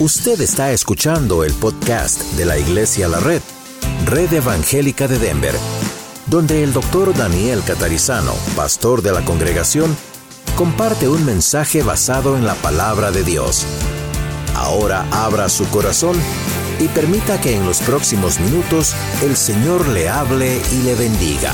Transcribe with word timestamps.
Usted 0.00 0.40
está 0.40 0.72
escuchando 0.72 1.44
el 1.44 1.52
podcast 1.52 2.20
de 2.32 2.44
la 2.44 2.58
Iglesia 2.58 3.06
La 3.06 3.20
Red, 3.20 3.40
Red 4.06 4.32
Evangélica 4.32 5.06
de 5.06 5.20
Denver, 5.20 5.54
donde 6.26 6.64
el 6.64 6.72
doctor 6.72 7.16
Daniel 7.16 7.62
Catarizano, 7.64 8.32
pastor 8.56 9.02
de 9.02 9.12
la 9.12 9.24
congregación, 9.24 9.96
comparte 10.56 11.08
un 11.08 11.24
mensaje 11.24 11.84
basado 11.84 12.36
en 12.36 12.44
la 12.44 12.54
palabra 12.56 13.12
de 13.12 13.22
Dios. 13.22 13.64
Ahora 14.56 15.06
abra 15.12 15.48
su 15.48 15.64
corazón 15.70 16.16
y 16.80 16.88
permita 16.88 17.40
que 17.40 17.54
en 17.54 17.64
los 17.64 17.78
próximos 17.78 18.40
minutos 18.40 18.96
el 19.22 19.36
Señor 19.36 19.86
le 19.86 20.08
hable 20.08 20.60
y 20.72 20.82
le 20.82 20.96
bendiga. 20.96 21.52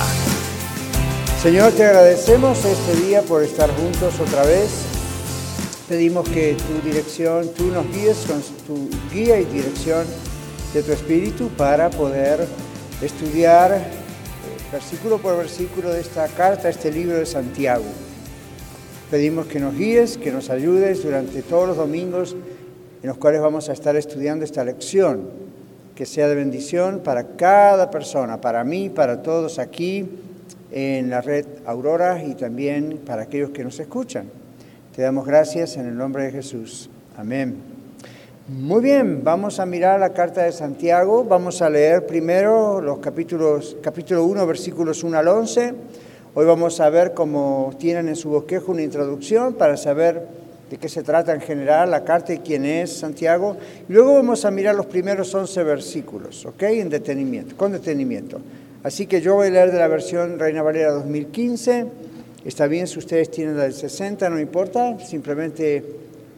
Señor, 1.43 1.73
te 1.73 1.85
agradecemos 1.85 2.65
este 2.65 2.97
día 3.07 3.21
por 3.21 3.43
estar 3.43 3.71
juntos 3.77 4.15
otra 4.19 4.45
vez 4.45 4.90
pedimos 5.91 6.29
que 6.29 6.55
tu 6.55 6.89
dirección, 6.89 7.49
tú 7.53 7.65
nos 7.65 7.85
guíes 7.93 8.25
con 8.25 8.41
tu 8.65 8.89
guía 9.13 9.41
y 9.41 9.45
dirección 9.45 10.07
de 10.73 10.85
tu 10.85 10.93
espíritu 10.93 11.49
para 11.49 11.91
poder 11.91 12.47
estudiar 13.03 13.73
eh, 13.73 13.83
versículo 14.71 15.19
por 15.19 15.37
versículo 15.37 15.93
de 15.93 16.01
esta 16.01 16.29
carta, 16.29 16.69
este 16.69 16.93
libro 16.93 17.17
de 17.19 17.27
Santiago. 17.27 17.83
Pedimos 19.11 19.47
que 19.47 19.59
nos 19.59 19.77
guíes, 19.77 20.17
que 20.17 20.31
nos 20.31 20.49
ayudes 20.49 21.03
durante 21.03 21.43
todos 21.43 21.67
los 21.67 21.77
domingos 21.77 22.37
en 23.03 23.09
los 23.09 23.19
cuales 23.19 23.41
vamos 23.41 23.69
a 23.69 23.73
estar 23.73 23.97
estudiando 23.97 24.45
esta 24.45 24.63
lección, 24.63 25.29
que 25.97 26.07
sea 26.07 26.29
de 26.29 26.37
bendición 26.37 27.01
para 27.03 27.35
cada 27.37 27.91
persona, 27.91 28.41
para 28.41 28.63
mí, 28.63 28.91
para 28.91 29.23
todos 29.23 29.59
aquí 29.59 30.09
en 30.71 31.11
la 31.11 31.21
red 31.21 31.47
Aurora 31.67 32.23
y 32.23 32.37
también 32.37 33.01
para 33.05 33.23
aquellos 33.23 33.51
que 33.51 33.65
nos 33.65 33.81
escuchan. 33.81 34.40
Te 35.01 35.05
damos 35.05 35.25
gracias 35.25 35.79
en 35.79 35.87
el 35.87 35.97
nombre 35.97 36.25
de 36.25 36.31
Jesús. 36.31 36.91
Amén. 37.17 37.57
Muy 38.49 38.83
bien, 38.83 39.25
vamos 39.25 39.59
a 39.59 39.65
mirar 39.65 39.99
la 39.99 40.13
carta 40.13 40.43
de 40.43 40.53
Santiago. 40.53 41.25
Vamos 41.25 41.63
a 41.63 41.71
leer 41.71 42.05
primero 42.05 42.83
los 42.83 42.99
capítulos, 42.99 43.79
capítulo 43.81 44.27
1, 44.27 44.47
versículos 44.47 45.03
1 45.03 45.17
al 45.17 45.27
11. 45.27 45.75
Hoy 46.35 46.45
vamos 46.45 46.81
a 46.81 46.91
ver 46.91 47.15
cómo 47.15 47.73
tienen 47.79 48.09
en 48.09 48.15
su 48.15 48.29
bosquejo 48.29 48.73
una 48.73 48.83
introducción 48.83 49.55
para 49.55 49.79
saber 49.79 50.27
de 50.69 50.77
qué 50.77 50.91
se 50.91 51.03
trata 51.03 51.33
en 51.33 51.41
general 51.41 51.91
la 51.91 52.05
carta 52.05 52.35
y 52.35 52.41
quién 52.41 52.67
es 52.67 52.93
Santiago. 52.93 53.57
Luego 53.89 54.13
vamos 54.13 54.45
a 54.45 54.51
mirar 54.51 54.75
los 54.75 54.85
primeros 54.85 55.35
11 55.35 55.65
versículos, 55.65 56.45
¿ok? 56.45 56.63
En 56.65 56.91
detenimiento, 56.91 57.57
con 57.57 57.73
detenimiento. 57.73 58.39
Así 58.83 59.07
que 59.07 59.23
yo 59.23 59.37
voy 59.37 59.49
a 59.49 59.51
leer 59.51 59.73
de 59.73 59.79
la 59.79 59.89
versión 59.89 60.39
Reina 60.39 60.61
Valera 60.61 60.93
2015 60.93 62.10
Está 62.45 62.67
bien 62.67 62.87
si 62.87 62.99
ustedes 62.99 63.31
tienen 63.31 63.59
la 63.59 63.65
del 63.65 63.75
60, 63.75 64.31
no 64.31 64.41
importa, 64.41 64.99
simplemente 64.99 65.85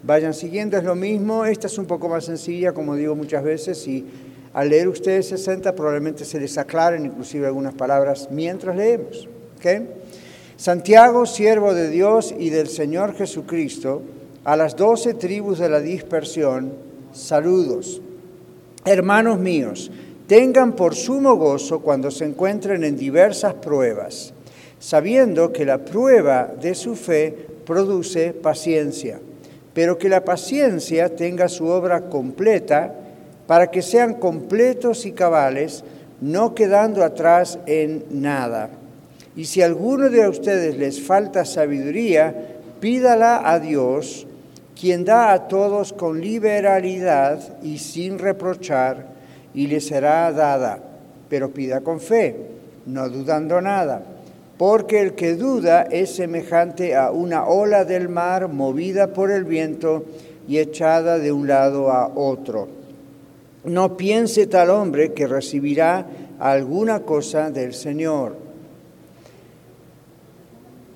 vayan 0.03 0.35
siguiendo, 0.35 0.77
es 0.77 0.83
lo 0.83 0.97
mismo. 0.97 1.45
Esta 1.45 1.69
es 1.69 1.79
un 1.79 1.87
poco 1.87 2.09
más 2.09 2.25
sencilla, 2.25 2.73
como 2.73 2.97
digo 2.97 3.15
muchas 3.15 3.45
veces, 3.45 3.87
y 3.87 4.05
al 4.53 4.69
leer 4.69 4.89
ustedes 4.89 5.29
60 5.29 5.73
probablemente 5.77 6.25
se 6.25 6.41
les 6.41 6.59
aclaren 6.59 7.07
inclusive 7.07 7.47
algunas 7.47 7.75
palabras 7.75 8.29
mientras 8.33 8.77
leemos. 8.77 9.29
Santiago, 10.57 11.25
siervo 11.25 11.73
de 11.73 11.89
Dios 11.89 12.35
y 12.37 12.51
del 12.51 12.67
Señor 12.67 13.15
Jesucristo, 13.15 14.03
a 14.43 14.57
las 14.57 14.75
doce 14.75 15.15
tribus 15.15 15.61
de 15.61 15.69
la 15.69 15.79
dispersión, 15.79 16.73
saludos. 17.13 18.03
Hermanos 18.85 19.39
míos, 19.39 19.93
tengan 20.27 20.73
por 20.73 20.97
sumo 20.97 21.37
gozo 21.37 21.79
cuando 21.79 22.11
se 22.11 22.25
encuentren 22.25 22.83
en 22.83 22.97
diversas 22.97 23.55
pruebas 23.55 24.35
sabiendo 24.83 25.53
que 25.53 25.65
la 25.65 25.79
prueba 25.79 26.53
de 26.61 26.75
su 26.75 26.97
fe 26.97 27.33
produce 27.65 28.33
paciencia, 28.33 29.21
pero 29.73 29.97
que 29.97 30.09
la 30.09 30.25
paciencia 30.25 31.15
tenga 31.15 31.49
su 31.49 31.67
obra 31.67 32.09
completa 32.09 32.93
para 33.47 33.71
que 33.71 33.81
sean 33.81 34.15
completos 34.15 35.07
y 35.07 35.13
cabales, 35.13 35.85
no 36.21 36.57
quedando 36.57 37.05
atrás 37.05 37.61
en 37.67 38.05
nada. 38.11 38.71
Y 39.37 39.45
si 39.45 39.63
a 39.63 39.67
alguno 39.67 40.11
de 40.11 40.29
ustedes 40.29 40.77
les 40.77 41.01
falta 41.01 41.45
sabiduría, 41.45 42.35
pídala 42.81 43.49
a 43.49 43.61
Dios, 43.61 44.27
quien 44.79 45.05
da 45.05 45.33
a 45.33 45.47
todos 45.47 45.93
con 45.93 46.21
liberalidad 46.21 47.39
y 47.63 47.79
sin 47.79 48.19
reprochar, 48.19 49.07
y 49.55 49.69
le 49.69 49.81
será 49.81 50.33
dada, 50.33 50.81
pero 51.29 51.51
pida 51.53 51.83
con 51.83 52.01
fe, 52.01 52.35
no 52.85 53.09
dudando 53.09 53.61
nada 53.61 54.03
porque 54.59 55.01
el 55.01 55.15
que 55.15 55.35
duda 55.35 55.83
es 55.83 56.15
semejante 56.15 56.95
a 56.95 57.11
una 57.11 57.47
ola 57.47 57.85
del 57.85 58.09
mar 58.09 58.49
movida 58.49 59.13
por 59.13 59.31
el 59.31 59.45
viento 59.45 60.05
y 60.47 60.59
echada 60.59 61.19
de 61.19 61.33
un 61.33 61.47
lado 61.47 61.91
a 61.91 62.09
otro. 62.09 62.69
No 63.65 63.97
piense 63.97 64.47
tal 64.47 64.71
hombre 64.71 65.13
que 65.13 65.27
recibirá 65.27 66.07
alguna 66.39 67.01
cosa 67.01 67.51
del 67.51 67.75
Señor. 67.75 68.37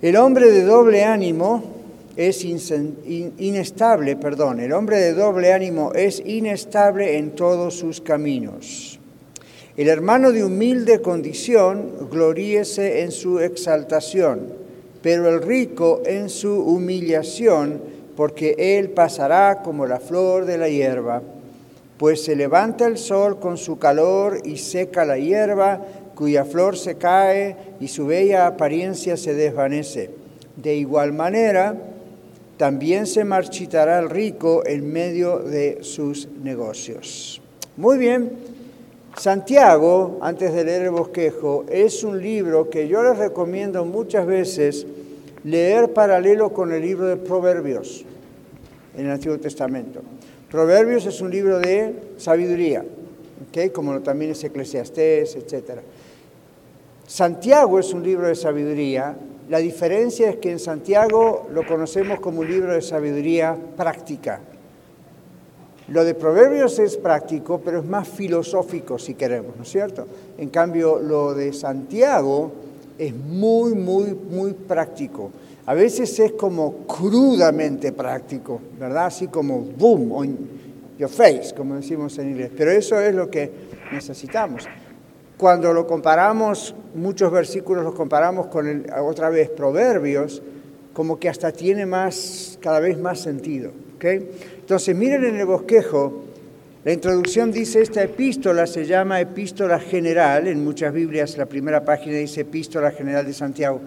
El 0.02 0.16
hombre 0.16 0.50
de 0.50 0.62
doble 0.62 1.04
ánimo 1.04 1.62
es 2.16 2.44
inestable, 2.44 4.16
perdón, 4.16 4.60
el 4.60 4.72
hombre 4.72 4.98
de 4.98 5.12
doble 5.12 5.52
ánimo 5.52 5.92
es 5.94 6.20
inestable 6.24 7.18
en 7.18 7.30
todos 7.32 7.74
sus 7.74 8.00
caminos. 8.00 8.95
El 9.76 9.88
hermano 9.88 10.32
de 10.32 10.42
humilde 10.42 11.02
condición 11.02 12.08
gloríese 12.10 13.02
en 13.02 13.12
su 13.12 13.40
exaltación, 13.40 14.48
pero 15.02 15.28
el 15.28 15.42
rico 15.42 16.00
en 16.06 16.30
su 16.30 16.62
humillación, 16.62 17.82
porque 18.16 18.54
él 18.78 18.88
pasará 18.88 19.60
como 19.62 19.84
la 19.84 20.00
flor 20.00 20.46
de 20.46 20.56
la 20.56 20.70
hierba. 20.70 21.20
Pues 21.98 22.24
se 22.24 22.36
levanta 22.36 22.86
el 22.86 22.96
sol 22.96 23.38
con 23.38 23.58
su 23.58 23.78
calor 23.78 24.38
y 24.46 24.56
seca 24.56 25.04
la 25.04 25.18
hierba, 25.18 25.84
cuya 26.14 26.46
flor 26.46 26.78
se 26.78 26.94
cae 26.94 27.56
y 27.78 27.88
su 27.88 28.06
bella 28.06 28.46
apariencia 28.46 29.18
se 29.18 29.34
desvanece. 29.34 30.08
De 30.56 30.74
igual 30.74 31.12
manera, 31.12 31.76
también 32.56 33.06
se 33.06 33.24
marchitará 33.24 33.98
el 33.98 34.08
rico 34.08 34.62
en 34.64 34.90
medio 34.90 35.40
de 35.40 35.80
sus 35.82 36.28
negocios. 36.42 37.42
Muy 37.76 37.98
bien. 37.98 38.55
Santiago, 39.18 40.18
antes 40.20 40.52
de 40.52 40.64
leer 40.64 40.82
el 40.82 40.90
bosquejo, 40.90 41.64
es 41.70 42.04
un 42.04 42.20
libro 42.20 42.68
que 42.68 42.86
yo 42.86 43.02
les 43.02 43.16
recomiendo 43.16 43.84
muchas 43.86 44.26
veces 44.26 44.86
leer 45.42 45.92
paralelo 45.94 46.52
con 46.52 46.70
el 46.72 46.82
libro 46.82 47.06
de 47.06 47.16
Proverbios 47.16 48.04
en 48.94 49.06
el 49.06 49.12
Antiguo 49.12 49.38
Testamento. 49.38 50.02
Proverbios 50.50 51.06
es 51.06 51.20
un 51.22 51.30
libro 51.30 51.58
de 51.58 51.94
sabiduría, 52.18 52.84
como 53.72 54.00
también 54.00 54.32
es 54.32 54.44
Eclesiastés, 54.44 55.34
etc. 55.36 55.80
Santiago 57.06 57.78
es 57.78 57.94
un 57.94 58.02
libro 58.02 58.28
de 58.28 58.34
sabiduría. 58.34 59.16
La 59.48 59.58
diferencia 59.58 60.28
es 60.28 60.36
que 60.36 60.50
en 60.50 60.58
Santiago 60.58 61.48
lo 61.52 61.66
conocemos 61.66 62.20
como 62.20 62.40
un 62.40 62.50
libro 62.50 62.74
de 62.74 62.82
sabiduría 62.82 63.56
práctica, 63.76 64.40
lo 65.88 66.04
de 66.04 66.14
Proverbios 66.14 66.78
es 66.80 66.96
práctico, 66.96 67.60
pero 67.64 67.78
es 67.78 67.84
más 67.84 68.08
filosófico 68.08 68.98
si 68.98 69.14
queremos, 69.14 69.56
¿no 69.56 69.62
es 69.62 69.68
cierto? 69.68 70.06
En 70.36 70.48
cambio, 70.48 70.98
lo 71.00 71.32
de 71.32 71.52
Santiago 71.52 72.50
es 72.98 73.14
muy, 73.14 73.74
muy, 73.74 74.14
muy 74.14 74.52
práctico. 74.52 75.30
A 75.66 75.74
veces 75.74 76.18
es 76.18 76.32
como 76.32 76.86
crudamente 76.86 77.92
práctico, 77.92 78.60
¿verdad? 78.78 79.06
Así 79.06 79.28
como 79.28 79.60
boom, 79.60 80.12
on 80.12 80.36
your 80.98 81.10
face, 81.10 81.54
como 81.56 81.76
decimos 81.76 82.18
en 82.18 82.30
inglés. 82.30 82.50
Pero 82.56 82.70
eso 82.72 83.00
es 83.00 83.14
lo 83.14 83.30
que 83.30 83.50
necesitamos. 83.92 84.68
Cuando 85.36 85.72
lo 85.72 85.86
comparamos, 85.86 86.74
muchos 86.94 87.30
versículos 87.30 87.84
los 87.84 87.94
comparamos 87.94 88.46
con 88.46 88.86
otra 89.04 89.28
vez 89.28 89.50
Proverbios, 89.50 90.42
como 90.92 91.18
que 91.18 91.28
hasta 91.28 91.52
tiene 91.52 91.84
más, 91.84 92.58
cada 92.60 92.80
vez 92.80 92.98
más 92.98 93.20
sentido. 93.20 93.70
¿okay? 93.96 94.30
Entonces, 94.66 94.96
miren 94.96 95.24
en 95.24 95.36
el 95.36 95.46
bosquejo, 95.46 96.24
la 96.84 96.92
introducción 96.92 97.52
dice, 97.52 97.82
esta 97.82 98.02
epístola 98.02 98.66
se 98.66 98.84
llama 98.84 99.20
epístola 99.20 99.78
general, 99.78 100.48
en 100.48 100.64
muchas 100.64 100.92
Biblias 100.92 101.38
la 101.38 101.46
primera 101.46 101.84
página 101.84 102.16
dice 102.16 102.40
epístola 102.40 102.90
general 102.90 103.24
de 103.24 103.32
Santiago, 103.32 103.80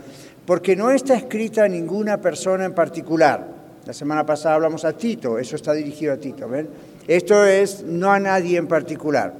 porque 0.46 0.78
no 0.78 0.90
está 0.90 1.18
escrita 1.18 1.66
a 1.66 1.68
ninguna 1.68 2.22
persona 2.22 2.64
en 2.64 2.74
particular. 2.74 3.46
La 3.86 3.92
semana 3.92 4.26
pasada 4.26 4.56
hablamos 4.56 4.86
a 4.86 4.94
Tito, 4.94 5.38
eso 5.38 5.58
está 5.58 5.74
dirigido 5.74 6.14
a 6.14 6.18
Tito, 6.18 6.48
¿ven? 6.48 6.70
Esto 7.10 7.44
es 7.44 7.84
no 7.84 8.10
a 8.10 8.20
nadie 8.22 8.58
en 8.58 8.68
particular, 8.68 9.34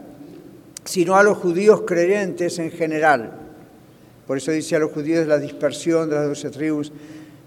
sino 0.84 1.16
a 1.16 1.24
los 1.24 1.38
judíos 1.38 1.84
creyentes 1.88 2.60
en 2.60 2.70
general. 2.70 3.32
Por 4.28 4.36
eso 4.36 4.52
dice 4.52 4.76
a 4.76 4.80
los 4.80 4.92
judíos 4.92 5.26
la 5.26 5.38
dispersión 5.38 6.10
de 6.10 6.16
las 6.16 6.28
doce 6.28 6.50
tribus. 6.50 6.92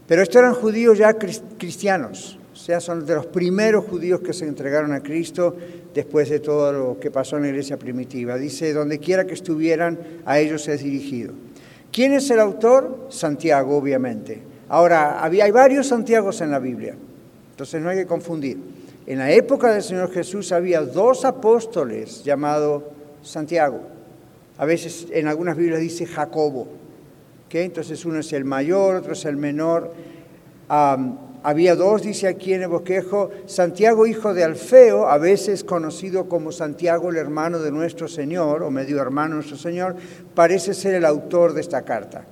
Pero 0.09 0.23
estos 0.23 0.37
eran 0.37 0.55
judíos 0.55 0.97
ya 0.97 1.12
cristianos, 1.12 2.39
sea, 2.62 2.81
son 2.81 3.05
de 3.05 3.14
los 3.14 3.26
primeros 3.26 3.85
judíos 3.87 4.20
que 4.20 4.32
se 4.32 4.47
entregaron 4.47 4.93
a 4.93 5.03
Cristo 5.03 5.56
después 5.93 6.31
de 6.31 6.38
todo 6.38 6.73
lo 6.73 7.00
que 7.00 7.11
pasó 7.11 7.37
en 7.37 7.43
la 7.43 7.49
iglesia 7.49 7.76
primitiva. 7.76 8.38
Dice, 8.38 8.73
donde 8.73 8.99
quiera 8.99 9.26
que 9.26 9.35
estuvieran, 9.35 9.99
a 10.25 10.38
ellos 10.38 10.69
es 10.69 10.82
dirigido. 10.82 11.32
¿Quién 11.91 12.12
es 12.12 12.31
el 12.31 12.38
autor? 12.38 13.06
Santiago, 13.09 13.76
obviamente. 13.76 14.41
Ahora, 14.69 15.23
había, 15.23 15.44
hay 15.44 15.50
varios 15.50 15.88
Santiagos 15.88 16.41
en 16.41 16.50
la 16.50 16.61
Biblia, 16.61 16.94
entonces 17.50 17.82
no 17.82 17.88
hay 17.91 17.97
que 17.97 18.06
confundir. 18.06 18.59
En 19.06 19.19
la 19.19 19.32
época 19.32 19.73
del 19.73 19.82
Señor 19.82 20.12
Jesús 20.12 20.53
había 20.53 20.81
dos 20.82 21.25
apóstoles 21.25 22.23
llamados 22.23 22.85
Santiago. 23.23 23.81
A 24.56 24.65
veces 24.65 25.08
en 25.11 25.26
algunas 25.26 25.56
Biblias 25.56 25.81
dice 25.81 26.06
Jacobo. 26.06 26.69
Entonces 27.50 28.05
uno 28.06 28.20
es 28.20 28.32
el 28.32 28.44
mayor, 28.44 28.97
otro 28.97 29.12
es 29.12 29.25
el 29.26 29.37
menor. 29.37 29.93
Había 31.43 31.75
dos, 31.75 32.03
dice 32.03 32.29
aquí 32.29 32.55
en 32.55 32.62
el 32.62 32.69
bosquejo, 32.69 33.31
Santiago 33.47 34.06
hijo 34.06 34.35
de 34.35 34.44
Alfeo, 34.44 35.09
a 35.09 35.19
veces 35.19 35.65
conocido 35.65 36.29
como 36.29 36.53
Santiago 36.53 37.11
el 37.11 37.17
hermano 37.17 37.59
de 37.59 37.71
nuestro 37.71 38.09
Señor, 38.09 38.62
o 38.62 38.71
medio 38.71 39.00
hermano 39.00 39.31
de 39.31 39.35
nuestro 39.37 39.56
Señor, 39.56 39.97
parece 40.35 40.75
ser 40.75 40.94
el 40.94 41.05
autor 41.05 41.53
de 41.55 41.61
esta 41.61 41.83
carta. 41.83 42.25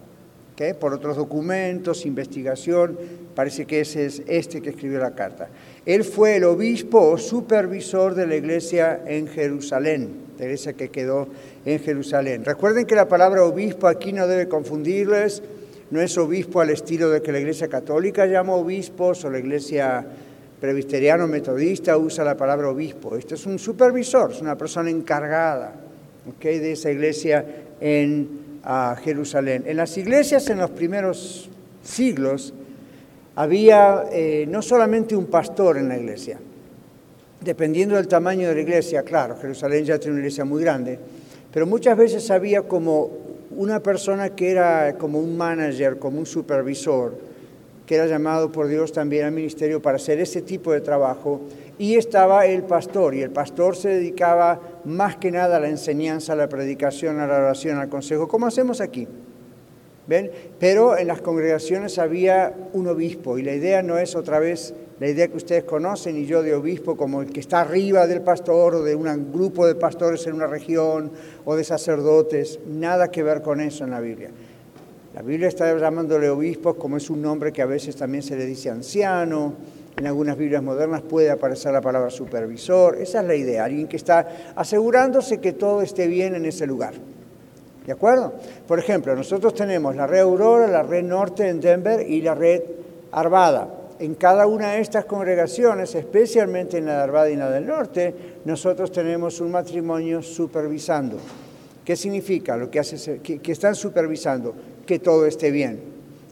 Por 0.78 0.92
otros 0.92 1.16
documentos, 1.16 2.04
investigación, 2.04 2.98
parece 3.34 3.64
que 3.64 3.80
ese 3.80 4.04
es 4.04 4.22
este 4.26 4.60
que 4.60 4.68
escribió 4.68 4.98
la 4.98 5.14
carta. 5.14 5.48
Él 5.86 6.04
fue 6.04 6.36
el 6.36 6.44
obispo 6.44 7.00
o 7.00 7.16
supervisor 7.16 8.14
de 8.14 8.26
la 8.26 8.36
iglesia 8.36 9.00
en 9.06 9.26
Jerusalén, 9.26 10.10
la 10.38 10.44
iglesia 10.44 10.74
que 10.74 10.90
quedó 10.90 11.28
en 11.64 11.78
Jerusalén. 11.78 12.44
Recuerden 12.44 12.84
que 12.84 12.94
la 12.94 13.08
palabra 13.08 13.42
obispo 13.42 13.88
aquí 13.88 14.12
no 14.12 14.26
debe 14.26 14.48
confundirles, 14.48 15.42
no 15.90 16.00
es 16.00 16.16
obispo 16.18 16.60
al 16.60 16.70
estilo 16.70 17.10
de 17.10 17.20
que 17.20 17.32
la 17.32 17.40
iglesia 17.40 17.68
católica 17.68 18.26
llama 18.26 18.54
obispos 18.54 19.24
o 19.24 19.30
la 19.30 19.38
iglesia 19.38 20.06
presbiteriano 20.60 21.26
metodista 21.26 21.96
usa 21.96 22.22
la 22.24 22.36
palabra 22.36 22.68
obispo. 22.68 23.16
Este 23.16 23.34
es 23.34 23.46
un 23.46 23.58
supervisor, 23.58 24.32
es 24.32 24.40
una 24.40 24.56
persona 24.56 24.90
encargada 24.90 25.74
de 26.40 26.72
esa 26.72 26.90
iglesia 26.90 27.44
en 27.80 28.28
Jerusalén. 29.02 29.64
En 29.66 29.76
las 29.76 29.96
iglesias 29.96 30.48
en 30.50 30.58
los 30.58 30.70
primeros 30.70 31.48
siglos 31.82 32.52
había 33.34 34.04
eh, 34.12 34.46
no 34.48 34.60
solamente 34.60 35.16
un 35.16 35.26
pastor 35.26 35.78
en 35.78 35.88
la 35.88 35.96
iglesia, 35.96 36.38
dependiendo 37.40 37.96
del 37.96 38.06
tamaño 38.06 38.48
de 38.48 38.54
la 38.54 38.60
iglesia, 38.60 39.02
claro, 39.02 39.36
Jerusalén 39.40 39.84
ya 39.84 39.98
tiene 39.98 40.12
una 40.12 40.20
iglesia 40.20 40.44
muy 40.44 40.62
grande, 40.62 40.98
pero 41.50 41.66
muchas 41.66 41.96
veces 41.96 42.30
había 42.30 42.62
como 42.62 43.29
una 43.50 43.80
persona 43.80 44.30
que 44.30 44.50
era 44.50 44.96
como 44.96 45.18
un 45.18 45.36
manager, 45.36 45.98
como 45.98 46.18
un 46.18 46.26
supervisor, 46.26 47.14
que 47.86 47.96
era 47.96 48.06
llamado 48.06 48.52
por 48.52 48.68
Dios 48.68 48.92
también 48.92 49.26
al 49.26 49.32
ministerio 49.32 49.82
para 49.82 49.96
hacer 49.96 50.20
ese 50.20 50.42
tipo 50.42 50.72
de 50.72 50.80
trabajo, 50.80 51.40
y 51.76 51.96
estaba 51.96 52.46
el 52.46 52.62
pastor, 52.62 53.14
y 53.14 53.22
el 53.22 53.30
pastor 53.30 53.74
se 53.74 53.88
dedicaba 53.88 54.60
más 54.84 55.16
que 55.16 55.32
nada 55.32 55.56
a 55.56 55.60
la 55.60 55.68
enseñanza, 55.68 56.34
a 56.34 56.36
la 56.36 56.48
predicación, 56.48 57.18
a 57.18 57.26
la 57.26 57.38
oración, 57.38 57.78
al 57.78 57.88
consejo, 57.88 58.28
como 58.28 58.46
hacemos 58.46 58.80
aquí. 58.80 59.08
¿Ven? 60.06 60.30
Pero 60.58 60.96
en 60.96 61.06
las 61.06 61.20
congregaciones 61.20 61.98
había 61.98 62.54
un 62.72 62.86
obispo, 62.86 63.38
y 63.38 63.42
la 63.42 63.54
idea 63.54 63.82
no 63.82 63.98
es 63.98 64.14
otra 64.14 64.38
vez 64.38 64.74
la 65.00 65.08
idea 65.08 65.28
que 65.28 65.38
ustedes 65.38 65.64
conocen 65.64 66.18
y 66.18 66.26
yo 66.26 66.42
de 66.42 66.54
obispo 66.54 66.94
como 66.94 67.22
el 67.22 67.32
que 67.32 67.40
está 67.40 67.62
arriba 67.62 68.06
del 68.06 68.20
pastor 68.20 68.74
o 68.74 68.82
de 68.82 68.94
un 68.94 69.32
grupo 69.32 69.66
de 69.66 69.74
pastores 69.74 70.26
en 70.26 70.34
una 70.34 70.46
región 70.46 71.10
o 71.46 71.56
de 71.56 71.64
sacerdotes, 71.64 72.60
nada 72.66 73.10
que 73.10 73.22
ver 73.22 73.40
con 73.40 73.62
eso 73.62 73.84
en 73.84 73.92
la 73.92 74.00
Biblia. 74.00 74.28
La 75.14 75.22
Biblia 75.22 75.48
está 75.48 75.74
llamándole 75.74 76.28
obispos 76.28 76.76
como 76.76 76.98
es 76.98 77.08
un 77.08 77.22
nombre 77.22 77.50
que 77.50 77.62
a 77.62 77.66
veces 77.66 77.96
también 77.96 78.22
se 78.22 78.36
le 78.36 78.44
dice 78.44 78.68
anciano. 78.68 79.54
En 79.96 80.06
algunas 80.06 80.36
Biblias 80.36 80.62
modernas 80.62 81.00
puede 81.00 81.30
aparecer 81.30 81.72
la 81.72 81.80
palabra 81.80 82.10
supervisor. 82.10 82.96
Esa 82.96 83.22
es 83.22 83.26
la 83.26 83.34
idea, 83.34 83.64
alguien 83.64 83.88
que 83.88 83.96
está 83.96 84.52
asegurándose 84.54 85.40
que 85.40 85.52
todo 85.52 85.80
esté 85.80 86.08
bien 86.08 86.34
en 86.34 86.44
ese 86.44 86.66
lugar. 86.66 86.92
¿De 87.86 87.92
acuerdo? 87.92 88.34
Por 88.68 88.78
ejemplo, 88.78 89.16
nosotros 89.16 89.54
tenemos 89.54 89.96
la 89.96 90.06
red 90.06 90.20
Aurora, 90.20 90.66
la 90.68 90.82
red 90.82 91.02
Norte 91.02 91.48
en 91.48 91.58
Denver 91.58 92.08
y 92.08 92.20
la 92.20 92.34
red 92.34 92.62
Arvada. 93.10 93.79
En 94.00 94.14
cada 94.14 94.46
una 94.46 94.72
de 94.72 94.80
estas 94.80 95.04
congregaciones, 95.04 95.94
especialmente 95.94 96.78
en 96.78 96.86
la 96.86 97.06
de 97.06 97.36
la 97.36 97.50
del 97.50 97.66
Norte, 97.66 98.14
nosotros 98.46 98.90
tenemos 98.90 99.42
un 99.42 99.50
matrimonio 99.50 100.22
supervisando. 100.22 101.18
¿Qué 101.84 101.94
significa? 101.96 102.56
Lo 102.56 102.70
que, 102.70 102.80
hace, 102.80 103.20
que 103.20 103.52
están 103.52 103.74
supervisando 103.74 104.54
que 104.86 105.00
todo 105.00 105.26
esté 105.26 105.50
bien, 105.50 105.80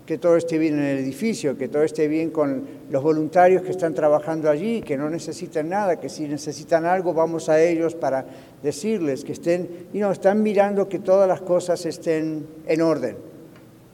que 0.07 0.17
todo 0.17 0.39
esté 0.39 0.57
bien 0.57 0.79
en 0.79 0.85
el 0.85 0.99
edificio, 0.99 1.59
que 1.59 1.69
todo 1.69 1.83
esté 1.83 2.09
bien 2.09 2.31
con 2.31 2.67
los 2.91 3.03
voluntarios 3.03 3.61
que 3.61 3.73
están 3.73 3.93
trabajando 3.93 4.49
allí, 4.49 4.81
que 4.81 4.97
no 4.97 5.11
necesitan 5.11 5.69
nada, 5.69 6.01
que 6.01 6.09
si 6.09 6.27
necesitan 6.27 6.87
algo 6.87 7.13
vamos 7.13 7.51
a 7.51 7.61
ellos 7.61 7.95
para 7.95 8.25
decirles 8.63 9.23
que 9.23 9.33
estén, 9.33 9.89
y 9.93 9.99
no, 9.99 10.11
están 10.11 10.43
mirando 10.43 10.89
que 10.89 11.01
todas 11.01 11.29
las 11.29 11.43
cosas 11.43 11.85
estén 11.85 12.47
en 12.67 12.81
orden, 12.81 13.17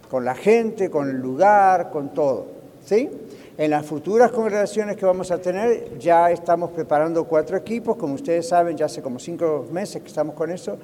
con 0.09 0.25
la 0.25 0.37
gente, 0.37 0.89
con 0.89 1.11
el 1.11 1.17
lugar, 1.17 1.91
con 1.91 2.15
todo. 2.15 2.47
¿Sí? 2.85 3.09
En 3.57 3.71
las 3.71 3.87
futuras 3.87 4.33
congregaciones 4.33 4.97
que 4.97 5.07
vamos 5.07 5.31
a 5.31 5.39
tener, 5.39 5.97
ya 5.97 6.29
estamos 6.29 6.73
preparando 6.73 7.23
cuatro 7.23 7.57
equipos, 7.57 7.97
como 7.97 8.15
ustedes 8.15 8.49
saben, 8.49 8.77
ya 8.77 8.87
hace 8.87 9.01
como 9.01 9.21
cinco 9.21 9.69
meses 9.71 10.03
que 10.03 10.09
estamos 10.09 10.35
con 10.35 10.51
eso, 10.51 10.77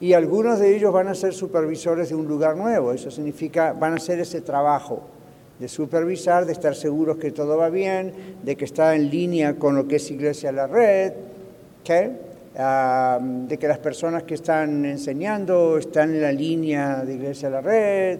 y 0.00 0.12
algunos 0.12 0.58
de 0.58 0.74
ellos 0.74 0.92
van 0.92 1.06
a 1.06 1.14
ser 1.14 1.32
supervisores 1.32 2.08
de 2.08 2.16
un 2.16 2.26
lugar 2.26 2.56
nuevo. 2.56 2.92
Eso 2.92 3.12
significa, 3.12 3.72
van 3.74 3.92
a 3.92 3.96
hacer 3.96 4.18
ese 4.18 4.40
trabajo 4.40 5.04
de 5.60 5.68
supervisar, 5.68 6.46
de 6.46 6.52
estar 6.52 6.74
seguros 6.74 7.16
que 7.16 7.30
todo 7.30 7.56
va 7.56 7.70
bien, 7.70 8.12
de 8.42 8.56
que 8.56 8.64
está 8.64 8.96
en 8.96 9.08
línea 9.08 9.54
con 9.54 9.76
lo 9.76 9.86
que 9.86 9.96
es 9.96 10.10
Iglesia 10.10 10.50
la 10.50 10.66
Red, 10.66 11.12
ah, 12.58 13.20
de 13.22 13.56
que 13.56 13.68
las 13.68 13.78
personas 13.78 14.24
que 14.24 14.34
están 14.34 14.84
enseñando 14.84 15.78
están 15.78 16.12
en 16.12 16.22
la 16.22 16.32
línea 16.32 17.04
de 17.04 17.14
Iglesia 17.14 17.50
la 17.50 17.60
Red, 17.60 18.18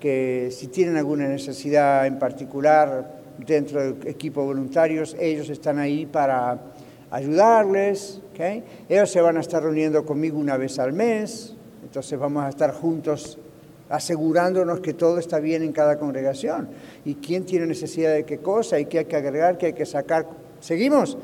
que 0.00 0.48
si 0.50 0.66
tienen 0.66 0.96
alguna 0.96 1.28
necesidad 1.28 2.04
en 2.04 2.18
particular 2.18 3.22
dentro 3.38 3.80
del 3.80 4.06
equipo 4.06 4.44
voluntarios, 4.44 5.16
ellos 5.18 5.48
están 5.50 5.78
ahí 5.78 6.06
para 6.06 6.60
ayudarles. 7.10 8.20
Ellos 8.88 9.10
se 9.10 9.20
van 9.20 9.36
a 9.36 9.40
estar 9.40 9.62
reuniendo 9.62 10.04
conmigo 10.04 10.38
una 10.38 10.56
vez 10.56 10.78
al 10.78 10.92
mes, 10.92 11.54
entonces 11.82 12.18
vamos 12.18 12.44
a 12.44 12.48
estar 12.48 12.72
juntos 12.72 13.38
asegurándonos 13.88 14.80
que 14.80 14.94
todo 14.94 15.18
está 15.18 15.38
bien 15.38 15.62
en 15.62 15.72
cada 15.72 15.98
congregación 15.98 16.68
y 17.04 17.14
quién 17.16 17.44
tiene 17.44 17.66
necesidad 17.66 18.12
de 18.12 18.24
qué 18.24 18.38
cosa 18.38 18.80
y 18.80 18.86
qué 18.86 19.00
hay 19.00 19.04
que 19.04 19.16
agregar, 19.16 19.56
qué 19.56 19.66
hay 19.66 19.72
que 19.74 19.86
sacar. 19.86 20.26
¿Seguimos? 20.58 21.16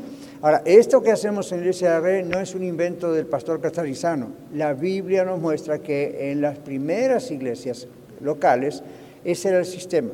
Ahora, 0.42 0.62
esto 0.64 1.02
que 1.02 1.10
hacemos 1.10 1.50
en 1.50 1.58
la 1.58 1.64
Iglesia 1.64 1.94
de 1.94 2.00
Rey 2.00 2.22
no 2.22 2.38
es 2.38 2.54
un 2.54 2.62
invento 2.62 3.12
del 3.12 3.26
pastor 3.26 3.60
catarizano. 3.60 4.28
La 4.54 4.74
Biblia 4.74 5.24
nos 5.24 5.40
muestra 5.40 5.80
que 5.80 6.30
en 6.30 6.40
las 6.40 6.58
primeras 6.58 7.30
iglesias 7.30 7.88
locales 8.20 8.82
ese 9.24 9.48
era 9.48 9.58
el 9.58 9.66
sistema 9.66 10.10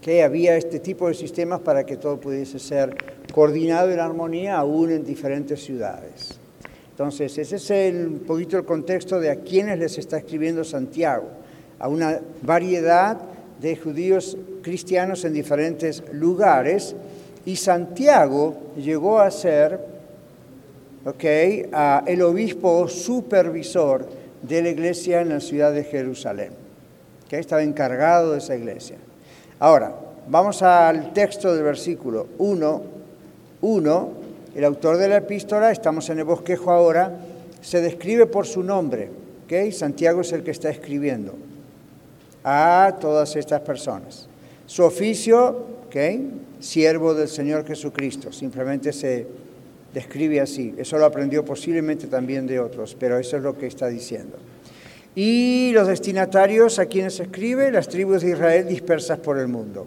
que 0.00 0.22
había 0.22 0.56
este 0.56 0.78
tipo 0.78 1.08
de 1.08 1.14
sistemas 1.14 1.60
para 1.60 1.84
que 1.84 1.96
todo 1.96 2.20
pudiese 2.20 2.58
ser 2.58 2.96
coordinado 3.32 3.90
en 3.90 4.00
armonía 4.00 4.56
aún 4.56 4.90
en 4.90 5.04
diferentes 5.04 5.62
ciudades. 5.62 6.38
Entonces, 6.90 7.36
ese 7.38 7.56
es 7.56 7.70
el, 7.70 8.06
un 8.06 8.18
poquito 8.20 8.58
el 8.58 8.64
contexto 8.64 9.18
de 9.18 9.30
a 9.30 9.36
quienes 9.36 9.78
les 9.78 9.98
está 9.98 10.18
escribiendo 10.18 10.64
Santiago, 10.64 11.28
a 11.78 11.88
una 11.88 12.20
variedad 12.42 13.18
de 13.60 13.76
judíos 13.76 14.36
cristianos 14.62 15.24
en 15.24 15.32
diferentes 15.32 16.02
lugares, 16.12 16.94
y 17.46 17.56
Santiago 17.56 18.54
llegó 18.76 19.18
a 19.18 19.30
ser 19.30 19.80
okay, 21.04 21.70
el 22.06 22.22
obispo 22.22 22.86
supervisor 22.88 24.06
de 24.42 24.62
la 24.62 24.68
iglesia 24.68 25.22
en 25.22 25.30
la 25.30 25.40
ciudad 25.40 25.72
de 25.72 25.84
Jerusalén, 25.84 26.52
que 27.28 27.38
estaba 27.38 27.62
encargado 27.62 28.32
de 28.32 28.38
esa 28.38 28.56
iglesia. 28.56 28.96
Ahora, 29.62 29.94
vamos 30.26 30.62
al 30.62 31.12
texto 31.12 31.54
del 31.54 31.62
versículo 31.62 32.28
1. 32.38 32.82
1, 33.60 34.12
el 34.54 34.64
autor 34.64 34.96
de 34.96 35.06
la 35.06 35.18
epístola, 35.18 35.70
estamos 35.70 36.08
en 36.08 36.18
el 36.18 36.24
bosquejo 36.24 36.70
ahora, 36.70 37.14
se 37.60 37.82
describe 37.82 38.24
por 38.24 38.46
su 38.46 38.62
nombre. 38.62 39.10
¿okay? 39.44 39.70
Santiago 39.70 40.22
es 40.22 40.32
el 40.32 40.42
que 40.42 40.50
está 40.50 40.70
escribiendo 40.70 41.34
a 42.42 42.96
todas 43.02 43.36
estas 43.36 43.60
personas. 43.60 44.28
Su 44.64 44.82
oficio, 44.82 45.66
¿okay? 45.86 46.30
siervo 46.58 47.12
del 47.12 47.28
Señor 47.28 47.66
Jesucristo, 47.66 48.32
simplemente 48.32 48.94
se 48.94 49.26
describe 49.92 50.40
así. 50.40 50.74
Eso 50.78 50.96
lo 50.96 51.04
aprendió 51.04 51.44
posiblemente 51.44 52.06
también 52.06 52.46
de 52.46 52.60
otros, 52.60 52.96
pero 52.98 53.18
eso 53.18 53.36
es 53.36 53.42
lo 53.42 53.58
que 53.58 53.66
está 53.66 53.88
diciendo. 53.88 54.38
Y 55.14 55.72
los 55.72 55.88
destinatarios 55.88 56.78
a 56.78 56.86
quienes 56.86 57.18
escribe, 57.18 57.72
las 57.72 57.88
tribus 57.88 58.22
de 58.22 58.30
Israel 58.30 58.68
dispersas 58.68 59.18
por 59.18 59.38
el 59.38 59.48
mundo. 59.48 59.86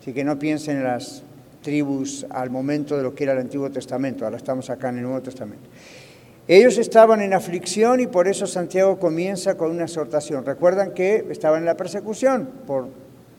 Así 0.00 0.12
que 0.12 0.24
no 0.24 0.38
piensen 0.38 0.78
en 0.78 0.84
las 0.84 1.22
tribus 1.62 2.24
al 2.30 2.48
momento 2.48 2.96
de 2.96 3.02
lo 3.02 3.14
que 3.14 3.24
era 3.24 3.32
el 3.32 3.40
Antiguo 3.40 3.70
Testamento, 3.70 4.24
ahora 4.24 4.36
estamos 4.36 4.70
acá 4.70 4.88
en 4.90 4.98
el 4.98 5.02
Nuevo 5.02 5.20
Testamento. 5.20 5.68
Ellos 6.48 6.78
estaban 6.78 7.20
en 7.20 7.34
aflicción 7.34 7.98
y 7.98 8.06
por 8.06 8.28
eso 8.28 8.46
Santiago 8.46 9.00
comienza 9.00 9.56
con 9.56 9.72
una 9.72 9.82
exhortación. 9.82 10.44
Recuerdan 10.44 10.94
que 10.94 11.26
estaban 11.28 11.60
en 11.60 11.66
la 11.66 11.76
persecución 11.76 12.48
por 12.68 12.86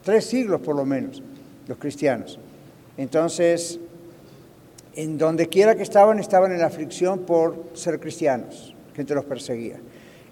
tres 0.03 0.25
siglos 0.25 0.59
por 0.59 0.75
lo 0.75 0.83
menos, 0.83 1.23
los 1.69 1.77
cristianos. 1.77 2.37
Entonces, 2.97 3.79
en 4.93 5.17
donde 5.17 5.47
quiera 5.47 5.75
que 5.75 5.83
estaban, 5.83 6.19
estaban 6.19 6.51
en 6.51 6.59
la 6.59 6.65
aflicción 6.65 7.19
por 7.19 7.63
ser 7.73 7.97
cristianos, 7.99 8.75
gente 8.93 9.15
los 9.15 9.23
perseguía. 9.23 9.79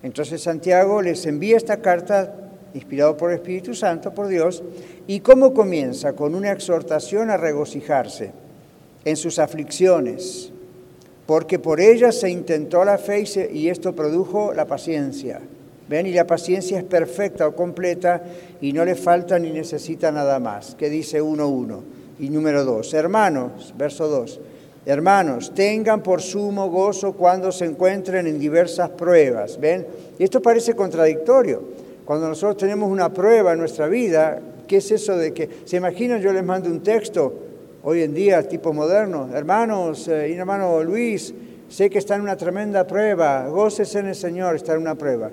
Entonces 0.04 0.42
Santiago 0.42 1.02
les 1.02 1.26
envía 1.26 1.58
esta 1.58 1.78
carta 1.78 2.36
inspirado 2.74 3.16
por 3.16 3.32
el 3.32 3.38
Espíritu 3.38 3.74
Santo, 3.74 4.14
por 4.14 4.28
Dios, 4.28 4.62
y 5.08 5.22
cómo 5.22 5.54
comienza 5.54 6.14
con 6.14 6.36
una 6.36 6.52
exhortación 6.52 7.30
a 7.30 7.38
regocijarse. 7.38 8.32
en 9.06 9.16
sus 9.16 9.38
aflicciones, 9.38 10.52
porque 11.28 11.60
por 11.60 11.80
ellas 11.80 12.20
se 12.20 12.30
intentó 12.30 12.84
la 12.84 12.98
fe 12.98 13.24
y, 13.52 13.70
esto 13.70 13.96
produjo 13.96 14.52
la 14.52 14.66
paciencia. 14.66 15.42
¿Ven? 15.88 16.08
Y 16.08 16.12
la 16.12 16.26
paciencia 16.26 16.80
es 16.80 16.84
perfecta 16.84 17.48
o 17.48 17.56
completa 17.56 18.24
y 18.60 18.74
no 18.74 18.84
le 18.84 18.96
falta 18.96 19.38
ni 19.38 19.52
necesita 19.52 20.12
nada 20.12 20.40
más. 20.40 20.74
Que 20.74 20.90
dice 20.90 21.22
1.1 21.22 21.82
y 22.20 22.30
número 22.32 22.66
2. 22.66 22.94
Hermanos, 22.96 23.76
verso 23.78 24.08
2. 24.08 24.40
Hermanos, 24.86 25.52
tengan 25.56 26.04
por 26.04 26.22
sumo 26.22 26.70
gozo 26.70 27.14
cuando 27.14 27.52
se 27.52 27.66
encuentren 27.66 28.28
en 28.28 28.38
diversas 28.38 28.90
pruebas. 28.92 29.60
¿Ven? 29.60 29.86
Y 30.20 30.24
esto 30.24 30.42
parece 30.42 30.76
contradictorio. 30.76 31.64
Cuando 32.06 32.30
nosotros 32.30 32.58
tenemos 32.58 32.92
una 32.92 33.12
prueba 33.12 33.54
en 33.54 33.60
nuestra 33.60 33.88
vida, 33.88 34.40
¿qué 34.68 34.78
es 34.78 34.92
eso 34.92 35.18
de 35.18 35.34
que, 35.34 35.50
se 35.66 35.78
imaginan, 35.78 36.22
yo 36.22 36.32
les 36.32 36.44
mando 36.44 36.70
un 36.70 36.84
texto 36.84 37.34
hoy 37.82 38.04
en 38.04 38.14
día, 38.14 38.48
tipo 38.48 38.74
moderno, 38.74 39.30
hermanos 39.34 40.08
eh, 40.08 40.30
y 40.30 40.34
hermano 40.34 40.84
Luis, 40.84 41.34
sé 41.68 41.90
que 41.90 41.98
está 41.98 42.16
en 42.16 42.22
una 42.22 42.38
tremenda 42.38 42.86
prueba, 42.86 43.48
gócese 43.48 44.00
en 44.00 44.08
el 44.08 44.16
Señor, 44.16 44.56
está 44.56 44.74
en 44.74 44.82
una 44.82 44.96
prueba. 44.96 45.32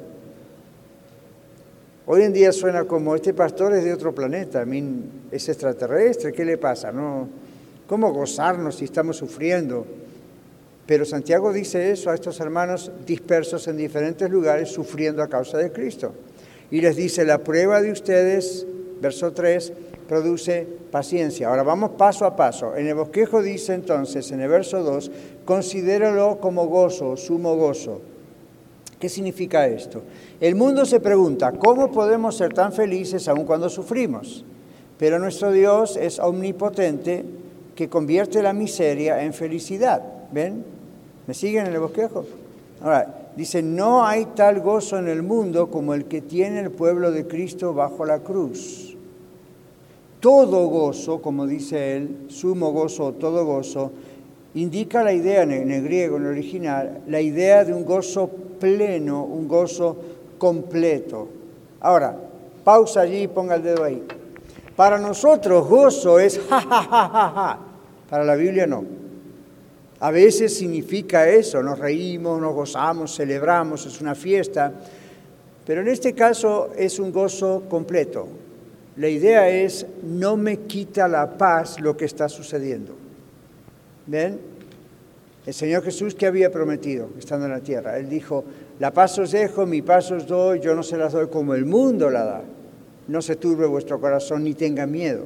Hoy 2.06 2.22
en 2.22 2.32
día 2.32 2.52
suena 2.52 2.84
como, 2.84 3.14
este 3.14 3.32
pastor 3.32 3.74
es 3.74 3.84
de 3.84 3.92
otro 3.92 4.14
planeta, 4.14 4.64
es 5.30 5.48
extraterrestre, 5.48 6.32
¿qué 6.32 6.44
le 6.44 6.58
pasa? 6.58 6.90
No, 6.90 7.28
¿Cómo 7.92 8.10
gozarnos 8.10 8.76
si 8.76 8.86
estamos 8.86 9.18
sufriendo? 9.18 9.84
Pero 10.86 11.04
Santiago 11.04 11.52
dice 11.52 11.92
eso 11.92 12.08
a 12.08 12.14
estos 12.14 12.40
hermanos 12.40 12.90
dispersos 13.04 13.68
en 13.68 13.76
diferentes 13.76 14.30
lugares, 14.30 14.70
sufriendo 14.70 15.22
a 15.22 15.28
causa 15.28 15.58
de 15.58 15.70
Cristo 15.70 16.14
y 16.70 16.80
les 16.80 16.96
dice, 16.96 17.26
la 17.26 17.44
prueba 17.44 17.82
de 17.82 17.92
ustedes, 17.92 18.66
verso 19.02 19.34
3, 19.34 19.74
produce 20.08 20.66
paciencia. 20.90 21.50
Ahora 21.50 21.64
vamos 21.64 21.90
paso 21.98 22.24
a 22.24 22.34
paso. 22.34 22.74
En 22.76 22.86
el 22.86 22.94
bosquejo 22.94 23.42
dice 23.42 23.74
entonces, 23.74 24.32
en 24.32 24.40
el 24.40 24.48
verso 24.48 24.82
2, 24.82 25.10
considéralo 25.44 26.38
como 26.40 26.68
gozo, 26.68 27.18
sumo 27.18 27.56
gozo. 27.56 28.00
¿Qué 28.98 29.10
significa 29.10 29.66
esto? 29.66 30.00
El 30.40 30.54
mundo 30.54 30.86
se 30.86 30.98
pregunta, 30.98 31.52
¿cómo 31.52 31.92
podemos 31.92 32.38
ser 32.38 32.54
tan 32.54 32.72
felices 32.72 33.28
aun 33.28 33.44
cuando 33.44 33.68
sufrimos? 33.68 34.46
Pero 34.96 35.18
nuestro 35.18 35.52
Dios 35.52 35.98
es 35.98 36.18
omnipotente 36.18 37.41
que 37.82 37.88
convierte 37.88 38.42
la 38.42 38.52
miseria 38.52 39.22
en 39.22 39.32
felicidad. 39.32 40.02
¿Ven? 40.32 40.64
¿Me 41.26 41.34
siguen 41.34 41.66
en 41.66 41.74
el 41.74 41.80
bosquejo? 41.80 42.24
Ahora, 42.80 43.22
Dice, 43.36 43.62
no 43.62 44.04
hay 44.04 44.26
tal 44.26 44.60
gozo 44.60 44.98
en 44.98 45.08
el 45.08 45.22
mundo 45.22 45.70
como 45.70 45.94
el 45.94 46.04
que 46.04 46.20
tiene 46.20 46.60
el 46.60 46.70
pueblo 46.70 47.10
de 47.10 47.26
Cristo 47.26 47.72
bajo 47.72 48.04
la 48.04 48.18
cruz. 48.18 48.94
Todo 50.20 50.66
gozo, 50.68 51.22
como 51.22 51.46
dice 51.46 51.96
él, 51.96 52.26
sumo 52.28 52.72
gozo, 52.72 53.12
todo 53.14 53.46
gozo, 53.46 53.90
indica 54.54 55.02
la 55.02 55.14
idea 55.14 55.42
en 55.42 55.70
el 55.70 55.82
griego, 55.82 56.18
en 56.18 56.24
el 56.24 56.28
original, 56.28 57.00
la 57.08 57.20
idea 57.20 57.64
de 57.64 57.72
un 57.72 57.86
gozo 57.86 58.28
pleno, 58.60 59.24
un 59.24 59.48
gozo 59.48 59.96
completo. 60.36 61.28
Ahora, 61.80 62.14
pausa 62.62 63.00
allí 63.00 63.22
y 63.22 63.28
ponga 63.28 63.54
el 63.54 63.62
dedo 63.62 63.82
ahí. 63.82 64.02
Para 64.76 64.98
nosotros 64.98 65.66
gozo 65.66 66.20
es 66.20 66.38
ja, 66.50 66.60
ja, 66.60 66.82
ja, 66.82 67.08
ja, 67.08 67.32
ja. 67.34 67.71
Para 68.12 68.26
la 68.26 68.34
Biblia 68.34 68.66
no. 68.66 68.84
A 70.00 70.10
veces 70.10 70.54
significa 70.54 71.26
eso, 71.30 71.62
nos 71.62 71.78
reímos, 71.78 72.38
nos 72.42 72.52
gozamos, 72.52 73.16
celebramos, 73.16 73.86
es 73.86 74.02
una 74.02 74.14
fiesta, 74.14 74.70
pero 75.64 75.80
en 75.80 75.88
este 75.88 76.12
caso 76.12 76.72
es 76.76 76.98
un 76.98 77.10
gozo 77.10 77.62
completo. 77.70 78.28
La 78.96 79.08
idea 79.08 79.48
es, 79.48 79.86
no 80.02 80.36
me 80.36 80.58
quita 80.58 81.08
la 81.08 81.38
paz 81.38 81.80
lo 81.80 81.96
que 81.96 82.04
está 82.04 82.28
sucediendo. 82.28 82.92
¿Ven? 84.06 84.38
El 85.46 85.54
Señor 85.54 85.82
Jesús 85.82 86.14
que 86.14 86.26
había 86.26 86.52
prometido 86.52 87.08
estando 87.18 87.46
en 87.46 87.52
la 87.52 87.60
tierra, 87.60 87.96
Él 87.96 88.10
dijo, 88.10 88.44
la 88.78 88.92
paz 88.92 89.18
os 89.20 89.30
dejo, 89.30 89.64
mi 89.64 89.80
paz 89.80 90.10
os 90.10 90.26
doy, 90.26 90.60
yo 90.60 90.74
no 90.74 90.82
se 90.82 90.98
las 90.98 91.14
doy 91.14 91.28
como 91.28 91.54
el 91.54 91.64
mundo 91.64 92.10
la 92.10 92.24
da. 92.26 92.42
No 93.08 93.22
se 93.22 93.36
turbe 93.36 93.64
vuestro 93.66 93.98
corazón 93.98 94.44
ni 94.44 94.52
tenga 94.52 94.86
miedo. 94.86 95.24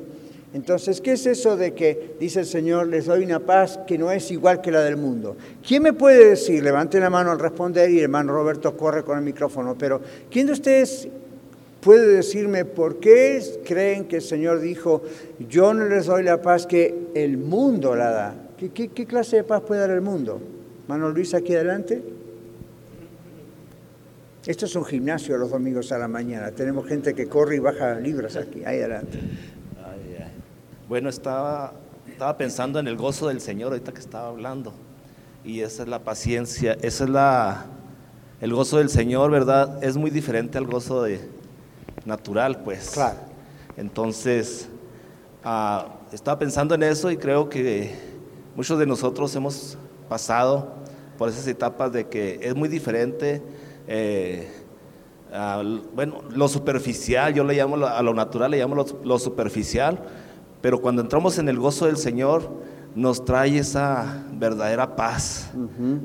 Entonces, 0.56 1.02
¿qué 1.02 1.12
es 1.12 1.26
eso 1.26 1.58
de 1.58 1.74
que, 1.74 2.16
dice 2.18 2.40
el 2.40 2.46
Señor, 2.46 2.86
les 2.86 3.04
doy 3.04 3.22
una 3.22 3.40
paz 3.40 3.78
que 3.86 3.98
no 3.98 4.10
es 4.10 4.30
igual 4.30 4.62
que 4.62 4.70
la 4.70 4.80
del 4.80 4.96
mundo? 4.96 5.36
¿Quién 5.62 5.82
me 5.82 5.92
puede 5.92 6.30
decir? 6.30 6.64
Levante 6.64 6.98
la 6.98 7.10
mano 7.10 7.30
al 7.30 7.38
responder 7.38 7.90
y 7.90 7.98
el 7.98 8.04
hermano 8.04 8.32
Roberto 8.32 8.74
corre 8.74 9.04
con 9.04 9.18
el 9.18 9.22
micrófono, 9.22 9.76
pero 9.76 10.00
¿quién 10.30 10.46
de 10.46 10.54
ustedes 10.54 11.08
puede 11.82 12.06
decirme 12.06 12.64
por 12.64 13.00
qué 13.00 13.38
creen 13.66 14.08
que 14.08 14.16
el 14.16 14.22
Señor 14.22 14.60
dijo, 14.60 15.02
yo 15.46 15.74
no 15.74 15.84
les 15.84 16.06
doy 16.06 16.22
la 16.22 16.40
paz 16.40 16.66
que 16.66 17.10
el 17.12 17.36
mundo 17.36 17.94
la 17.94 18.10
da? 18.10 18.34
¿Qué, 18.56 18.88
clase 18.88 19.36
de 19.36 19.44
paz 19.44 19.60
puede 19.60 19.82
dar 19.82 19.90
el 19.90 20.00
mundo? 20.00 20.40
Mano 20.88 21.10
Luis, 21.10 21.34
aquí 21.34 21.54
adelante. 21.54 22.02
Esto 24.46 24.64
es 24.64 24.74
un 24.74 24.86
gimnasio 24.86 25.36
los 25.36 25.50
domingos 25.50 25.92
a 25.92 25.98
la 25.98 26.08
mañana. 26.08 26.50
Tenemos 26.50 26.86
gente 26.86 27.12
que 27.12 27.26
corre 27.26 27.56
y 27.56 27.58
baja 27.58 27.96
libras 27.96 28.36
aquí, 28.36 28.64
ahí 28.64 28.78
adelante. 28.78 29.18
Bueno, 30.88 31.08
estaba, 31.08 31.72
estaba 32.08 32.36
pensando 32.36 32.78
en 32.78 32.86
el 32.86 32.96
gozo 32.96 33.26
del 33.26 33.40
Señor 33.40 33.72
ahorita 33.72 33.92
que 33.92 33.98
estaba 33.98 34.28
hablando. 34.28 34.72
Y 35.44 35.60
esa 35.60 35.82
es 35.82 35.88
la 35.88 35.98
paciencia, 35.98 36.76
esa 36.80 37.04
es 37.04 37.10
la, 37.10 37.66
el 38.40 38.54
gozo 38.54 38.78
del 38.78 38.88
Señor, 38.88 39.32
¿verdad? 39.32 39.82
Es 39.82 39.96
muy 39.96 40.12
diferente 40.12 40.58
al 40.58 40.66
gozo 40.66 41.02
de, 41.02 41.28
natural, 42.04 42.62
pues. 42.62 42.90
Claro. 42.90 43.16
Entonces, 43.76 44.68
ah, 45.42 45.88
estaba 46.12 46.38
pensando 46.38 46.76
en 46.76 46.84
eso 46.84 47.10
y 47.10 47.16
creo 47.16 47.48
que 47.48 47.92
muchos 48.54 48.78
de 48.78 48.86
nosotros 48.86 49.34
hemos 49.34 49.76
pasado 50.08 50.72
por 51.18 51.28
esas 51.28 51.48
etapas 51.48 51.92
de 51.92 52.06
que 52.06 52.38
es 52.40 52.54
muy 52.54 52.68
diferente. 52.68 53.42
Eh, 53.88 54.48
bueno, 55.94 56.22
lo 56.30 56.46
superficial, 56.46 57.34
yo 57.34 57.42
le 57.42 57.54
llamo 57.54 57.84
a 57.84 58.00
lo 58.02 58.14
natural, 58.14 58.52
le 58.52 58.58
llamo 58.58 58.86
lo 59.02 59.18
superficial, 59.18 59.98
pero 60.66 60.80
cuando 60.80 61.00
entramos 61.00 61.38
en 61.38 61.48
el 61.48 61.60
gozo 61.60 61.86
del 61.86 61.96
Señor, 61.96 62.42
nos 62.96 63.24
trae 63.24 63.56
esa 63.56 64.24
verdadera 64.32 64.96
paz, 64.96 65.52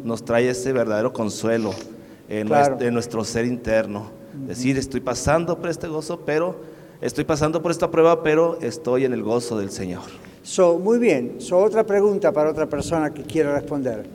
nos 0.03 0.23
trae 0.23 0.49
ese 0.49 0.71
verdadero 0.71 1.11
consuelo 1.11 1.71
en, 2.29 2.47
nuestro, 2.93 3.23
ser 3.23 3.45
interno. 3.45 4.11
Decir, 4.45 4.77
estoy 4.77 4.99
pasando 4.99 5.57
por 5.57 5.67
este 5.67 5.87
gozo, 5.87 6.19
pero 6.27 6.57
estoy 7.01 7.23
pasando 7.23 7.59
por 7.63 7.71
esta 7.71 7.89
prueba, 7.89 8.21
pero 8.21 8.59
estoy 8.61 9.05
en 9.05 9.13
el 9.13 9.23
gozo 9.23 9.57
del 9.57 9.71
Señor. 9.71 10.03
So, 10.43 10.77
muy 10.77 10.99
bien. 10.99 11.41
So, 11.41 11.57
otra 11.57 11.83
pregunta 11.83 12.31
para 12.31 12.51
otra 12.51 12.67
persona 12.67 13.11
que 13.11 13.23
quiera 13.23 13.55
responder. 13.55 14.05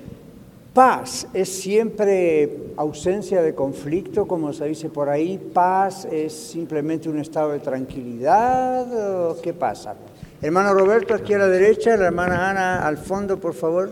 Paz 0.73 1.27
es 1.35 1.49
siempre 1.49 2.73
ausencia 2.77 3.43
de 3.43 3.53
conflicto, 3.53 4.29
como 4.29 4.53
se 4.53 4.67
dice 4.67 4.91
por 4.91 5.09
ahí. 5.09 5.39
Paz 5.39 6.05
es 6.05 6.33
simplemente 6.33 7.09
un 7.09 7.19
estado 7.19 7.51
de 7.51 7.59
tranquilidad. 7.59 9.31
¿o 9.31 9.41
¿Qué 9.43 9.53
pasa? 9.53 9.97
Hermano 10.43 10.75
Roberto, 10.75 11.15
aquí 11.15 11.33
a 11.33 11.39
la 11.39 11.49
derecha, 11.49 11.97
la 11.97 12.07
hermana 12.07 12.51
Ana 12.51 12.87
al 12.87 12.99
fondo, 12.99 13.39
por 13.39 13.55
favor. 13.55 13.91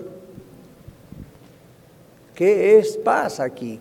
¿Qué 2.35 2.79
es 2.79 2.99
paz 2.99 3.41
aquí? 3.41 3.81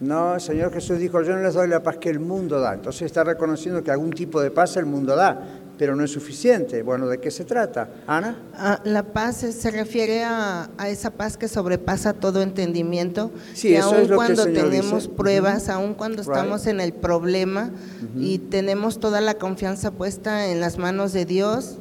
No, 0.00 0.36
el 0.36 0.40
Señor 0.40 0.72
Jesús 0.72 0.98
dijo, 0.98 1.20
yo 1.22 1.36
no 1.36 1.42
les 1.42 1.52
doy 1.52 1.68
la 1.68 1.82
paz 1.82 1.98
que 1.98 2.08
el 2.08 2.20
mundo 2.20 2.58
da. 2.58 2.72
Entonces 2.72 3.02
está 3.02 3.22
reconociendo 3.22 3.84
que 3.84 3.90
algún 3.90 4.10
tipo 4.10 4.40
de 4.40 4.50
paz 4.50 4.78
el 4.78 4.86
mundo 4.86 5.14
da, 5.14 5.38
pero 5.76 5.94
no 5.94 6.02
es 6.02 6.10
suficiente. 6.10 6.82
Bueno, 6.82 7.06
¿de 7.06 7.18
qué 7.18 7.30
se 7.30 7.44
trata? 7.44 7.90
Ana. 8.06 8.38
Ah, 8.56 8.80
la 8.84 9.02
paz 9.02 9.36
se 9.36 9.70
refiere 9.70 10.24
a, 10.24 10.70
esa 10.86 11.10
paz 11.10 11.36
que 11.36 11.48
sobrepasa 11.48 12.14
todo 12.14 12.40
entendimiento. 12.40 13.30
Sí, 13.52 13.74
eso 13.74 13.88
aun 13.88 13.96
es 13.96 14.08
lo 14.08 14.16
cuando 14.16 14.44
que 14.44 14.50
el 14.50 14.56
Señor 14.56 14.70
tenemos 14.70 15.08
pruebas, 15.08 15.68
aun 15.68 15.92
cuando 15.92 16.22
estamos 16.22 16.66
en 16.66 16.80
el 16.80 16.94
problema 16.94 17.70
y 18.16 18.38
tenemos 18.38 19.00
toda 19.00 19.20
la 19.20 19.34
confianza 19.34 19.90
puesta 19.90 20.46
en 20.46 20.60
las 20.60 20.78
manos 20.78 21.12
de 21.12 21.26
Dios, 21.26 21.76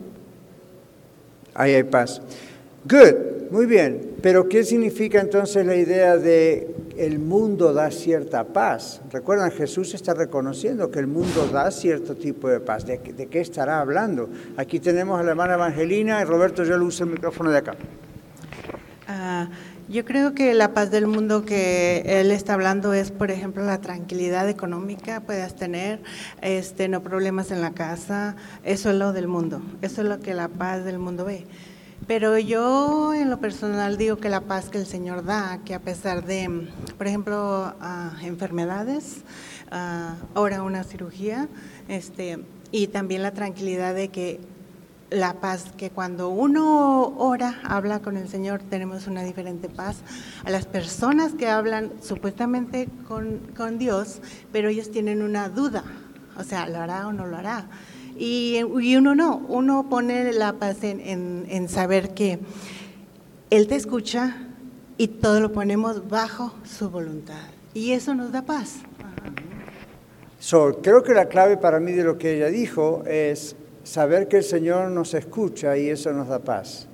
ahí 1.53 1.73
hay 1.73 1.83
paz. 1.83 2.21
Good, 2.85 3.51
muy 3.51 3.65
bien. 3.65 4.15
Pero 4.21 4.49
¿qué 4.49 4.63
significa 4.63 5.19
entonces 5.21 5.65
la 5.65 5.75
idea 5.75 6.17
de 6.17 6.75
el 6.97 7.19
mundo 7.19 7.73
da 7.73 7.91
cierta 7.91 8.43
paz? 8.43 9.01
Recuerdan, 9.11 9.51
Jesús 9.51 9.93
está 9.93 10.13
reconociendo 10.13 10.91
que 10.91 10.99
el 10.99 11.07
mundo 11.07 11.47
da 11.51 11.71
cierto 11.71 12.15
tipo 12.15 12.49
de 12.49 12.59
paz. 12.59 12.85
¿De, 12.85 12.99
qué 12.99 13.39
estará 13.39 13.79
hablando? 13.79 14.29
Aquí 14.57 14.79
tenemos 14.79 15.19
a 15.19 15.23
la 15.23 15.31
hermana 15.31 15.53
Evangelina 15.53 16.21
y 16.21 16.25
Roberto, 16.25 16.63
yo 16.63 16.77
le 16.77 16.83
uso 16.83 17.03
el 17.03 17.11
micrófono 17.11 17.51
de 17.51 17.57
acá. 17.57 17.75
Ah, 19.07 19.49
yo 19.89 20.05
creo 20.05 20.35
que 20.35 20.53
la 20.53 20.73
paz 20.75 20.91
del 20.91 21.07
mundo 21.07 21.43
que 21.45 22.03
él 22.05 22.31
está 22.31 22.53
hablando 22.53 22.93
es, 22.93 23.09
por 23.09 23.31
ejemplo, 23.31 23.65
la 23.65 23.81
tranquilidad 23.81 24.47
económica 24.47 25.21
puedas 25.21 25.55
tener, 25.55 25.99
este, 26.41 26.87
no 26.87 27.01
problemas 27.01 27.49
en 27.49 27.61
la 27.61 27.71
casa, 27.71 28.35
eso 28.63 28.91
es 28.91 28.95
lo 28.95 29.13
del 29.13 29.27
mundo, 29.27 29.61
eso 29.81 30.01
es 30.01 30.07
lo 30.07 30.19
que 30.19 30.35
la 30.35 30.47
paz 30.47 30.85
del 30.85 30.99
mundo 30.99 31.25
ve. 31.25 31.47
Pero 32.05 32.37
yo 32.37 33.15
en 33.15 33.31
lo 33.31 33.39
personal 33.39 33.97
digo 33.97 34.17
que 34.17 34.29
la 34.29 34.41
paz 34.41 34.69
que 34.69 34.77
el 34.77 34.85
Señor 34.85 35.25
da, 35.25 35.59
que 35.65 35.73
a 35.73 35.79
pesar 35.79 36.23
de, 36.23 36.67
por 36.97 37.07
ejemplo, 37.07 37.73
enfermedades, 38.21 39.23
ahora 40.35 40.61
una 40.61 40.83
cirugía, 40.83 41.47
este, 41.87 42.39
y 42.71 42.87
también 42.87 43.23
la 43.23 43.31
tranquilidad 43.31 43.95
de 43.95 44.09
que 44.09 44.39
la 45.09 45.35
paz, 45.35 45.71
que 45.75 45.89
cuando 45.89 46.29
uno 46.29 47.15
ora, 47.17 47.59
habla 47.63 47.99
con 47.99 48.17
el 48.17 48.29
Señor, 48.29 48.61
tenemos 48.69 49.07
una 49.07 49.23
diferente 49.23 49.69
paz. 49.69 49.97
A 50.43 50.49
las 50.49 50.65
personas 50.65 51.33
que 51.33 51.47
hablan 51.47 51.91
supuestamente 52.01 52.87
con, 53.07 53.39
con 53.55 53.77
Dios, 53.77 54.21
pero 54.51 54.69
ellos 54.69 54.91
tienen 54.91 55.21
una 55.21 55.49
duda, 55.49 55.83
o 56.37 56.43
sea, 56.43 56.67
¿lo 56.67 56.79
hará 56.79 57.07
o 57.07 57.13
no 57.13 57.25
lo 57.25 57.37
hará? 57.37 57.67
Y, 58.17 58.59
y 58.81 58.95
uno 58.97 59.15
no, 59.15 59.37
uno 59.47 59.87
pone 59.89 60.33
la 60.33 60.53
paz 60.53 60.83
en, 60.83 60.99
en, 60.99 61.45
en 61.49 61.69
saber 61.69 62.13
que 62.13 62.39
Él 63.49 63.67
te 63.67 63.75
escucha 63.75 64.35
y 64.97 65.07
todo 65.07 65.39
lo 65.39 65.51
ponemos 65.51 66.09
bajo 66.09 66.53
su 66.65 66.89
voluntad. 66.89 67.47
Y 67.73 67.91
eso 67.91 68.13
nos 68.13 68.31
da 68.31 68.41
paz. 68.41 68.79
So, 70.39 70.79
creo 70.81 71.03
que 71.03 71.13
la 71.13 71.27
clave 71.27 71.57
para 71.57 71.79
mí 71.79 71.91
de 71.91 72.03
lo 72.03 72.17
que 72.17 72.35
ella 72.35 72.47
dijo 72.47 73.03
es 73.05 73.55
saber 73.89 74.27
que 74.27 74.37
el 74.37 74.43
Señor 74.43 74.91
nos 74.91 75.15
escucha 75.15 75.75
y 75.75 75.89
eso 75.89 76.13
nos 76.13 76.27
da 76.27 76.37
paz, 76.37 76.85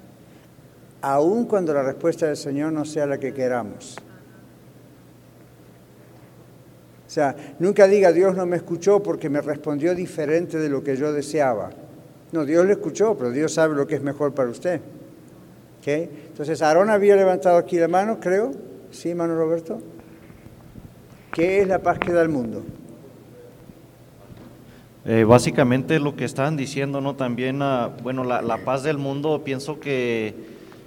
aun 1.02 1.44
cuando 1.44 1.74
la 1.74 1.84
respuesta 1.84 2.28
del 2.28 2.38
Señor 2.38 2.72
no 2.72 2.86
sea 2.86 3.06
la 3.06 3.18
que 3.18 3.34
queramos. 3.34 3.98
O 7.06 7.10
sea, 7.10 7.36
nunca 7.60 7.86
diga 7.88 8.14
Dios 8.14 8.34
no 8.38 8.46
me 8.46 8.56
escuchó 8.56 9.04
porque 9.04 9.30
me 9.30 9.42
respondió 9.42 9.94
diferente 9.94 10.58
de 10.58 10.70
lo 10.70 10.86
que 10.86 10.96
yo 10.96 11.12
deseaba. 11.12 11.70
No, 12.32 12.46
Dios 12.46 12.66
le 12.66 12.72
escuchó, 12.72 13.18
pero 13.18 13.30
Dios 13.32 13.54
sabe 13.54 13.76
lo 13.76 13.86
que 13.86 13.96
es 13.96 14.02
mejor 14.02 14.34
para 14.34 14.50
usted. 14.50 14.80
¿Okay? 15.82 16.28
Entonces, 16.30 16.62
Aarón 16.62 16.90
había 16.90 17.18
levantado 17.18 17.58
aquí 17.58 17.78
la 17.78 17.90
mano, 17.90 18.22
creo. 18.22 18.52
¿Sí, 18.92 19.10
hermano 19.10 19.36
Roberto? 19.38 19.82
¿Qué 21.34 21.62
es 21.62 21.68
la 21.68 21.80
paz 21.80 22.00
que 22.00 22.14
da 22.14 22.22
el 22.22 22.30
mundo? 22.30 22.64
Eh, 25.08 25.24
básicamente 25.24 26.00
lo 26.00 26.16
que 26.16 26.26
estaban 26.26 26.58
diciendo, 26.58 27.00
¿no? 27.00 27.16
También, 27.16 27.62
uh, 27.62 27.92
bueno, 28.02 28.24
la, 28.24 28.42
la, 28.42 28.58
paz 28.58 28.82
del 28.82 28.98
mundo 28.98 29.44
pienso 29.44 29.80
que 29.80 30.34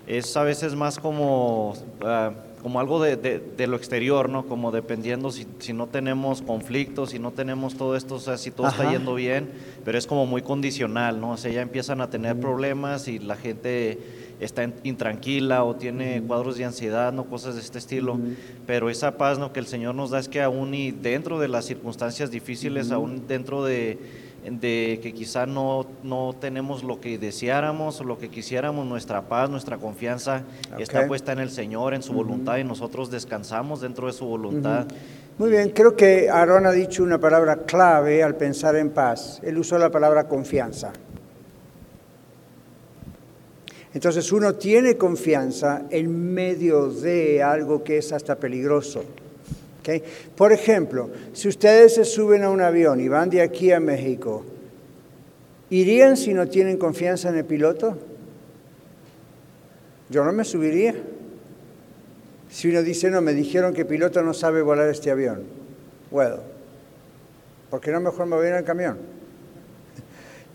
es 0.08 0.36
a 0.36 0.42
veces 0.42 0.74
más 0.74 0.98
como, 0.98 1.70
uh, 1.70 2.60
como 2.60 2.80
algo 2.80 3.00
de, 3.00 3.16
de, 3.16 3.38
de, 3.38 3.66
lo 3.68 3.76
exterior, 3.76 4.28
¿no? 4.28 4.44
Como 4.46 4.72
dependiendo 4.72 5.30
si, 5.30 5.46
si, 5.60 5.72
no 5.72 5.86
tenemos 5.86 6.42
conflictos, 6.42 7.10
si 7.10 7.20
no 7.20 7.30
tenemos 7.30 7.76
todo 7.76 7.94
esto, 7.94 8.16
o 8.16 8.18
sea, 8.18 8.38
si 8.38 8.50
todo 8.50 8.66
Ajá. 8.66 8.82
está 8.82 8.92
yendo 8.92 9.14
bien, 9.14 9.50
pero 9.84 9.96
es 9.96 10.08
como 10.08 10.26
muy 10.26 10.42
condicional, 10.42 11.20
¿no? 11.20 11.30
O 11.30 11.36
sea, 11.36 11.52
ya 11.52 11.62
empiezan 11.62 12.00
a 12.00 12.10
tener 12.10 12.40
problemas 12.40 13.06
y 13.06 13.20
la 13.20 13.36
gente 13.36 14.00
está 14.40 14.68
intranquila 14.84 15.64
o 15.64 15.74
tiene 15.76 16.22
cuadros 16.22 16.56
de 16.56 16.64
ansiedad, 16.64 17.12
no 17.12 17.24
cosas 17.24 17.54
de 17.54 17.60
este 17.60 17.78
estilo, 17.78 18.14
uh 18.14 18.18
-huh. 18.18 18.36
pero 18.66 18.90
esa 18.90 19.16
paz 19.16 19.38
¿no? 19.38 19.52
que 19.52 19.60
el 19.60 19.66
Señor 19.66 19.94
nos 19.94 20.10
da 20.10 20.18
es 20.18 20.28
que 20.28 20.42
aún 20.42 20.74
y 20.74 20.90
dentro 20.90 21.38
de 21.38 21.48
las 21.48 21.64
circunstancias 21.64 22.30
difíciles, 22.30 22.88
uh 22.88 22.90
-huh. 22.90 22.94
aún 22.94 23.26
dentro 23.26 23.64
de, 23.64 23.98
de, 24.48 25.00
que 25.02 25.12
quizá 25.12 25.46
no, 25.46 25.86
no 26.02 26.34
tenemos 26.40 26.84
lo 26.84 27.00
que 27.00 27.18
deseáramos 27.18 28.00
o 28.00 28.04
lo 28.04 28.18
que 28.18 28.28
quisiéramos, 28.28 28.86
nuestra 28.86 29.22
paz, 29.22 29.50
nuestra 29.50 29.78
confianza 29.78 30.44
okay. 30.72 30.82
está 30.82 31.06
puesta 31.06 31.32
en 31.32 31.40
el 31.40 31.50
Señor, 31.50 31.94
en 31.94 32.02
su 32.02 32.12
voluntad 32.12 32.58
y 32.58 32.64
nosotros 32.64 33.10
descansamos 33.10 33.80
dentro 33.80 34.06
de 34.06 34.12
su 34.12 34.24
voluntad. 34.24 34.86
Muy 35.38 35.50
bien, 35.50 35.70
creo 35.70 35.94
que 35.94 36.28
Aarón 36.28 36.66
ha 36.66 36.72
dicho 36.72 37.04
una 37.04 37.18
palabra 37.20 37.58
clave 37.58 38.24
al 38.24 38.34
pensar 38.34 38.74
en 38.74 38.90
paz. 38.90 39.40
Él 39.44 39.56
usó 39.58 39.78
la 39.78 39.88
palabra 39.88 40.26
confianza. 40.26 40.92
Entonces 43.98 44.30
uno 44.30 44.54
tiene 44.54 44.96
confianza 44.96 45.82
en 45.90 46.32
medio 46.32 46.88
de 46.88 47.42
algo 47.42 47.82
que 47.82 47.98
es 47.98 48.12
hasta 48.12 48.36
peligroso. 48.36 49.02
¿Okay? 49.80 50.04
Por 50.36 50.52
ejemplo, 50.52 51.10
si 51.32 51.48
ustedes 51.48 51.96
se 51.96 52.04
suben 52.04 52.44
a 52.44 52.50
un 52.50 52.60
avión 52.60 53.00
y 53.00 53.08
van 53.08 53.28
de 53.28 53.42
aquí 53.42 53.72
a 53.72 53.80
México, 53.80 54.44
¿irían 55.70 56.16
si 56.16 56.32
no 56.32 56.46
tienen 56.46 56.76
confianza 56.76 57.30
en 57.30 57.38
el 57.38 57.44
piloto? 57.44 57.98
Yo 60.10 60.22
no 60.22 60.30
me 60.30 60.44
subiría. 60.44 60.94
Si 62.52 62.68
uno 62.68 62.84
dice, 62.84 63.10
no, 63.10 63.20
me 63.20 63.34
dijeron 63.34 63.74
que 63.74 63.80
el 63.80 63.88
piloto 63.88 64.22
no 64.22 64.32
sabe 64.32 64.62
volar 64.62 64.88
este 64.90 65.10
avión. 65.10 65.42
Bueno, 66.12 66.36
¿por 67.68 67.80
qué 67.80 67.90
no 67.90 68.00
mejor 68.00 68.26
me 68.26 68.36
voy 68.36 68.46
en 68.46 68.54
el 68.54 68.64
camión? 68.64 69.17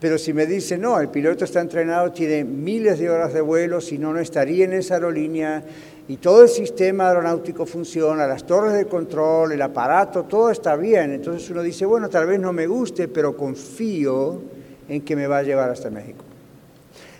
Pero 0.04 0.18
si 0.18 0.34
me 0.34 0.46
dice, 0.46 0.78
no, 0.78 1.00
el 1.00 1.08
piloto 1.08 1.46
está 1.46 1.62
entrenado, 1.62 2.12
tiene 2.12 2.44
miles 2.44 3.00
de 3.00 3.10
horas 3.10 3.34
de 3.34 3.39
vuelo, 3.39 3.80
si 3.80 3.98
no, 3.98 4.12
no 4.12 4.20
estaría 4.20 4.66
en 4.66 4.74
esa 4.74 4.96
aerolínea 4.96 5.63
y 6.10 6.18
todo 6.18 6.42
el 6.42 6.50
sistema 6.50 7.08
aeronáutico 7.08 7.66
funciona, 7.66 8.28
las 8.28 8.46
torres 8.46 8.74
de 8.74 8.84
control, 8.84 9.54
el 9.54 9.62
aparato, 9.62 10.24
todo 10.24 10.50
está 10.50 10.76
bien. 10.76 11.13
Entonces 11.13 11.50
uno 11.50 11.62
dice, 11.62 11.86
bueno, 11.86 12.10
tal 12.10 12.26
vez 12.26 12.38
no 12.38 12.52
me 12.52 12.68
guste, 12.68 13.08
pero 13.08 13.38
confío 13.38 14.42
en 14.89 15.04
que 15.04 15.16
me 15.16 15.26
va 15.26 15.38
a 15.38 15.44
llevar 15.44 15.70
hasta 15.70 15.89
México. 15.89 16.26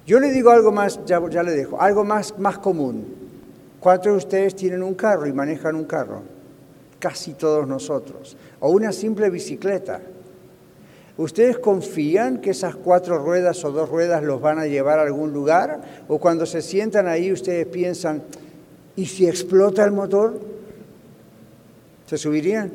Yo 0.06 0.20
le 0.20 0.30
digo 0.32 0.50
algo 0.50 0.74
más, 0.74 1.00
ya, 1.06 1.22
ya 1.30 1.42
le 1.42 1.52
dejo, 1.52 1.80
algo 1.80 2.04
más, 2.04 2.38
más 2.38 2.58
común. 2.58 3.06
¿Cuántos 3.80 4.12
de 4.12 4.18
ustedes 4.18 4.58
tienen 4.58 4.84
un 4.84 4.96
carro 4.96 5.26
y 5.26 5.32
manejan 5.32 5.78
un 5.78 5.86
carro? 5.86 6.22
Casi 7.00 7.36
todos 7.36 7.66
nosotros. 7.66 8.36
O 8.60 8.72
una 8.72 8.92
simple 8.92 9.30
bicicleta. 9.30 10.02
¿Ustedes 11.16 11.60
confían 11.60 12.42
que 12.42 12.50
esas 12.50 12.76
cuatro 12.76 13.20
ruedas 13.20 13.64
o 13.64 13.72
dos 13.72 13.88
ruedas 13.88 14.24
los 14.24 14.42
van 14.42 14.58
a 14.58 14.66
llevar 14.66 14.98
a 14.98 15.04
algún 15.04 15.32
lugar? 15.32 16.04
¿O 16.08 16.18
cuando 16.18 16.46
se 16.46 16.62
sientan 16.62 17.08
ahí 17.08 17.32
ustedes 17.32 17.68
piensan, 17.68 18.24
¿y 18.96 19.06
si 19.06 19.28
explota 19.28 19.86
el 19.86 19.92
motor? 19.92 20.40
¿Se 22.08 22.18
subirían? 22.18 22.72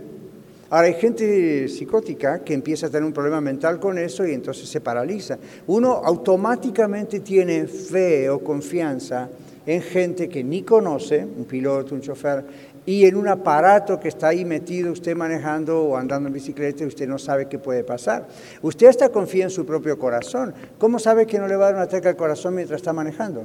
Ahora 0.70 0.86
hay 0.86 0.94
gente 0.94 1.66
psicótica 1.68 2.40
que 2.40 2.54
empieza 2.54 2.86
a 2.86 2.90
tener 2.90 3.04
un 3.04 3.12
problema 3.12 3.40
mental 3.40 3.80
con 3.80 3.98
eso 3.98 4.26
y 4.26 4.34
entonces 4.34 4.68
se 4.68 4.80
paraliza. 4.80 5.38
Uno 5.66 5.92
automáticamente 6.04 7.20
tiene 7.20 7.66
fe 7.66 8.28
o 8.28 8.38
confianza 8.40 9.30
en 9.64 9.82
gente 9.82 10.28
que 10.28 10.44
ni 10.44 10.62
conoce, 10.62 11.24
un 11.24 11.44
piloto, 11.44 11.94
un 11.94 12.02
chofer, 12.02 12.44
y 12.88 13.04
en 13.04 13.16
un 13.16 13.28
aparato 13.28 14.00
que 14.00 14.08
está 14.08 14.28
ahí 14.28 14.46
metido 14.46 14.90
usted 14.90 15.14
manejando 15.14 15.82
o 15.82 15.96
andando 15.98 16.28
en 16.28 16.32
bicicleta 16.32 16.86
usted 16.86 17.06
no 17.06 17.18
sabe 17.18 17.46
qué 17.46 17.58
puede 17.58 17.84
pasar. 17.84 18.26
Usted 18.62 18.86
hasta 18.86 19.10
confía 19.10 19.44
en 19.44 19.50
su 19.50 19.66
propio 19.66 19.98
corazón. 19.98 20.54
¿Cómo 20.78 20.98
sabe 20.98 21.26
que 21.26 21.38
no 21.38 21.46
le 21.46 21.56
va 21.56 21.66
a 21.66 21.66
dar 21.66 21.74
un 21.74 21.82
ataque 21.82 22.08
al 22.08 22.16
corazón 22.16 22.54
mientras 22.54 22.78
está 22.78 22.94
manejando? 22.94 23.44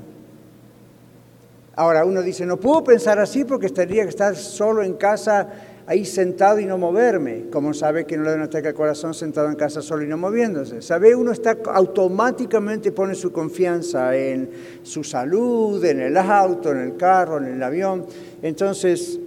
Ahora 1.75 2.05
uno 2.05 2.21
dice, 2.21 2.45
no 2.45 2.55
puedo 2.55 2.85
pensar 2.85 3.19
así 3.19 3.43
porque 3.43 3.67
tendría 3.67 4.03
que 4.03 4.11
estar 4.11 4.33
solo 4.37 4.81
en 4.81 4.93
casa 4.93 5.49
ahí 5.87 6.05
sentado 6.05 6.57
y 6.61 6.65
no 6.65 6.77
moverme. 6.77 7.47
¿Cómo 7.51 7.73
sabe 7.73 8.05
que 8.05 8.15
no 8.15 8.23
le 8.23 8.29
da 8.29 8.37
un 8.37 8.43
ataque 8.43 8.69
al 8.69 8.73
corazón 8.73 9.13
sentado 9.13 9.49
en 9.49 9.55
casa 9.55 9.81
solo 9.81 10.03
y 10.03 10.07
no 10.07 10.17
moviéndose? 10.17 10.81
¿Sabe? 10.81 11.15
Uno 11.15 11.33
está 11.33 11.57
automáticamente 11.65 12.93
pone 12.93 13.13
su 13.13 13.33
confianza 13.33 14.15
en 14.15 14.49
su 14.83 15.03
salud, 15.03 15.83
en 15.83 15.99
el 15.99 16.15
auto, 16.15 16.71
en 16.71 16.77
el 16.77 16.95
carro, 16.95 17.39
en 17.39 17.55
el 17.55 17.61
avión. 17.61 18.05
Entonces, 18.41 19.19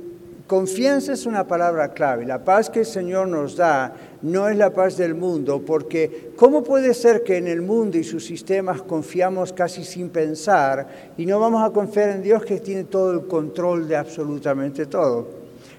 Confianza 0.46 1.12
es 1.12 1.26
una 1.26 1.44
palabra 1.44 1.92
clave. 1.92 2.24
La 2.24 2.44
paz 2.44 2.70
que 2.70 2.80
el 2.80 2.87
Señor 2.87 3.26
nos 3.26 3.56
da 3.56 3.92
no 4.22 4.48
es 4.48 4.56
la 4.56 4.72
paz 4.72 4.96
del 4.96 5.16
mundo, 5.16 5.62
porque 5.66 6.30
¿cómo 6.37 6.62
puede 6.62 6.94
ser 6.94 7.24
que 7.24 7.37
en 7.37 7.48
el 7.48 7.62
mundo 7.62 7.98
y 7.98 8.04
sus 8.04 8.24
sistemas 8.24 8.80
confiamos 8.82 9.52
casi 9.52 9.82
sin 9.82 10.09
pensar 10.11 10.87
y 11.16 11.26
no 11.26 11.40
vamos 11.40 11.64
a 11.64 11.72
confiar 11.72 12.11
en 12.11 12.22
Dios 12.22 12.44
que 12.44 12.61
tiene 12.61 12.85
todo 12.85 13.12
el 13.12 13.26
control 13.26 13.88
de 13.88 13.96
absolutamente 13.96 14.87
todo? 14.87 15.26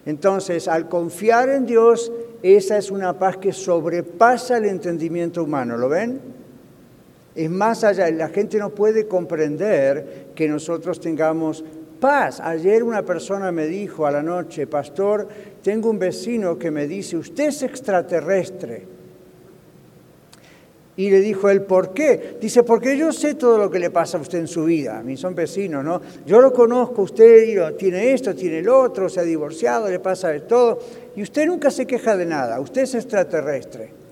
Entonces, 0.06 0.67
al 0.67 0.89
confiar 0.89 1.47
en 1.47 1.65
Dios, 1.65 2.12
esa 2.43 2.77
es 2.77 2.91
una 2.91 3.17
paz 3.17 3.38
que 3.38 3.53
sobrepasa 3.53 4.58
el 4.58 4.65
entendimiento 4.65 5.43
humano, 5.43 5.77
¿lo 5.77 5.88
ven? 5.88 6.19
Es 7.36 7.49
más 7.49 7.84
allá, 7.84 8.10
la 8.12 8.30
gente 8.30 8.58
no 8.58 8.71
puede 8.71 9.08
comprender 9.08 10.27
que 10.36 10.49
nosotros 10.49 10.99
tengamos 10.99 11.63
paz. 11.99 12.39
Ayer 12.39 12.83
una 12.83 13.03
persona 13.03 13.51
me 13.51 13.67
dijo 13.67 14.05
a 14.05 14.12
la 14.12 14.23
noche, 14.23 14.67
pastor, 14.67 15.27
tengo 15.62 15.89
un 15.89 15.99
vecino 15.99 16.57
que 16.57 16.71
me 16.71 16.88
dice, 16.88 17.17
usted 17.17 17.49
es 17.49 17.63
extraterrestre. 17.63 18.97
Y 20.95 21.12
le 21.12 21.19
dijo 21.19 21.47
él, 21.49 21.62
¿por 21.62 21.93
qué? 21.93 22.38
Dice, 22.41 22.63
porque 22.63 22.97
yo 22.97 23.13
sé 23.13 23.36
todo 23.36 23.60
lo 23.60 23.69
que 23.69 23.77
le 23.77 23.91
pasa 23.91 24.17
a 24.17 24.21
usted 24.21 24.39
en 24.39 24.47
su 24.47 24.65
vida. 24.65 24.97
A 24.97 25.03
mí 25.03 25.15
son 25.15 25.36
vecinos, 25.36 25.86
¿no? 25.86 26.01
Yo 26.25 26.41
lo 26.41 26.51
conozco, 26.51 27.03
usted 27.03 27.75
tiene 27.75 28.13
esto, 28.13 28.33
tiene 28.33 28.60
el 28.60 28.69
otro, 28.69 29.07
se 29.07 29.19
ha 29.19 29.23
divorciado, 29.23 29.89
le 29.89 29.99
pasa 29.99 30.29
de 30.29 30.39
todo. 30.39 30.79
Y 31.15 31.21
usted 31.21 31.45
nunca 31.45 31.69
se 31.69 31.86
queja 31.86 32.17
de 32.17 32.25
nada, 32.25 32.60
usted 32.60 32.81
es 32.81 32.95
extraterrestre. 32.95 34.07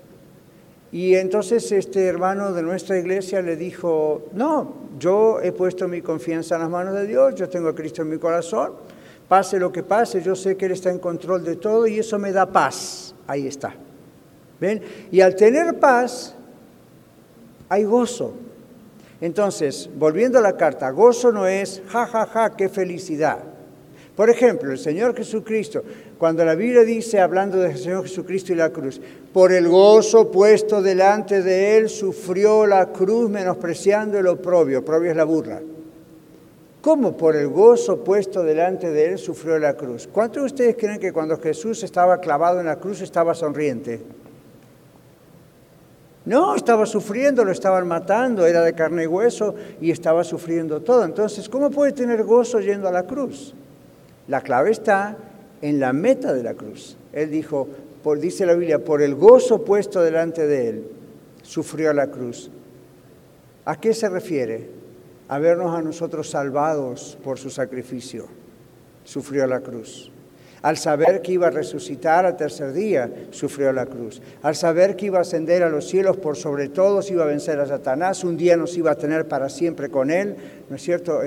Y 0.92 1.14
entonces 1.16 1.70
este 1.72 2.06
hermano 2.06 2.52
de 2.52 2.62
nuestra 2.62 2.98
iglesia 2.98 3.42
le 3.42 3.56
dijo, 3.56 4.26
no, 4.32 4.74
yo 4.98 5.40
he 5.40 5.52
puesto 5.52 5.88
mi 5.88 6.00
confianza 6.00 6.54
en 6.54 6.62
las 6.62 6.70
manos 6.70 6.94
de 6.94 7.06
Dios, 7.06 7.34
yo 7.34 7.48
tengo 7.48 7.68
a 7.68 7.74
Cristo 7.74 8.02
en 8.02 8.10
mi 8.10 8.18
corazón, 8.18 8.72
pase 9.28 9.58
lo 9.58 9.72
que 9.72 9.82
pase, 9.82 10.22
yo 10.22 10.36
sé 10.36 10.56
que 10.56 10.66
Él 10.66 10.72
está 10.72 10.90
en 10.90 10.98
control 10.98 11.44
de 11.44 11.56
todo 11.56 11.86
y 11.86 11.98
eso 11.98 12.18
me 12.18 12.32
da 12.32 12.46
paz. 12.46 13.14
Ahí 13.26 13.46
está. 13.46 13.74
¿Ven? 14.60 14.80
Y 15.10 15.20
al 15.20 15.34
tener 15.34 15.78
paz, 15.78 16.34
hay 17.68 17.84
gozo. 17.84 18.34
Entonces, 19.20 19.90
volviendo 19.96 20.38
a 20.38 20.42
la 20.42 20.56
carta, 20.56 20.90
gozo 20.90 21.32
no 21.32 21.46
es 21.46 21.82
ja, 21.88 22.06
ja, 22.06 22.26
ja, 22.26 22.56
qué 22.56 22.68
felicidad. 22.68 23.38
Por 24.14 24.30
ejemplo, 24.30 24.72
el 24.72 24.78
Señor 24.78 25.14
Jesucristo, 25.14 25.82
Cuando 26.16 26.42
la 26.46 26.54
Biblia 26.54 26.82
dice, 26.82 27.20
hablando 27.20 27.58
del 27.58 27.76
Señor 27.76 28.04
Jesucristo 28.04 28.50
y 28.50 28.56
la 28.56 28.70
cruz, 28.70 29.02
por 29.36 29.52
el 29.52 29.68
gozo 29.68 30.30
puesto 30.30 30.80
delante 30.80 31.42
de 31.42 31.76
Él, 31.76 31.90
sufrió 31.90 32.64
la 32.64 32.86
cruz 32.86 33.28
menospreciando 33.28 34.18
el 34.18 34.28
oprobio. 34.28 34.78
Oprobio 34.78 35.10
es 35.10 35.16
la 35.18 35.24
burla. 35.24 35.60
¿Cómo 36.80 37.18
por 37.18 37.36
el 37.36 37.48
gozo 37.48 38.02
puesto 38.02 38.42
delante 38.42 38.90
de 38.90 39.10
Él 39.10 39.18
sufrió 39.18 39.58
la 39.58 39.74
cruz? 39.74 40.08
¿Cuántos 40.10 40.42
de 40.42 40.46
ustedes 40.46 40.76
creen 40.78 40.98
que 40.98 41.12
cuando 41.12 41.36
Jesús 41.36 41.82
estaba 41.82 42.18
clavado 42.18 42.60
en 42.60 42.64
la 42.64 42.76
cruz 42.76 43.02
estaba 43.02 43.34
sonriente? 43.34 44.00
No, 46.24 46.56
estaba 46.56 46.86
sufriendo, 46.86 47.44
lo 47.44 47.52
estaban 47.52 47.86
matando, 47.86 48.46
era 48.46 48.62
de 48.62 48.72
carne 48.72 49.02
y 49.02 49.06
hueso 49.06 49.54
y 49.82 49.90
estaba 49.90 50.24
sufriendo 50.24 50.80
todo. 50.80 51.04
Entonces, 51.04 51.46
¿cómo 51.50 51.70
puede 51.70 51.92
tener 51.92 52.24
gozo 52.24 52.58
yendo 52.60 52.88
a 52.88 52.90
la 52.90 53.02
cruz? 53.02 53.52
La 54.28 54.40
clave 54.40 54.70
está 54.70 55.14
en 55.60 55.78
la 55.78 55.92
meta 55.92 56.32
de 56.32 56.42
la 56.42 56.54
cruz. 56.54 56.96
Él 57.12 57.30
dijo, 57.30 57.68
dice 58.14 58.46
la 58.46 58.54
Biblia, 58.54 58.78
por 58.78 59.02
el 59.02 59.14
gozo 59.14 59.64
puesto 59.64 60.00
delante 60.00 60.46
de 60.46 60.68
él, 60.68 60.84
sufrió 61.42 61.92
la 61.92 62.06
cruz. 62.08 62.50
¿A 63.64 63.80
qué 63.80 63.92
se 63.92 64.08
refiere? 64.08 64.70
A 65.28 65.38
vernos 65.38 65.76
a 65.76 65.82
nosotros 65.82 66.30
salvados 66.30 67.18
por 67.24 67.38
su 67.38 67.50
sacrificio. 67.50 68.26
Sufrió 69.02 69.46
la 69.46 69.60
cruz. 69.60 70.12
Al 70.62 70.76
saber 70.76 71.20
que 71.20 71.32
iba 71.32 71.48
a 71.48 71.50
resucitar 71.50 72.26
al 72.26 72.36
tercer 72.36 72.72
día, 72.72 73.10
sufrió 73.30 73.72
la 73.72 73.86
cruz. 73.86 74.22
Al 74.42 74.54
saber 74.54 74.96
que 74.96 75.06
iba 75.06 75.18
a 75.18 75.22
ascender 75.22 75.62
a 75.62 75.68
los 75.68 75.88
cielos 75.88 76.16
por 76.16 76.36
sobre 76.36 76.68
todos, 76.68 77.10
iba 77.10 77.24
a 77.24 77.26
vencer 77.26 77.60
a 77.60 77.66
Satanás, 77.66 78.24
un 78.24 78.36
día 78.36 78.56
nos 78.56 78.76
iba 78.76 78.92
a 78.92 78.96
tener 78.96 79.28
para 79.28 79.48
siempre 79.48 79.90
con 79.90 80.10
él, 80.10 80.36
¿no 80.70 80.76
es 80.76 80.82
cierto? 80.82 81.20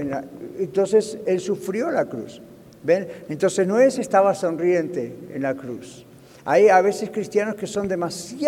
Entonces, 0.58 1.20
él 1.26 1.40
sufrió 1.40 1.92
la 1.92 2.06
cruz. 2.06 2.42
¿Ven? 2.84 3.08
Entonces 3.28 3.68
no 3.68 3.80
es 3.80 4.00
estaba 4.00 4.34
sonriente 4.34 5.14
en 5.34 5.42
la 5.42 5.54
cruz. 5.56 6.06
Hay 6.52 6.68
a 6.68 6.82
veces 6.82 7.12
cristianos 7.12 7.54
que 7.54 7.68
son 7.68 7.88
demasiado 7.88 8.42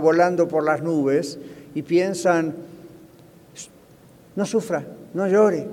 volando 0.00 0.46
por 0.46 0.62
las 0.62 0.80
nubes 0.80 1.36
y 1.74 1.82
piensan, 1.82 2.54
no 4.36 4.46
sufra, 4.46 4.84
no 5.14 5.26
llore, 5.26 5.66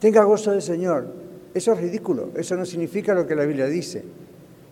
tenga 0.00 0.24
gozo 0.24 0.50
del 0.50 0.62
Señor. 0.62 1.06
Eso 1.54 1.74
es 1.74 1.80
ridículo, 1.80 2.30
eso 2.34 2.56
no 2.56 2.64
significa 2.66 3.14
lo 3.14 3.28
que 3.28 3.36
la 3.36 3.44
Biblia 3.44 3.66
dice. 3.66 4.02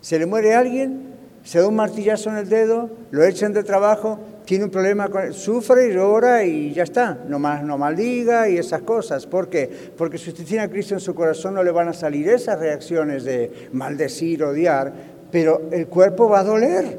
Se 0.01 0.19
le 0.19 0.25
muere 0.25 0.55
alguien, 0.55 1.13
se 1.41 1.59
da 1.59 1.69
un 1.69 1.77
martillazo 1.77 2.29
en 2.29 2.35
el 2.35 2.49
dedo, 2.49 2.89
lo 3.11 3.23
echan 3.23 3.53
de 3.53 3.63
trabajo, 3.63 4.19
tiene 4.47 4.63
un 4.63 4.71
problema, 4.71 5.09
con, 5.09 5.33
sufre, 5.33 5.93
llora 5.93 6.41
y 6.45 6.71
ya 6.71 6.83
está. 6.83 7.17
No, 7.27 7.37
más, 7.37 7.63
no 7.63 7.77
maldiga 7.77 8.47
y 8.47 8.57
esas 8.57 8.81
cosas. 8.81 9.27
¿Por 9.27 9.49
qué? 9.49 9.69
Porque 9.97 10.17
si 10.17 10.29
usted 10.29 10.45
tiene 10.45 10.63
a 10.63 10.69
Cristo 10.69 10.93
en 10.93 11.01
su 11.01 11.13
corazón 11.13 11.53
no 11.53 11.63
le 11.63 11.71
van 11.71 11.89
a 11.89 11.93
salir 11.93 12.29
esas 12.29 12.57
reacciones 12.57 13.25
de 13.25 13.67
maldecir, 13.73 14.45
odiar, 14.45 14.93
pero 15.29 15.63
el 15.69 15.87
cuerpo 15.87 16.29
va 16.29 16.39
a 16.39 16.43
doler. 16.45 16.97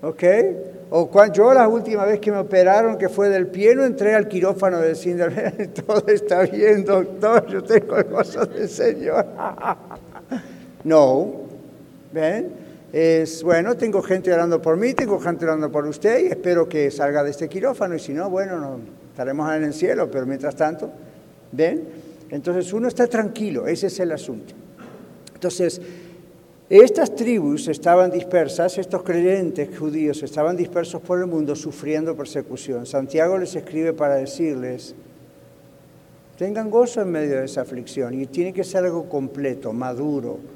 ¿Ok? 0.00 0.22
O 0.90 1.10
cuando, 1.10 1.34
yo 1.34 1.52
la 1.52 1.66
última 1.66 2.04
vez 2.04 2.20
que 2.20 2.30
me 2.30 2.38
operaron, 2.38 2.98
que 2.98 3.08
fue 3.08 3.30
del 3.30 3.48
pie, 3.48 3.74
no 3.74 3.84
entré 3.84 4.14
al 4.14 4.28
quirófano 4.28 4.78
de 4.78 4.90
decir, 4.90 5.18
todo 5.86 6.06
está 6.06 6.42
bien, 6.42 6.84
doctor, 6.84 7.48
yo 7.48 7.64
tengo 7.64 7.96
el 7.96 8.04
gozo 8.04 8.46
del 8.46 8.68
Señor. 8.68 9.26
no, 10.84 11.32
¿ven? 12.12 12.63
Es, 12.96 13.42
bueno, 13.42 13.76
tengo 13.76 14.00
gente 14.02 14.32
orando 14.32 14.62
por 14.62 14.76
mí, 14.76 14.94
tengo 14.94 15.18
gente 15.18 15.44
orando 15.44 15.68
por 15.68 15.84
usted 15.84 16.26
y 16.26 16.26
espero 16.26 16.68
que 16.68 16.92
salga 16.92 17.24
de 17.24 17.32
este 17.32 17.48
quirófano 17.48 17.96
y 17.96 17.98
si 17.98 18.12
no, 18.12 18.30
bueno, 18.30 18.60
no, 18.60 18.78
estaremos 19.10 19.52
en 19.52 19.64
el 19.64 19.74
cielo, 19.74 20.08
pero 20.08 20.26
mientras 20.26 20.54
tanto, 20.54 20.92
¿ven? 21.50 21.88
Entonces 22.30 22.72
uno 22.72 22.86
está 22.86 23.08
tranquilo, 23.08 23.66
ese 23.66 23.88
es 23.88 23.98
el 23.98 24.12
asunto. 24.12 24.54
Entonces, 25.34 25.82
estas 26.70 27.16
tribus 27.16 27.66
estaban 27.66 28.12
dispersas, 28.12 28.78
estos 28.78 29.02
creyentes 29.02 29.76
judíos 29.76 30.22
estaban 30.22 30.56
dispersos 30.56 31.02
por 31.02 31.18
el 31.18 31.26
mundo 31.26 31.56
sufriendo 31.56 32.14
persecución. 32.14 32.86
Santiago 32.86 33.38
les 33.38 33.56
escribe 33.56 33.92
para 33.92 34.14
decirles, 34.14 34.94
tengan 36.38 36.70
gozo 36.70 37.00
en 37.00 37.10
medio 37.10 37.40
de 37.40 37.46
esa 37.46 37.62
aflicción 37.62 38.14
y 38.14 38.26
tiene 38.26 38.52
que 38.52 38.62
ser 38.62 38.84
algo 38.84 39.08
completo, 39.08 39.72
maduro. 39.72 40.53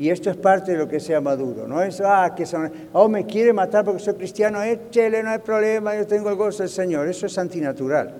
Y 0.00 0.08
esto 0.08 0.30
es 0.30 0.36
parte 0.38 0.72
de 0.72 0.78
lo 0.78 0.88
que 0.88 0.98
sea 0.98 1.20
maduro, 1.20 1.68
no 1.68 1.82
es, 1.82 2.00
ah, 2.00 2.32
que 2.34 2.46
son, 2.46 2.72
oh, 2.94 3.06
me 3.06 3.26
quiere 3.26 3.52
matar 3.52 3.84
porque 3.84 4.00
soy 4.00 4.14
cristiano, 4.14 4.62
échele, 4.62 5.22
no 5.22 5.28
hay 5.28 5.40
problema, 5.40 5.94
yo 5.94 6.06
tengo 6.06 6.30
el 6.30 6.36
gozo 6.36 6.62
del 6.62 6.70
Señor. 6.70 7.06
Eso 7.06 7.26
es 7.26 7.36
antinatural. 7.36 8.14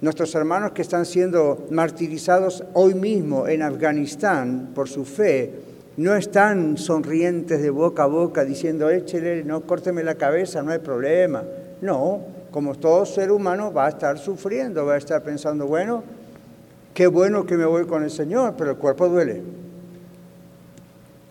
Nuestros 0.00 0.34
hermanos 0.34 0.72
que 0.72 0.82
están 0.82 1.06
siendo 1.06 1.68
martirizados 1.70 2.64
hoy 2.72 2.94
mismo 2.94 3.46
en 3.46 3.62
Afganistán 3.62 4.70
por 4.74 4.88
su 4.88 5.04
fe, 5.04 5.52
no 5.96 6.16
están 6.16 6.76
sonrientes 6.76 7.62
de 7.62 7.70
boca 7.70 8.02
a 8.02 8.06
boca 8.06 8.44
diciendo, 8.44 8.90
échele, 8.90 9.44
no 9.44 9.60
córteme 9.60 10.02
la 10.02 10.16
cabeza, 10.16 10.60
no 10.64 10.72
hay 10.72 10.80
problema. 10.80 11.44
No, 11.82 12.22
como 12.50 12.74
todo 12.74 13.06
ser 13.06 13.30
humano 13.30 13.72
va 13.72 13.86
a 13.86 13.90
estar 13.90 14.18
sufriendo, 14.18 14.84
va 14.84 14.94
a 14.94 14.98
estar 14.98 15.22
pensando, 15.22 15.68
bueno, 15.68 16.02
qué 16.94 17.06
bueno 17.06 17.46
que 17.46 17.56
me 17.56 17.64
voy 17.64 17.86
con 17.86 18.02
el 18.02 18.10
Señor, 18.10 18.54
pero 18.58 18.72
el 18.72 18.76
cuerpo 18.76 19.08
duele. 19.08 19.67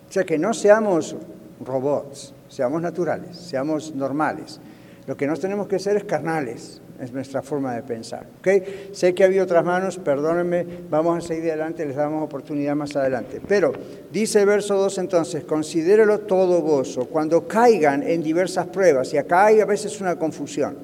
O 0.08 0.12
sea, 0.12 0.24
que 0.24 0.38
no 0.38 0.54
seamos 0.54 1.16
robots, 1.60 2.32
seamos 2.48 2.80
naturales, 2.80 3.36
seamos 3.36 3.94
normales. 3.94 4.58
Lo 5.06 5.16
que 5.16 5.26
no 5.26 5.36
tenemos 5.36 5.68
que 5.68 5.78
ser 5.78 5.96
es 5.98 6.04
carnales, 6.04 6.80
es 6.98 7.12
nuestra 7.12 7.42
forma 7.42 7.74
de 7.74 7.82
pensar. 7.82 8.26
¿okay? 8.38 8.90
Sé 8.92 9.14
que 9.14 9.24
había 9.24 9.42
otras 9.42 9.64
manos, 9.64 9.98
perdónenme, 9.98 10.66
vamos 10.88 11.18
a 11.18 11.26
seguir 11.26 11.50
adelante, 11.50 11.84
les 11.84 11.96
damos 11.96 12.22
oportunidad 12.22 12.74
más 12.74 12.96
adelante. 12.96 13.40
Pero 13.46 13.72
dice 14.10 14.40
el 14.40 14.46
verso 14.46 14.76
2 14.76 14.96
entonces, 14.98 15.44
considérelo 15.44 16.20
todo 16.20 16.62
gozo, 16.62 17.06
cuando 17.06 17.46
caigan 17.46 18.02
en 18.02 18.22
diversas 18.22 18.66
pruebas, 18.68 19.12
y 19.12 19.18
acá 19.18 19.46
hay 19.46 19.60
a 19.60 19.66
veces 19.66 20.00
una 20.00 20.16
confusión. 20.16 20.78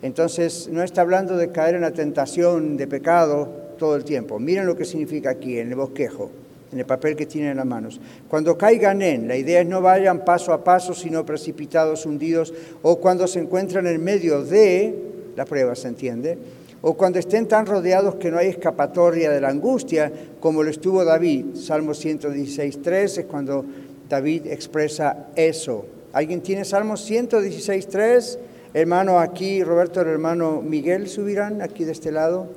Entonces 0.00 0.68
no 0.72 0.82
está 0.82 1.02
hablando 1.02 1.36
de 1.36 1.50
caer 1.50 1.74
en 1.74 1.82
la 1.82 1.92
tentación 1.92 2.78
de 2.78 2.86
pecado 2.86 3.46
todo 3.78 3.94
el 3.96 4.04
tiempo. 4.04 4.38
Miren 4.38 4.64
lo 4.64 4.74
que 4.74 4.86
significa 4.86 5.28
aquí, 5.28 5.58
en 5.58 5.68
el 5.68 5.74
bosquejo 5.74 6.30
en 6.72 6.78
el 6.78 6.86
papel 6.86 7.16
que 7.16 7.26
tienen 7.26 7.52
en 7.52 7.56
las 7.56 7.66
manos. 7.66 8.00
Cuando 8.28 8.56
caigan 8.56 9.02
en, 9.02 9.26
la 9.26 9.36
idea 9.36 9.60
es 9.60 9.66
no 9.66 9.80
vayan 9.80 10.24
paso 10.24 10.52
a 10.52 10.62
paso, 10.62 10.94
sino 10.94 11.26
precipitados, 11.26 12.06
hundidos, 12.06 12.52
o 12.82 12.96
cuando 13.00 13.26
se 13.26 13.40
encuentran 13.40 13.86
en 13.86 14.02
medio 14.02 14.44
de 14.44 14.94
la 15.36 15.44
prueba, 15.44 15.74
¿se 15.74 15.88
entiende? 15.88 16.38
O 16.82 16.94
cuando 16.94 17.18
estén 17.18 17.46
tan 17.46 17.66
rodeados 17.66 18.14
que 18.14 18.30
no 18.30 18.38
hay 18.38 18.48
escapatoria 18.48 19.30
de 19.30 19.40
la 19.40 19.48
angustia, 19.48 20.10
como 20.40 20.62
lo 20.62 20.70
estuvo 20.70 21.04
David. 21.04 21.54
Salmo 21.54 21.92
116, 21.92 22.80
3 22.82 23.18
es 23.18 23.24
cuando 23.26 23.64
David 24.08 24.46
expresa 24.46 25.28
eso. 25.36 25.84
¿Alguien 26.12 26.40
tiene 26.40 26.64
Salmo 26.64 26.96
116, 26.96 27.86
3? 27.86 28.38
Hermano, 28.72 29.18
aquí, 29.18 29.62
Roberto, 29.62 30.00
el 30.00 30.08
hermano 30.08 30.62
Miguel 30.62 31.08
subirán 31.08 31.60
aquí 31.60 31.84
de 31.84 31.92
este 31.92 32.12
lado. 32.12 32.48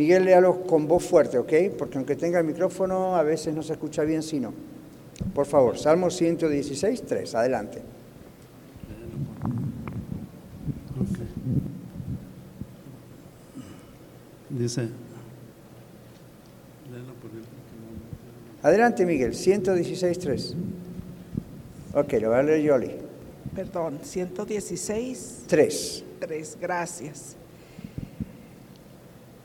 Miguel, 0.00 0.24
léalo 0.24 0.62
con 0.62 0.88
voz 0.88 1.04
fuerte, 1.04 1.36
¿ok? 1.36 1.52
Porque 1.76 1.98
aunque 1.98 2.16
tenga 2.16 2.38
el 2.38 2.46
micrófono, 2.46 3.16
a 3.16 3.22
veces 3.22 3.54
no 3.54 3.62
se 3.62 3.74
escucha 3.74 4.02
bien 4.02 4.22
si 4.22 4.40
no. 4.40 4.54
Por 5.34 5.44
favor, 5.44 5.76
Salmo 5.76 6.08
116, 6.08 7.02
3, 7.02 7.34
adelante. 7.34 7.82
Dice. 14.48 14.88
Adelante, 18.62 19.04
Miguel, 19.04 19.34
116.3. 19.34 20.54
Ok, 21.92 22.12
lo 22.22 22.30
va 22.30 22.38
a 22.38 22.42
leer 22.42 22.62
Yoli. 22.62 22.90
Perdón, 23.54 23.98
116. 24.02 25.42
3. 25.46 26.04
3, 26.20 26.58
gracias. 26.58 27.36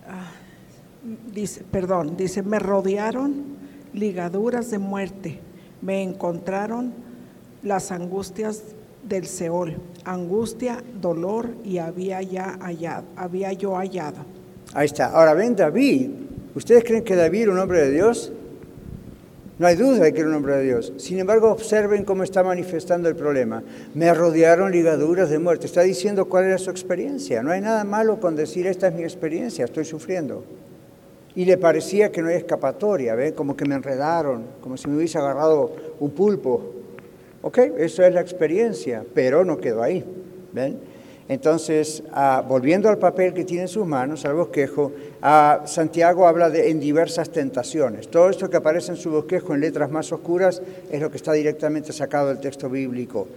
Ah, 0.08 0.32
dice, 1.34 1.64
perdón, 1.70 2.18
dice, 2.18 2.42
me 2.44 2.60
rodearon 2.60 3.56
ligaduras 3.94 4.72
de 4.72 4.80
muerte, 4.80 5.40
me 5.82 6.02
encontraron 6.02 6.94
las 7.64 7.92
angustias 7.92 8.64
del 9.08 9.26
Seol, 9.26 9.78
angustia, 10.04 10.84
dolor 11.00 11.50
y 11.64 11.78
había 11.78 12.22
ya 12.22 12.58
hallado, 12.60 13.06
había 13.16 13.54
yo 13.54 13.76
hallado. 13.76 14.18
Ahí 14.74 14.88
está. 14.88 15.08
Ahora 15.08 15.34
ven 15.34 15.56
David. 15.56 16.10
¿Ustedes 16.56 16.84
creen 16.84 17.04
que 17.04 17.16
David 17.16 17.44
era 17.44 17.52
un 17.52 17.60
hombre 17.60 17.82
de 17.82 17.92
Dios? 17.92 18.32
No 19.58 19.68
hay 19.68 19.76
duda 19.76 20.04
de 20.04 20.14
que 20.14 20.20
era 20.20 20.30
un 20.30 20.36
hombre 20.36 20.58
de 20.58 20.64
Dios. 20.64 20.92
Sin 20.98 21.18
embargo, 21.18 21.50
observen 21.50 22.04
cómo 22.04 22.24
está 22.24 22.44
manifestando 22.44 23.08
el 23.08 23.16
problema. 23.16 23.64
Me 23.94 24.14
rodearon 24.14 24.72
ligaduras 24.72 25.30
de 25.30 25.40
muerte. 25.40 25.66
Está 25.66 25.82
diciendo 25.82 26.26
cuál 26.26 26.46
era 26.46 26.58
su 26.58 26.70
experiencia. 26.70 27.42
No 27.42 27.52
hay 27.52 27.62
nada 27.62 27.86
malo 27.86 28.20
con 28.20 28.36
decir 28.36 28.68
esta 28.68 28.90
es 28.90 28.96
mi 28.96 29.04
experiencia, 29.04 29.64
estoy 29.64 29.86
sufriendo. 29.86 30.44
Y 31.36 31.46
le 31.46 31.58
parecía 31.58 32.12
que 32.12 32.22
no 32.22 32.30
hay 32.30 32.36
escapatoria, 32.36 33.16
¿ven? 33.16 33.34
Como 33.34 33.56
que 33.58 33.66
me 33.66 33.76
enredaron, 33.76 34.46
como 34.62 34.78
si 34.78 34.88
me 34.88 34.98
hubiese 34.98 35.18
agarrado 35.18 35.74
un 36.00 36.12
pulpo. 36.12 36.74
¿Ok? 37.42 37.58
Eso 37.78 38.04
es 38.04 38.14
la 38.14 38.22
experiencia, 38.22 39.04
pero 39.14 39.44
no 39.44 39.58
quedó 39.58 39.84
ahí. 39.84 40.04
¿Ven? 40.54 40.80
Entonces, 41.28 42.04
ah, 42.12 42.44
volviendo 42.48 42.88
al 42.88 43.00
papel 43.00 43.34
que 43.34 43.44
tiene 43.44 43.64
en 43.64 43.68
sus 43.68 43.86
manos, 43.86 44.26
al 44.26 44.36
bosquejo, 44.36 44.92
ah, 45.24 45.64
Santiago 45.66 46.28
habla 46.28 46.52
de 46.52 46.70
en 46.70 46.80
diversas 46.80 47.32
tentaciones. 47.32 48.10
Todo 48.10 48.30
esto 48.30 48.48
que 48.50 48.58
aparece 48.58 48.92
en 48.92 48.98
su 48.98 49.10
bosquejo 49.10 49.56
en 49.56 49.62
letras 49.62 49.90
más 49.90 50.12
oscuras 50.12 50.62
es 50.92 51.02
lo 51.02 51.10
que 51.10 51.18
está 51.18 51.34
directamente 51.34 51.94
sacado 51.94 52.28
del 52.28 52.40
texto 52.40 52.70
bíblico. 52.70 53.28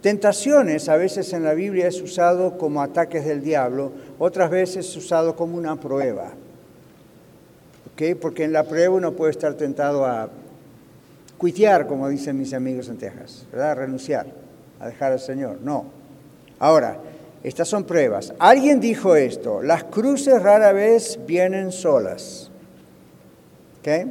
Tentaciones 0.00 0.88
a 0.88 0.96
veces 0.96 1.32
en 1.32 1.44
la 1.44 1.54
Biblia 1.54 1.86
es 1.86 2.02
usado 2.02 2.58
como 2.58 2.82
ataques 2.82 3.24
del 3.24 3.42
diablo, 3.42 3.92
otras 4.18 4.50
veces 4.50 4.88
es 4.88 4.96
usado 4.96 5.36
como 5.36 5.56
una 5.56 5.78
prueba. 5.80 6.32
Porque 8.20 8.44
en 8.44 8.52
la 8.52 8.64
prueba 8.64 8.94
uno 8.94 9.12
puede 9.12 9.30
estar 9.30 9.54
tentado 9.54 10.04
a 10.04 10.28
cuitear, 11.38 11.86
como 11.86 12.08
dicen 12.08 12.38
mis 12.38 12.52
amigos 12.52 12.88
en 12.88 12.98
Texas, 12.98 13.46
¿verdad? 13.50 13.76
renunciar, 13.76 14.26
a 14.80 14.86
dejar 14.86 15.12
al 15.12 15.20
Señor. 15.20 15.58
No. 15.62 15.86
Ahora, 16.58 16.98
estas 17.42 17.68
son 17.68 17.84
pruebas. 17.84 18.34
Alguien 18.38 18.80
dijo 18.80 19.16
esto, 19.16 19.62
las 19.62 19.84
cruces 19.84 20.42
rara 20.42 20.72
vez 20.72 21.18
vienen 21.26 21.72
solas. 21.72 22.50
¿Ok? 23.80 24.08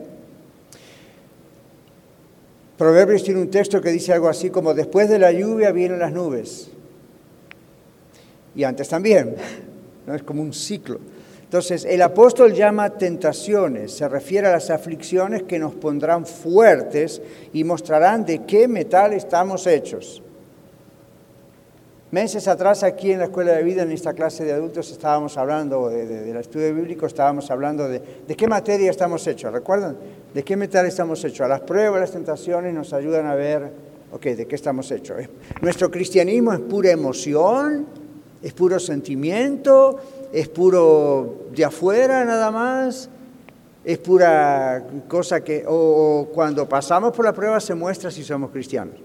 Proverbios 2.77 3.23
tiene 3.23 3.41
un 3.41 3.49
texto 3.49 3.81
que 3.81 3.91
dice 3.91 4.13
algo 4.13 4.27
así 4.27 4.49
como, 4.49 4.73
después 4.73 5.09
de 5.09 5.19
la 5.19 5.31
lluvia 5.31 5.71
vienen 5.71 5.99
las 5.99 6.11
nubes. 6.11 6.69
Y 8.55 8.63
antes 8.63 8.89
también, 8.89 9.35
¿no? 10.07 10.15
Es 10.15 10.23
como 10.23 10.41
un 10.41 10.53
ciclo. 10.53 10.99
Entonces, 11.55 11.85
el 11.85 12.01
apóstol 12.01 12.51
llama 12.51 12.89
tentaciones, 12.89 13.93
se 13.93 14.09
refiere 14.09 14.47
a 14.47 14.51
las 14.51 14.69
aflicciones 14.69 15.43
que 15.43 15.57
nos 15.57 15.73
pondrán 15.73 16.25
fuertes 16.25 17.21
y 17.53 17.63
mostrarán 17.63 18.25
de 18.25 18.43
qué 18.43 18.67
metal 18.67 19.13
estamos 19.13 19.65
hechos. 19.65 20.21
Meses 22.11 22.49
atrás 22.49 22.83
aquí 22.83 23.13
en 23.13 23.19
la 23.19 23.25
Escuela 23.25 23.53
de 23.53 23.63
Vida, 23.63 23.83
en 23.83 23.93
esta 23.93 24.11
clase 24.11 24.43
de 24.43 24.51
adultos, 24.51 24.91
estábamos 24.91 25.37
hablando 25.37 25.87
del 25.87 26.35
estudio 26.35 26.75
bíblico, 26.75 27.05
estábamos 27.05 27.49
hablando 27.49 27.87
de, 27.87 28.01
de 28.27 28.35
qué 28.35 28.49
materia 28.49 28.91
estamos 28.91 29.25
hechos, 29.25 29.53
¿recuerdan? 29.53 29.95
¿De 30.33 30.43
qué 30.43 30.57
metal 30.57 30.85
estamos 30.85 31.23
hechos? 31.23 31.39
A 31.39 31.47
las 31.47 31.61
pruebas, 31.61 32.01
las 32.01 32.11
tentaciones 32.11 32.73
nos 32.73 32.91
ayudan 32.91 33.27
a 33.27 33.35
ver, 33.35 33.71
ok, 34.11 34.23
¿de 34.23 34.45
qué 34.45 34.55
estamos 34.55 34.91
hechos? 34.91 35.19
Nuestro 35.61 35.89
cristianismo 35.89 36.51
es 36.51 36.59
pura 36.59 36.91
emoción, 36.91 37.85
es 38.45 38.53
puro 38.53 38.79
sentimiento, 38.79 39.97
es 40.35 40.49
puro 40.49 41.47
de 41.55 41.63
afuera 41.63 42.25
nada 42.25 42.51
más, 42.51 43.09
es 43.85 43.97
pura 43.99 44.85
cosa 45.07 45.41
que, 45.41 45.63
o 45.65 46.27
cuando 46.33 46.67
pasamos 46.67 47.13
por 47.13 47.23
la 47.23 47.31
prueba 47.31 47.61
se 47.61 47.73
muestra 47.73 48.11
si 48.11 48.21
somos 48.21 48.51
cristianos. 48.51 48.95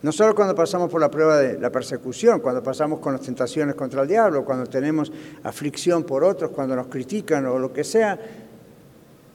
No 0.00 0.12
solo 0.12 0.34
cuando 0.34 0.54
pasamos 0.54 0.90
por 0.90 1.02
la 1.02 1.10
prueba 1.10 1.36
de 1.36 1.58
la 1.58 1.70
persecución, 1.70 2.40
cuando 2.40 2.62
pasamos 2.62 3.00
con 3.00 3.12
las 3.12 3.20
tentaciones 3.20 3.74
contra 3.74 4.00
el 4.00 4.08
diablo, 4.08 4.42
cuando 4.42 4.64
tenemos 4.64 5.12
aflicción 5.42 6.04
por 6.04 6.24
otros, 6.24 6.50
cuando 6.50 6.74
nos 6.74 6.86
critican 6.86 7.44
o 7.44 7.58
lo 7.58 7.74
que 7.74 7.84
sea, 7.84 8.18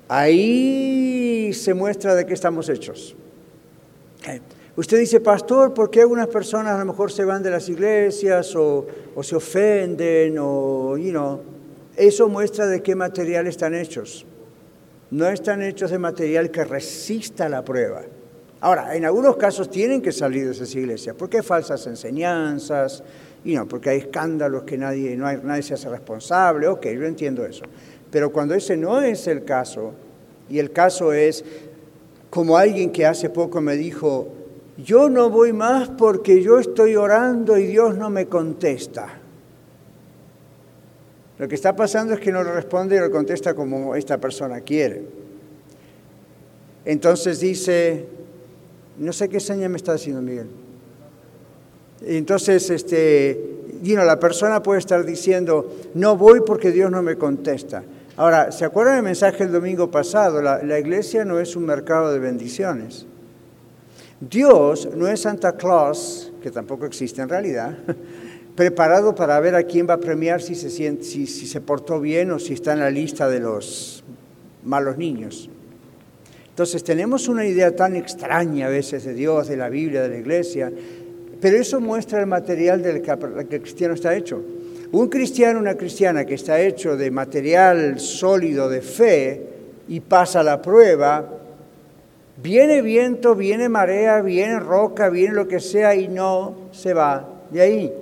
ahí 0.07 1.53
se 1.53 1.75
muestra 1.75 2.15
de 2.15 2.25
qué 2.25 2.33
estamos 2.33 2.69
hechos. 2.69 3.15
Usted 4.75 4.99
dice, 4.99 5.19
pastor, 5.19 5.73
¿por 5.73 5.89
qué 5.89 6.01
algunas 6.01 6.27
personas 6.27 6.75
a 6.75 6.79
lo 6.79 6.85
mejor 6.85 7.11
se 7.11 7.25
van 7.25 7.43
de 7.43 7.49
las 7.49 7.67
iglesias 7.67 8.55
o, 8.55 8.85
se 9.21 9.35
ofenden 9.35 10.37
o, 10.39 10.97
you 10.97 11.11
know, 11.11 11.41
eso 11.97 12.29
muestra 12.29 12.67
de 12.67 12.81
qué 12.81 12.95
material 12.95 13.47
están 13.47 13.75
hechos. 13.75 14.25
No 15.11 15.27
están 15.27 15.61
hechos 15.61 15.91
de 15.91 15.99
material 15.99 16.51
que 16.51 16.63
resista 16.63 17.49
la 17.49 17.65
prueba. 17.65 18.01
Ahora, 18.61 18.95
en 18.95 19.03
algunos 19.03 19.35
casos 19.35 19.69
tienen 19.69 20.01
que 20.01 20.13
salir 20.13 20.45
de 20.45 20.51
esas 20.51 20.73
iglesias, 20.73 21.15
porque 21.19 21.37
hay 21.37 21.43
falsas 21.43 21.85
enseñanzas, 21.87 23.03
y 23.43 23.55
no, 23.55 23.67
porque 23.67 23.89
hay 23.89 23.97
escándalos 23.97 24.63
que 24.63 24.77
nadie, 24.77 25.17
no 25.17 25.27
hay, 25.27 25.39
nadie 25.43 25.63
se 25.63 25.73
hace 25.73 25.89
responsable, 25.89 26.67
ok, 26.67 26.85
yo 26.85 27.05
entiendo 27.05 27.45
eso. 27.45 27.65
Pero 28.09 28.31
cuando 28.31 28.53
ese 28.53 28.77
no 28.77 29.01
es 29.01 29.27
el 29.27 29.43
caso, 29.43 29.93
y 30.47 30.59
el 30.59 30.71
caso 30.71 31.11
es 31.11 31.43
como 32.29 32.55
alguien 32.55 32.91
que 32.91 33.05
hace 33.05 33.29
poco 33.29 33.59
me 33.59 33.75
dijo, 33.75 34.27
yo 34.77 35.09
no 35.09 35.29
voy 35.29 35.53
más 35.53 35.89
porque 35.89 36.41
yo 36.41 36.59
estoy 36.59 36.95
orando 36.95 37.57
y 37.57 37.67
Dios 37.67 37.97
no 37.97 38.09
me 38.09 38.27
contesta. 38.27 39.07
Lo 41.37 41.47
que 41.47 41.55
está 41.55 41.75
pasando 41.75 42.13
es 42.13 42.19
que 42.19 42.31
no 42.31 42.43
le 42.43 42.51
responde 42.51 42.95
y 42.95 42.99
le 42.99 43.09
contesta 43.09 43.53
como 43.53 43.95
esta 43.95 44.19
persona 44.19 44.61
quiere. 44.61 45.03
Entonces 46.85 47.39
dice, 47.39 48.05
no 48.97 49.11
sé 49.11 49.27
qué 49.29 49.39
seña 49.39 49.67
me 49.67 49.77
está 49.77 49.93
haciendo 49.93 50.21
Miguel. 50.21 50.47
Entonces, 52.05 52.69
este, 52.69 53.39
la 53.83 54.19
persona 54.19 54.63
puede 54.63 54.79
estar 54.79 55.05
diciendo, 55.05 55.71
no 55.93 56.17
voy 56.17 56.41
porque 56.45 56.71
Dios 56.71 56.91
no 56.91 57.01
me 57.01 57.17
contesta. 57.17 57.83
Ahora, 58.17 58.51
¿se 58.51 58.65
acuerdan 58.65 58.95
del 58.95 59.03
mensaje 59.03 59.43
el 59.43 59.51
domingo 59.51 59.89
pasado? 59.89 60.41
La 60.41 60.79
iglesia 60.79 61.25
no 61.25 61.39
es 61.39 61.55
un 61.55 61.65
mercado 61.65 62.11
de 62.11 62.19
bendiciones. 62.19 63.07
Dios 64.21 64.87
no 64.95 65.07
es 65.07 65.21
Santa 65.21 65.57
Claus, 65.57 66.31
que 66.43 66.51
tampoco 66.51 66.85
existe 66.85 67.23
en 67.23 67.29
realidad, 67.29 67.75
preparado 68.55 69.15
para 69.15 69.39
ver 69.39 69.55
a 69.55 69.63
quién 69.63 69.89
va 69.89 69.95
a 69.95 69.99
premiar 69.99 70.43
si 70.43 70.53
se, 70.53 70.69
si, 70.69 71.25
se 71.25 71.61
portó 71.61 71.99
bien 71.99 72.29
o 72.29 72.37
si 72.37 72.53
está 72.53 72.73
en 72.73 72.81
la 72.81 72.91
lista 72.91 73.27
de 73.27 73.39
los 73.39 74.03
malos 74.63 74.97
niños. 74.99 75.49
Entonces 76.49 76.83
tenemos 76.83 77.27
una 77.27 77.45
idea 77.45 77.75
tan 77.75 77.95
extraña 77.95 78.67
a 78.67 78.69
veces 78.69 79.05
de 79.05 79.15
Dios, 79.15 79.47
de 79.47 79.57
la 79.57 79.69
Biblia, 79.69 80.03
de 80.03 80.09
la 80.09 80.17
iglesia, 80.17 80.71
pero 81.39 81.57
eso 81.57 81.81
muestra 81.81 82.19
el 82.19 82.27
material 82.27 82.83
del 82.83 83.01
que 83.01 83.55
el 83.55 83.61
cristiano 83.61 83.95
está 83.95 84.15
hecho. 84.15 84.39
Un 84.91 85.07
cristiano, 85.07 85.59
una 85.59 85.75
cristiana 85.75 86.25
que 86.25 86.35
está 86.35 86.61
hecho 86.61 86.95
de 86.95 87.09
material 87.09 87.99
sólido 87.99 88.69
de 88.69 88.81
fe 88.81 89.47
y 89.87 90.01
pasa 90.01 90.43
la 90.43 90.61
prueba, 90.61 91.40
viene 92.41 92.81
viento, 92.81 93.35
viene 93.35 93.69
marea, 93.69 94.21
viene 94.21 94.59
roca, 94.59 95.09
viene 95.09 95.35
lo 95.35 95.47
que 95.47 95.59
sea 95.59 95.95
y 95.95 96.07
no 96.07 96.55
se 96.71 96.93
va 96.93 97.27
de 97.49 97.61
ahí. 97.61 97.93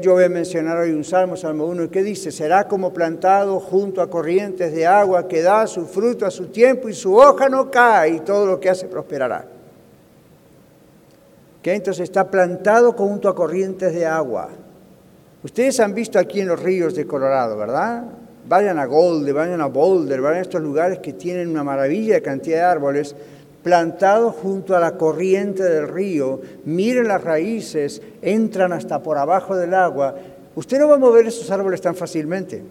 Yo 0.00 0.12
voy 0.12 0.22
a 0.22 0.28
mencionar 0.28 0.78
hoy 0.78 0.92
un 0.92 1.02
salmo, 1.02 1.36
Salmo 1.36 1.64
1, 1.66 1.90
que 1.90 2.04
dice, 2.04 2.30
será 2.30 2.68
como 2.68 2.92
plantado 2.92 3.58
junto 3.58 4.00
a 4.00 4.08
corrientes 4.08 4.72
de 4.72 4.86
agua 4.86 5.26
que 5.26 5.42
da 5.42 5.66
su 5.66 5.86
fruto 5.86 6.24
a 6.24 6.30
su 6.30 6.46
tiempo 6.46 6.88
y 6.88 6.94
su 6.94 7.16
hoja 7.16 7.48
no 7.48 7.68
cae 7.68 8.10
y 8.10 8.20
todo 8.20 8.46
lo 8.46 8.60
que 8.60 8.70
hace 8.70 8.86
prosperará. 8.86 9.44
Entonces 11.64 12.04
está 12.04 12.30
plantado 12.30 12.92
junto 12.92 13.28
a 13.28 13.34
corrientes 13.34 13.92
de 13.92 14.06
agua. 14.06 14.50
Ustedes 15.42 15.80
han 15.80 15.94
visto 15.94 16.16
aquí 16.16 16.40
en 16.40 16.48
los 16.48 16.62
ríos 16.62 16.94
de 16.94 17.04
Colorado, 17.04 17.56
¿verdad? 17.56 18.04
Vayan 18.48 18.78
a 18.78 18.86
Golde, 18.86 19.32
vayan 19.32 19.60
a 19.60 19.66
Boulder, 19.66 20.20
vayan 20.20 20.38
a 20.38 20.42
estos 20.42 20.60
lugares 20.60 20.98
que 20.98 21.12
tienen 21.12 21.48
una 21.48 21.62
maravilla 21.62 22.14
de 22.14 22.22
cantidad 22.22 22.58
de 22.58 22.64
árboles 22.64 23.14
plantados 23.62 24.34
junto 24.34 24.76
a 24.76 24.80
la 24.80 24.96
corriente 24.96 25.62
del 25.62 25.88
río, 25.88 26.40
miren 26.64 27.08
las 27.08 27.22
raíces, 27.22 28.02
entran 28.20 28.72
hasta 28.72 29.02
por 29.02 29.18
abajo 29.18 29.56
del 29.56 29.74
agua. 29.74 30.16
Usted 30.54 30.78
no 30.78 30.88
va 30.88 30.96
a 30.96 30.98
mover 30.98 31.26
esos 31.26 31.50
árboles 31.50 31.80
tan 31.80 31.94
fácilmente. 31.94 32.62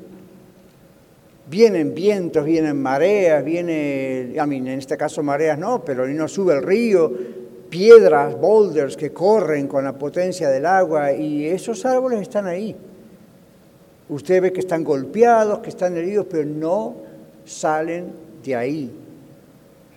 Vienen 1.50 1.94
vientos, 1.94 2.46
vienen 2.46 2.82
mareas, 2.82 3.44
viene, 3.44 4.36
a 4.38 4.46
mí 4.46 4.58
en 4.58 4.68
este 4.68 4.98
caso 4.98 5.24
mareas 5.24 5.58
no, 5.58 5.84
pero 5.84 6.08
no 6.08 6.28
sube 6.28 6.54
el 6.56 6.64
río, 6.64 7.12
piedras, 7.70 8.40
boulders 8.40 8.96
que 8.98 9.12
corren 9.12 9.68
con 9.68 9.84
la 9.84 9.94
potencia 9.94 10.50
del 10.50 10.66
agua 10.66 11.14
y 11.14 11.46
esos 11.46 11.86
árboles 11.86 12.22
están 12.22 12.48
ahí. 12.48 12.76
Usted 14.12 14.42
ve 14.42 14.54
que 14.54 14.60
están 14.60 14.84
golpeados, 14.84 15.60
que 15.60 15.70
están 15.70 15.98
heridos, 15.98 16.28
pero 16.30 16.46
no 16.46 16.96
salen 17.46 18.12
de 18.44 18.56
ahí. 18.56 18.92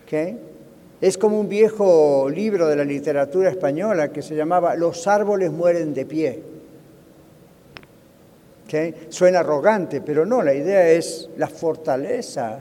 ¿Okay? 0.05 0.39
Es 1.01 1.19
como 1.19 1.39
un 1.39 1.49
viejo 1.49 2.31
libro 2.31 2.69
de 2.69 2.77
la 2.77 2.85
literatura 2.85 3.51
española 3.51 4.13
que 4.13 4.23
se 4.23 4.35
llamaba 4.35 4.77
Los 4.77 5.07
árboles 5.07 5.51
mueren 5.51 5.93
de 5.93 6.07
pie. 6.07 6.43
Suena 9.09 9.41
arrogante, 9.41 10.01
pero 10.01 10.25
no, 10.27 10.43
la 10.43 10.55
idea 10.55 10.89
es 10.89 11.31
la 11.37 11.47
fortaleza 11.47 12.61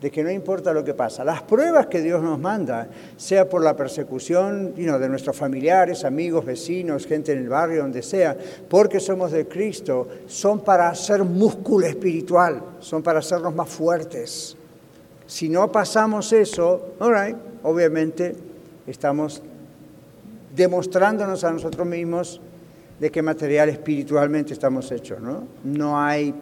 de 0.00 0.10
que 0.10 0.22
no 0.22 0.30
importa 0.30 0.72
lo 0.72 0.84
que 0.84 0.94
pasa. 0.94 1.24
Las 1.24 1.42
pruebas 1.42 1.86
que 1.86 2.02
Dios 2.02 2.22
nos 2.22 2.38
manda, 2.38 2.88
sea 3.16 3.48
por 3.48 3.62
la 3.62 3.74
persecución 3.74 4.74
de 4.74 5.08
nuestros 5.08 5.36
familiares, 5.36 6.04
amigos, 6.04 6.44
vecinos, 6.44 7.06
gente 7.06 7.32
en 7.32 7.38
el 7.38 7.48
barrio, 7.48 7.82
donde 7.82 8.02
sea, 8.02 8.36
porque 8.68 9.00
somos 9.00 9.32
de 9.32 9.46
Cristo, 9.48 10.06
son 10.26 10.60
para 10.60 10.88
hacer 10.88 11.24
músculo 11.24 11.86
espiritual, 11.86 12.62
son 12.80 13.02
para 13.02 13.20
hacernos 13.20 13.54
más 13.54 13.68
fuertes. 13.68 14.56
Si 15.26 15.48
no 15.48 15.72
pasamos 15.72 16.32
eso, 16.32 16.94
obviamente 17.62 18.36
estamos 18.86 19.42
demostrándonos 20.54 21.42
a 21.42 21.50
nosotros 21.50 21.86
mismos 21.86 22.40
de 23.00 23.10
qué 23.10 23.20
material 23.22 23.68
espiritualmente 23.68 24.52
estamos 24.52 24.90
hechos, 24.92 25.20
¿no? 25.20 25.44
No 25.64 26.00
hay 26.00 26.34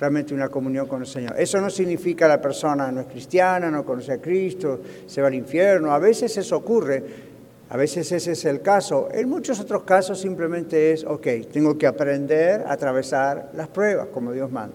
realmente 0.00 0.32
una 0.32 0.48
comunión 0.48 0.86
con 0.86 1.02
el 1.02 1.06
Señor. 1.06 1.34
Eso 1.38 1.60
no 1.60 1.68
significa 1.68 2.26
la 2.26 2.40
persona 2.40 2.90
no 2.90 3.02
es 3.02 3.06
cristiana, 3.06 3.70
no 3.70 3.84
conoce 3.84 4.12
a 4.12 4.18
Cristo, 4.18 4.80
se 5.06 5.20
va 5.20 5.28
al 5.28 5.34
infierno. 5.34 5.92
A 5.92 5.98
veces 5.98 6.34
eso 6.38 6.56
ocurre. 6.56 7.30
A 7.68 7.76
veces 7.76 8.10
ese 8.10 8.32
es 8.32 8.44
el 8.46 8.62
caso. 8.62 9.10
En 9.12 9.28
muchos 9.28 9.60
otros 9.60 9.82
casos 9.82 10.18
simplemente 10.18 10.92
es, 10.92 11.04
ok, 11.04 11.26
tengo 11.52 11.76
que 11.76 11.86
aprender 11.86 12.62
a 12.62 12.72
atravesar 12.72 13.50
las 13.54 13.68
pruebas 13.68 14.08
como 14.12 14.32
Dios 14.32 14.50
manda. 14.50 14.74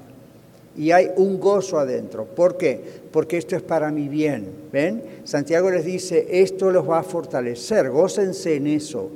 Y 0.78 0.92
hay 0.92 1.12
un 1.18 1.40
gozo 1.40 1.80
adentro. 1.80 2.26
¿Por 2.26 2.56
qué? 2.56 2.80
Porque 3.12 3.38
esto 3.38 3.56
es 3.56 3.64
para 3.64 3.90
mi 3.92 4.08
bien. 4.08 4.48
¿Ven? 4.72 5.04
Santiago 5.24 5.72
les 5.72 5.84
dice, 5.84 6.28
esto 6.30 6.70
los 6.70 6.88
va 6.88 7.00
a 7.00 7.04
fortalecer, 7.04 7.90
gócense 7.90 8.56
en 8.56 8.68
eso. 8.68 9.10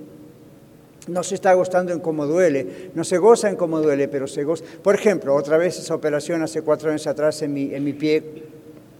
No 1.09 1.23
se 1.23 1.35
está 1.35 1.53
gozando 1.53 1.91
en 1.91 1.99
cómo 1.99 2.25
duele, 2.25 2.91
no 2.93 3.03
se 3.03 3.17
goza 3.17 3.49
en 3.49 3.55
cómo 3.55 3.81
duele, 3.81 4.07
pero 4.07 4.27
se 4.27 4.43
goza. 4.43 4.63
Por 4.83 4.95
ejemplo, 4.95 5.35
otra 5.35 5.57
vez 5.57 5.79
esa 5.79 5.95
operación 5.95 6.43
hace 6.43 6.61
cuatro 6.61 6.89
años 6.89 7.07
atrás 7.07 7.41
en 7.41 7.53
mi, 7.53 7.73
en 7.73 7.83
mi 7.83 7.93
pie, 7.93 8.23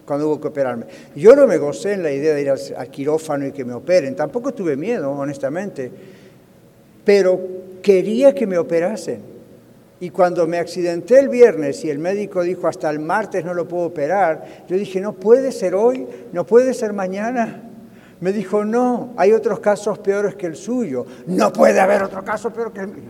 cuando 0.09 0.27
hubo 0.27 0.41
que 0.41 0.47
operarme. 0.47 0.87
Yo 1.15 1.35
no 1.35 1.45
me 1.45 1.59
gocé 1.59 1.93
en 1.93 2.01
la 2.01 2.11
idea 2.11 2.33
de 2.33 2.41
ir 2.41 2.49
al, 2.49 2.89
quirófano 2.89 3.45
y 3.45 3.51
que 3.51 3.63
me 3.63 3.73
operen, 3.73 4.15
tampoco 4.15 4.51
tuve 4.55 4.75
miedo, 4.75 5.11
honestamente, 5.11 5.91
pero 7.05 7.39
quería 7.83 8.33
que 8.33 8.47
me 8.47 8.57
operasen. 8.57 9.21
Y 9.99 10.09
cuando 10.09 10.47
me 10.47 10.57
accidenté 10.57 11.19
el 11.19 11.29
viernes 11.29 11.85
y 11.85 11.91
el 11.91 11.99
médico 11.99 12.41
dijo 12.41 12.67
hasta 12.67 12.89
el 12.89 12.97
martes 12.97 13.45
no 13.45 13.53
lo 13.53 13.67
puedo 13.67 13.83
operar, 13.83 14.63
yo 14.67 14.77
dije, 14.77 14.99
no 14.99 15.13
puede 15.13 15.51
ser 15.51 15.75
hoy, 15.75 16.07
no 16.31 16.43
puede 16.43 16.73
ser 16.73 16.91
mañana. 16.91 17.68
Me 18.21 18.33
dijo, 18.33 18.65
no, 18.65 19.13
hay 19.17 19.31
otros 19.31 19.59
casos 19.59 19.99
peores 19.99 20.35
que 20.35 20.47
el 20.47 20.55
suyo. 20.55 21.05
No 21.27 21.53
puede 21.53 21.79
haber 21.79 22.03
otro 22.03 22.23
caso 22.23 22.51
peor 22.51 22.73
que 22.73 22.81
el 22.81 22.87
mío. 22.87 23.09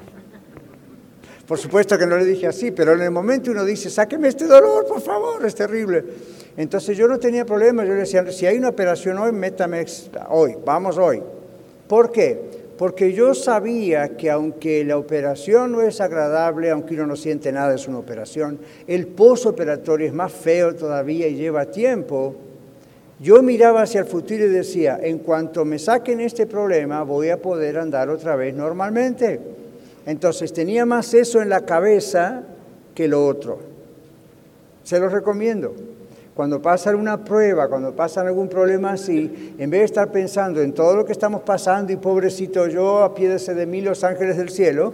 Por 1.47 1.57
supuesto 1.57 1.97
que 1.97 2.05
no 2.05 2.15
le 2.15 2.25
dije 2.25 2.45
así, 2.45 2.69
pero 2.69 2.93
en 2.93 3.01
el 3.01 3.09
momento 3.09 3.49
uno 3.49 3.65
dice, 3.65 3.89
sáqueme 3.89 4.27
este 4.27 4.45
dolor, 4.45 4.85
por 4.85 5.01
favor, 5.01 5.43
es 5.43 5.55
terrible. 5.55 6.03
Entonces 6.55 6.95
yo 6.95 7.07
no 7.07 7.17
tenía 7.17 7.43
problema, 7.43 7.83
yo 7.83 7.93
le 7.93 8.01
decía, 8.01 8.31
si 8.31 8.45
hay 8.45 8.59
una 8.59 8.69
operación 8.69 9.17
hoy, 9.17 9.31
métame 9.31 9.83
hoy, 10.29 10.55
vamos 10.63 10.99
hoy. 10.99 11.23
¿Por 11.87 12.11
qué? 12.11 12.39
Porque 12.77 13.13
yo 13.13 13.33
sabía 13.33 14.15
que 14.15 14.29
aunque 14.29 14.85
la 14.85 14.97
operación 14.97 15.71
no 15.71 15.81
es 15.81 15.99
agradable, 16.01 16.69
aunque 16.69 16.93
uno 16.93 17.07
no 17.07 17.15
siente 17.15 17.51
nada, 17.51 17.73
es 17.73 17.87
una 17.87 17.97
operación, 17.97 18.59
el 18.85 19.07
posoperatorio 19.07 20.05
es 20.05 20.13
más 20.13 20.31
feo 20.31 20.75
todavía 20.75 21.27
y 21.27 21.35
lleva 21.35 21.65
tiempo. 21.65 22.35
Yo 23.19 23.41
miraba 23.43 23.81
hacia 23.81 23.99
el 23.99 24.07
futuro 24.07 24.45
y 24.45 24.49
decía, 24.49 24.97
en 25.01 25.19
cuanto 25.19 25.65
me 25.65 25.77
saquen 25.77 26.21
este 26.21 26.47
problema, 26.47 27.03
voy 27.03 27.29
a 27.29 27.41
poder 27.41 27.77
andar 27.77 28.09
otra 28.09 28.37
vez 28.37 28.55
normalmente. 28.55 29.41
Entonces 30.05 30.53
tenía 30.53 30.85
más 30.85 31.13
eso 31.13 31.41
en 31.41 31.49
la 31.49 31.65
cabeza 31.65 32.43
que 32.95 33.09
lo 33.09 33.25
otro. 33.27 33.59
Se 34.83 34.99
lo 34.99 35.09
recomiendo. 35.09 35.75
Cuando 36.33 36.61
pasan 36.61 36.95
una 36.95 37.25
prueba, 37.25 37.67
cuando 37.67 37.93
pasan 37.93 38.27
algún 38.27 38.47
problema 38.47 38.93
así, 38.93 39.53
en 39.57 39.69
vez 39.69 39.81
de 39.81 39.85
estar 39.85 40.09
pensando 40.09 40.61
en 40.61 40.71
todo 40.71 40.95
lo 40.95 41.05
que 41.05 41.11
estamos 41.11 41.41
pasando 41.41 41.91
y 41.91 41.97
pobrecito 41.97 42.67
yo, 42.67 43.03
apiédese 43.03 43.53
de 43.53 43.65
mí 43.65 43.81
los 43.81 44.05
ángeles 44.05 44.37
del 44.37 44.49
cielo, 44.49 44.93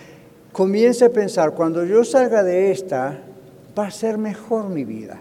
comience 0.52 1.06
a 1.06 1.10
pensar, 1.10 1.52
cuando 1.52 1.86
yo 1.86 2.04
salga 2.04 2.42
de 2.42 2.70
esta, 2.70 3.18
va 3.78 3.86
a 3.86 3.90
ser 3.90 4.18
mejor 4.18 4.68
mi 4.68 4.84
vida. 4.84 5.18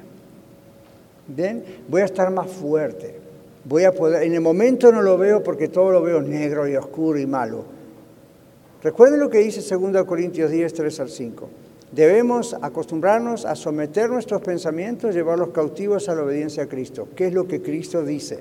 ¿Ven? 1.27 1.63
Voy 1.87 2.01
a 2.01 2.05
estar 2.05 2.31
más 2.31 2.49
fuerte. 2.49 3.19
Voy 3.63 3.83
a 3.83 3.91
poder, 3.91 4.23
en 4.23 4.33
el 4.33 4.41
momento 4.41 4.91
no 4.91 5.01
lo 5.01 5.17
veo 5.17 5.43
porque 5.43 5.67
todo 5.67 5.91
lo 5.91 6.01
veo 6.01 6.21
negro 6.21 6.67
y 6.67 6.75
oscuro 6.75 7.19
y 7.19 7.27
malo. 7.27 7.63
Recuerden 8.81 9.19
lo 9.19 9.29
que 9.29 9.37
dice 9.39 9.61
2 9.61 10.03
Corintios 10.05 10.49
10, 10.49 10.73
3 10.73 10.99
al 10.99 11.09
5. 11.09 11.49
Debemos 11.91 12.55
acostumbrarnos 12.61 13.45
a 13.45 13.55
someter 13.55 14.09
nuestros 14.09 14.41
pensamientos, 14.41 15.13
llevarlos 15.13 15.49
cautivos 15.49 16.09
a 16.09 16.15
la 16.15 16.23
obediencia 16.23 16.63
a 16.63 16.67
Cristo. 16.67 17.09
¿Qué 17.15 17.27
es 17.27 17.33
lo 17.33 17.47
que 17.47 17.61
Cristo 17.61 18.03
dice? 18.03 18.39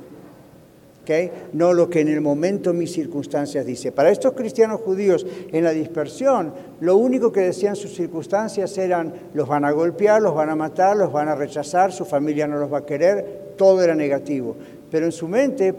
No 1.53 1.73
lo 1.73 1.89
que 1.89 2.01
en 2.01 2.09
el 2.09 2.21
momento 2.21 2.73
mis 2.73 2.93
circunstancias 2.93 3.67
dice. 3.67 3.93
Para 3.93 4.11
estos 4.11 4.33
cristianos 4.33 4.81
judíos 4.81 5.27
en 5.53 5.65
la 5.65 5.71
dispersión, 5.71 6.53
lo 6.81 6.97
único 6.97 7.33
que 7.33 7.41
decían 7.41 7.77
sus 7.77 7.95
circunstancias 7.95 8.77
eran 8.79 9.13
los 9.35 9.49
van 9.49 9.65
a 9.65 9.73
golpear, 9.73 10.23
los 10.23 10.35
van 10.35 10.51
a 10.51 10.57
matar, 10.57 10.97
los 10.97 11.13
van 11.13 11.29
a 11.29 11.35
rechazar, 11.35 11.93
su 11.93 12.05
familia 12.05 12.47
no 12.47 12.59
los 12.59 12.73
va 12.73 12.79
a 12.79 12.87
querer, 12.87 13.55
todo 13.57 13.83
era 13.83 13.95
negativo. 13.95 14.57
Pero 14.91 15.07
en 15.07 15.13
su 15.13 15.29
mente, 15.29 15.75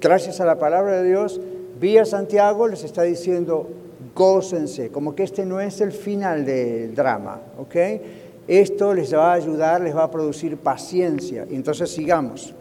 gracias 0.00 0.40
a 0.40 0.44
la 0.44 0.58
palabra 0.58 1.02
de 1.02 1.08
Dios, 1.08 1.40
vía 1.80 2.04
Santiago 2.04 2.68
les 2.68 2.84
está 2.84 3.02
diciendo, 3.02 3.68
gócense, 4.14 4.90
como 4.90 5.14
que 5.14 5.24
este 5.24 5.44
no 5.44 5.60
es 5.60 5.80
el 5.80 5.92
final 5.92 6.44
del 6.44 6.94
drama. 6.94 7.40
Esto 8.46 8.92
les 8.92 9.14
va 9.14 9.32
a 9.32 9.34
ayudar, 9.34 9.80
les 9.80 9.96
va 9.96 10.04
a 10.04 10.10
producir 10.10 10.56
paciencia. 10.58 11.46
Entonces 11.50 11.90
sigamos. 11.90 12.54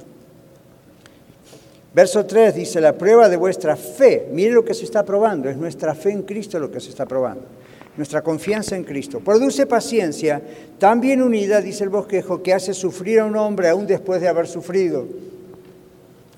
Verso 1.94 2.26
3 2.26 2.56
dice, 2.56 2.82
la 2.82 2.98
prueba 2.98 3.30
de 3.30 3.38
vuestra 3.38 3.76
fe, 3.76 4.28
mire 4.32 4.52
lo 4.52 4.66
que 4.66 4.74
se 4.74 4.84
está 4.84 5.06
probando, 5.06 5.48
es 5.48 5.58
nuestra 5.58 5.94
fe 5.94 6.10
en 6.10 6.24
Cristo 6.24 6.58
lo 6.58 6.72
que 6.72 6.80
se 6.80 6.90
está 6.90 7.06
probando, 7.06 7.44
nuestra 7.98 8.24
confianza 8.24 8.76
en 8.76 8.84
Cristo. 8.84 9.20
Produce 9.20 9.68
paciencia, 9.68 10.42
tan 10.80 11.00
bien 11.00 11.22
unida, 11.22 11.62
dice 11.62 11.84
el 11.84 11.92
bosquejo, 11.92 12.42
que 12.42 12.52
hace 12.52 12.74
sufrir 12.74 13.20
a 13.20 13.26
un 13.26 13.36
hombre 13.36 13.70
aún 13.70 13.86
después 13.86 14.20
de 14.22 14.28
haber 14.28 14.48
sufrido. 14.48 15.06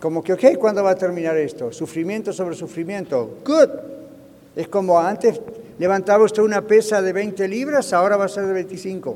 Como 0.02 0.22
que, 0.22 0.34
ok, 0.34 0.58
¿cuándo 0.60 0.84
va 0.84 0.92
a 0.92 0.96
terminar 0.98 1.38
esto? 1.38 1.72
Sufrimiento 1.72 2.34
sobre 2.34 2.56
sufrimiento. 2.56 3.38
Good. 3.46 3.70
Es 4.58 4.68
como 4.68 5.00
antes 5.00 5.40
levantaba 5.80 6.26
usted 6.26 6.44
una 6.44 6.62
pesa 6.62 7.02
de 7.02 7.14
20 7.14 7.48
libras, 7.48 7.94
ahora 7.94 8.18
va 8.18 8.26
a 8.26 8.30
ser 8.30 8.46
de 8.46 8.54
25. 8.54 9.16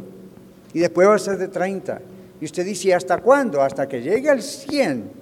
Y 0.73 0.79
después 0.79 1.05
va 1.05 1.15
a 1.15 1.19
ser 1.19 1.37
de 1.37 1.49
30. 1.49 2.01
Y 2.39 2.45
usted 2.45 2.65
dice, 2.65 2.93
¿hasta 2.93 3.17
cuándo? 3.17 3.61
Hasta 3.61 3.89
que 3.89 4.01
llegue 4.01 4.29
al 4.29 4.41
100 4.41 5.18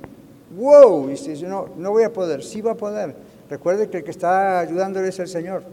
wow, 0.56 1.08
y 1.08 1.12
dice, 1.12 1.34
no, 1.48 1.70
no 1.76 1.92
voy 1.92 2.04
a 2.04 2.14
poder, 2.14 2.44
sí 2.44 2.62
va 2.62 2.72
a 2.72 2.76
poder. 2.76 3.16
Recuerde 3.50 3.90
que 3.90 3.98
el 3.98 4.04
que 4.04 4.12
está 4.12 4.60
ayudándole 4.60 5.10
es 5.10 5.20
el 5.20 5.28
Señor. 5.28 5.64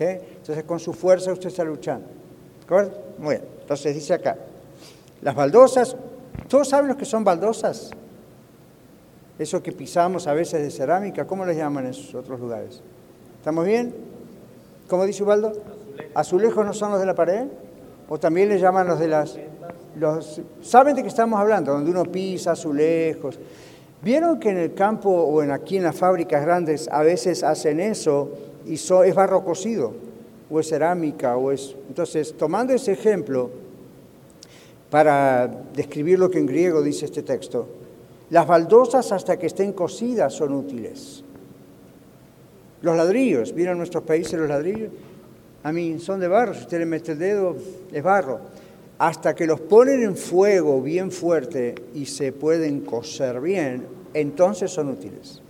Entonces 0.00 0.64
con 0.64 0.80
su 0.80 0.92
fuerza 0.92 1.32
usted 1.32 1.48
está 1.48 1.64
luchando. 1.64 2.06
¿De 2.68 2.90
Muy 3.18 3.36
bien, 3.36 3.44
entonces 3.60 3.94
dice 3.94 4.14
acá, 4.14 4.36
las 5.20 5.34
baldosas, 5.34 5.96
¿todos 6.48 6.68
saben 6.68 6.88
lo 6.88 6.96
que 6.96 7.04
son 7.04 7.22
baldosas? 7.24 7.90
Eso 9.38 9.62
que 9.62 9.72
pisamos 9.72 10.26
a 10.26 10.32
veces 10.32 10.62
de 10.62 10.70
cerámica, 10.70 11.26
¿cómo 11.26 11.44
les 11.44 11.56
llaman 11.56 11.84
en 11.84 11.90
esos 11.90 12.14
otros 12.14 12.40
lugares? 12.40 12.80
¿Estamos 13.36 13.66
bien? 13.66 13.94
¿Cómo 14.88 15.04
dice 15.04 15.22
Ubaldo? 15.22 15.52
¿Azulejos 16.14 16.64
no 16.64 16.72
son 16.72 16.92
los 16.92 17.00
de 17.00 17.06
la 17.06 17.14
pared? 17.14 17.46
¿O 18.08 18.18
también 18.18 18.48
les 18.48 18.60
llaman 18.60 18.86
los 18.86 18.98
de 18.98 19.08
las... 19.08 19.38
Los, 19.96 20.40
¿Saben 20.62 20.94
de 20.94 21.02
qué 21.02 21.08
estamos 21.08 21.38
hablando? 21.40 21.72
Donde 21.72 21.90
uno 21.90 22.04
pisa 22.04 22.52
azulejos. 22.52 23.38
¿Vieron 24.02 24.40
que 24.40 24.48
en 24.48 24.58
el 24.58 24.74
campo 24.74 25.10
o 25.10 25.42
en 25.42 25.50
aquí 25.50 25.76
en 25.76 25.82
las 25.82 25.96
fábricas 25.96 26.42
grandes 26.42 26.88
a 26.90 27.02
veces 27.02 27.42
hacen 27.42 27.80
eso 27.80 28.30
y 28.66 28.74
es 28.74 29.14
barro 29.14 29.44
cocido 29.44 29.92
o 30.50 30.58
es 30.58 30.68
cerámica 30.68 31.36
o 31.36 31.52
es... 31.52 31.76
Entonces, 31.88 32.34
tomando 32.36 32.72
ese 32.72 32.92
ejemplo 32.92 33.50
para 34.88 35.46
describir 35.74 36.18
lo 36.18 36.30
que 36.30 36.38
en 36.38 36.46
griego 36.46 36.82
dice 36.82 37.04
este 37.04 37.22
texto, 37.22 37.68
las 38.30 38.46
baldosas 38.46 39.12
hasta 39.12 39.38
que 39.38 39.46
estén 39.46 39.72
cocidas 39.72 40.32
son 40.32 40.54
útiles. 40.54 41.22
Los 42.80 42.96
ladrillos, 42.96 43.54
¿vieron 43.54 43.76
nuestros 43.76 44.04
países 44.04 44.38
los 44.38 44.48
ladrillos? 44.48 44.90
A 45.62 45.72
mí 45.72 45.98
son 45.98 46.20
de 46.20 46.28
barro, 46.28 46.54
si 46.54 46.60
usted 46.60 46.78
le 46.78 46.86
mete 46.86 47.12
el 47.12 47.18
dedo 47.18 47.54
es 47.92 48.02
barro. 48.02 48.40
Hasta 49.00 49.34
que 49.34 49.46
los 49.46 49.62
ponen 49.62 50.02
en 50.02 50.14
fuego 50.14 50.82
bien 50.82 51.10
fuerte 51.10 51.74
y 51.94 52.04
se 52.04 52.32
pueden 52.32 52.80
coser 52.80 53.40
bien, 53.40 53.86
entonces 54.12 54.70
son 54.70 54.90
útiles. 54.90 55.40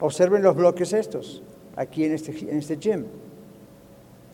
Observen 0.00 0.42
los 0.42 0.54
bloques 0.54 0.92
estos, 0.92 1.42
aquí 1.76 2.04
en 2.04 2.12
este, 2.12 2.38
en 2.50 2.58
este 2.58 2.76
gym. 2.76 3.06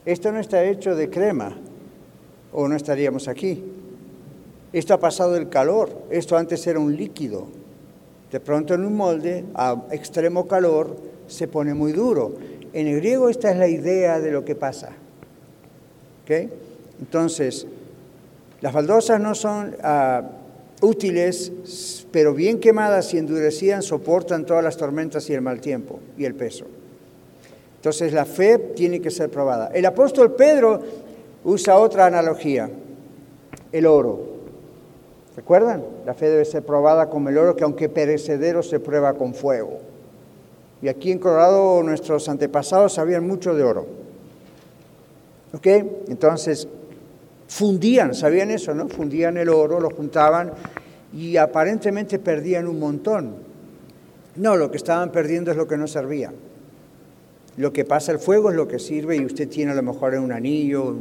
Esto 0.04 0.32
no 0.32 0.40
está 0.40 0.64
hecho 0.64 0.96
de 0.96 1.08
crema, 1.08 1.56
o 2.52 2.66
no 2.66 2.74
estaríamos 2.74 3.28
aquí. 3.28 3.62
Esto 4.72 4.94
ha 4.94 4.98
pasado 4.98 5.36
el 5.36 5.48
calor, 5.48 6.02
esto 6.10 6.36
antes 6.36 6.66
era 6.66 6.80
un 6.80 6.96
líquido. 6.96 7.46
De 8.32 8.40
pronto 8.40 8.74
en 8.74 8.84
un 8.84 8.96
molde, 8.96 9.44
a 9.54 9.84
extremo 9.92 10.48
calor, 10.48 10.96
se 11.28 11.46
pone 11.46 11.72
muy 11.72 11.92
duro. 11.92 12.34
En 12.72 12.88
el 12.88 12.96
griego 12.96 13.28
esta 13.28 13.48
es 13.52 13.58
la 13.58 13.68
idea 13.68 14.18
de 14.18 14.32
lo 14.32 14.44
que 14.44 14.56
pasa. 14.56 14.90
Entonces, 16.98 17.68
las 18.60 18.72
baldosas 18.72 19.20
no 19.20 19.34
son 19.34 19.76
ah, 19.82 20.22
útiles, 20.80 22.06
pero 22.10 22.34
bien 22.34 22.58
quemadas 22.58 23.12
y 23.14 23.18
endurecían 23.18 23.82
soportan 23.82 24.46
todas 24.46 24.64
las 24.64 24.76
tormentas 24.76 25.28
y 25.30 25.34
el 25.34 25.42
mal 25.42 25.60
tiempo 25.60 26.00
y 26.16 26.24
el 26.24 26.34
peso. 26.34 26.66
Entonces 27.76 28.12
la 28.12 28.24
fe 28.24 28.58
tiene 28.58 29.00
que 29.00 29.10
ser 29.10 29.30
probada. 29.30 29.70
El 29.72 29.86
apóstol 29.86 30.34
Pedro 30.34 30.80
usa 31.44 31.78
otra 31.78 32.06
analogía, 32.06 32.68
el 33.72 33.86
oro. 33.86 34.36
¿Recuerdan? 35.36 35.84
La 36.06 36.14
fe 36.14 36.30
debe 36.30 36.44
ser 36.44 36.64
probada 36.64 37.10
como 37.10 37.28
el 37.28 37.36
oro 37.36 37.54
que 37.54 37.64
aunque 37.64 37.88
perecedero 37.88 38.62
se 38.62 38.80
prueba 38.80 39.12
con 39.14 39.34
fuego. 39.34 39.78
Y 40.80 40.88
aquí 40.88 41.12
en 41.12 41.18
Colorado 41.18 41.82
nuestros 41.82 42.28
antepasados 42.28 42.94
sabían 42.94 43.26
mucho 43.26 43.54
de 43.54 43.62
oro. 43.62 43.86
¿Ok? 45.52 45.66
Entonces, 46.08 46.66
fundían, 47.48 48.14
¿sabían 48.14 48.50
eso, 48.50 48.74
no? 48.74 48.88
Fundían 48.88 49.36
el 49.36 49.48
oro, 49.48 49.80
lo 49.80 49.90
juntaban 49.90 50.52
y 51.12 51.36
aparentemente 51.36 52.18
perdían 52.18 52.66
un 52.66 52.78
montón. 52.78 53.36
No, 54.36 54.56
lo 54.56 54.70
que 54.70 54.76
estaban 54.76 55.12
perdiendo 55.12 55.50
es 55.50 55.56
lo 55.56 55.66
que 55.66 55.76
no 55.76 55.86
servía. 55.86 56.32
Lo 57.56 57.72
que 57.72 57.84
pasa 57.84 58.12
el 58.12 58.18
fuego 58.18 58.50
es 58.50 58.56
lo 58.56 58.68
que 58.68 58.78
sirve 58.78 59.16
y 59.16 59.24
usted 59.24 59.48
tiene 59.48 59.72
a 59.72 59.74
lo 59.74 59.82
mejor 59.82 60.14
un 60.14 60.32
anillo. 60.32 60.94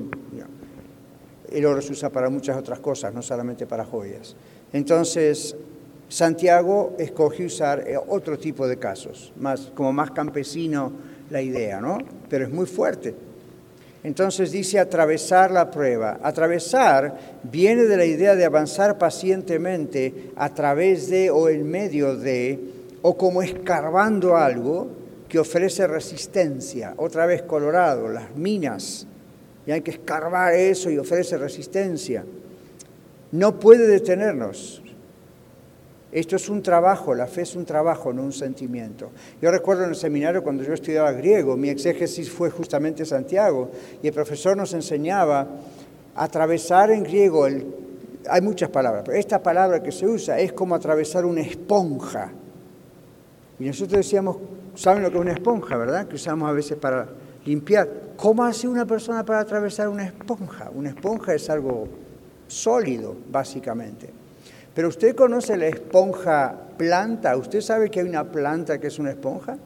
El 1.52 1.66
oro 1.66 1.82
se 1.82 1.92
usa 1.92 2.10
para 2.10 2.30
muchas 2.30 2.58
otras 2.58 2.80
cosas, 2.80 3.14
no 3.14 3.22
solamente 3.22 3.66
para 3.66 3.84
joyas. 3.84 4.36
Entonces, 4.72 5.56
Santiago 6.08 6.96
escoge 6.98 7.46
usar 7.46 7.84
eh, 7.88 7.98
otro 8.08 8.38
tipo 8.38 8.68
de 8.68 8.78
casos, 8.78 9.34
más, 9.38 9.72
como 9.76 9.92
más 9.92 10.12
campesino 10.12 10.92
la 11.30 11.42
idea, 11.42 11.82
¿no? 11.82 11.98
Pero 12.30 12.46
es 12.46 12.52
muy 12.52 12.66
fuerte. 12.66 13.16
Entonces 14.06 14.52
dice 14.52 14.78
atravesar 14.78 15.50
la 15.50 15.72
prueba. 15.72 16.20
Atravesar 16.22 17.18
viene 17.42 17.86
de 17.86 17.98
la 17.98 18.06
idea 18.06 18.36
de 18.36 18.46
avanzar 18.46 19.00
pacientemente 19.00 20.30
a 20.36 20.54
través 20.54 21.10
de 21.10 21.32
o 21.32 21.50
en 21.50 21.68
medio 21.68 22.16
de, 22.16 22.60
o 23.02 23.18
como 23.18 23.42
escarbando 23.42 24.38
algo 24.38 24.90
que 25.28 25.40
ofrece 25.40 25.88
resistencia. 25.88 26.94
Otra 26.98 27.26
vez 27.26 27.42
Colorado, 27.42 28.08
las 28.08 28.36
minas. 28.36 29.08
Y 29.66 29.72
hay 29.72 29.82
que 29.82 29.90
escarbar 29.90 30.54
eso 30.54 30.92
y 30.92 31.00
ofrece 31.00 31.36
resistencia. 31.40 32.24
No 33.32 33.60
puede 33.60 33.88
detenernos. 33.88 34.84
Esto 36.16 36.38
es 36.38 36.48
un 36.48 36.64
trabajo, 36.64 37.14
la 37.14 37.28
fe 37.28 37.42
es 37.42 37.58
un 37.58 37.66
trabajo, 37.66 38.14
no 38.14 38.24
un 38.24 38.32
sentimiento. 38.32 39.12
Yo 39.42 39.52
recuerdo 39.52 39.84
en 39.84 39.90
el 39.90 39.98
seminario 39.98 40.42
cuando 40.42 40.64
yo 40.64 40.74
estudiaba 40.74 41.12
griego, 41.12 41.58
mi 41.58 41.68
exégesis 41.68 42.32
fue 42.32 42.50
justamente 42.50 43.04
Santiago, 43.04 43.70
y 44.02 44.08
el 44.08 44.14
profesor 44.14 44.56
nos 44.56 44.74
enseñaba 44.74 45.46
atravesar 46.16 46.90
en 46.92 47.04
griego, 47.04 47.46
hay 48.30 48.42
muchas 48.42 48.70
palabras, 48.70 49.04
pero 49.06 49.18
esta 49.18 49.44
palabra 49.44 49.84
que 49.84 49.92
se 49.92 50.08
usa 50.08 50.40
es 50.40 50.54
como 50.54 50.74
atravesar 50.74 51.26
una 51.26 51.42
esponja. 51.42 52.32
Y 53.60 53.66
nosotros 53.66 53.98
decíamos, 53.98 54.38
¿saben 54.74 55.04
lo 55.04 55.10
que 55.10 55.18
es 55.18 55.22
una 55.22 55.34
esponja, 55.34 55.76
verdad? 55.76 56.08
Que 56.08 56.16
usamos 56.16 56.50
a 56.50 56.54
veces 56.54 56.78
para 56.78 57.10
limpiar. 57.44 57.90
¿Cómo 58.16 58.46
hace 58.46 58.70
una 58.70 58.86
persona 58.86 59.26
para 59.26 59.42
atravesar 59.42 59.90
una 59.90 60.06
esponja? 60.06 60.72
Una 60.74 60.92
esponja 60.92 61.34
es 61.34 61.50
algo 61.50 61.90
sólido, 62.48 63.18
básicamente. 63.30 64.25
Pero 64.76 64.90
usted 64.90 65.16
conoce 65.16 65.56
la 65.56 65.68
esponja 65.68 66.54
planta. 66.78 67.36
¿Usted 67.38 67.62
sabe 67.62 67.90
que 67.90 68.02
hay 68.02 68.08
una 68.08 68.26
planta 68.26 68.78
que 68.78 68.88
es 68.88 69.00
una 69.00 69.12
esponja? 69.12 69.58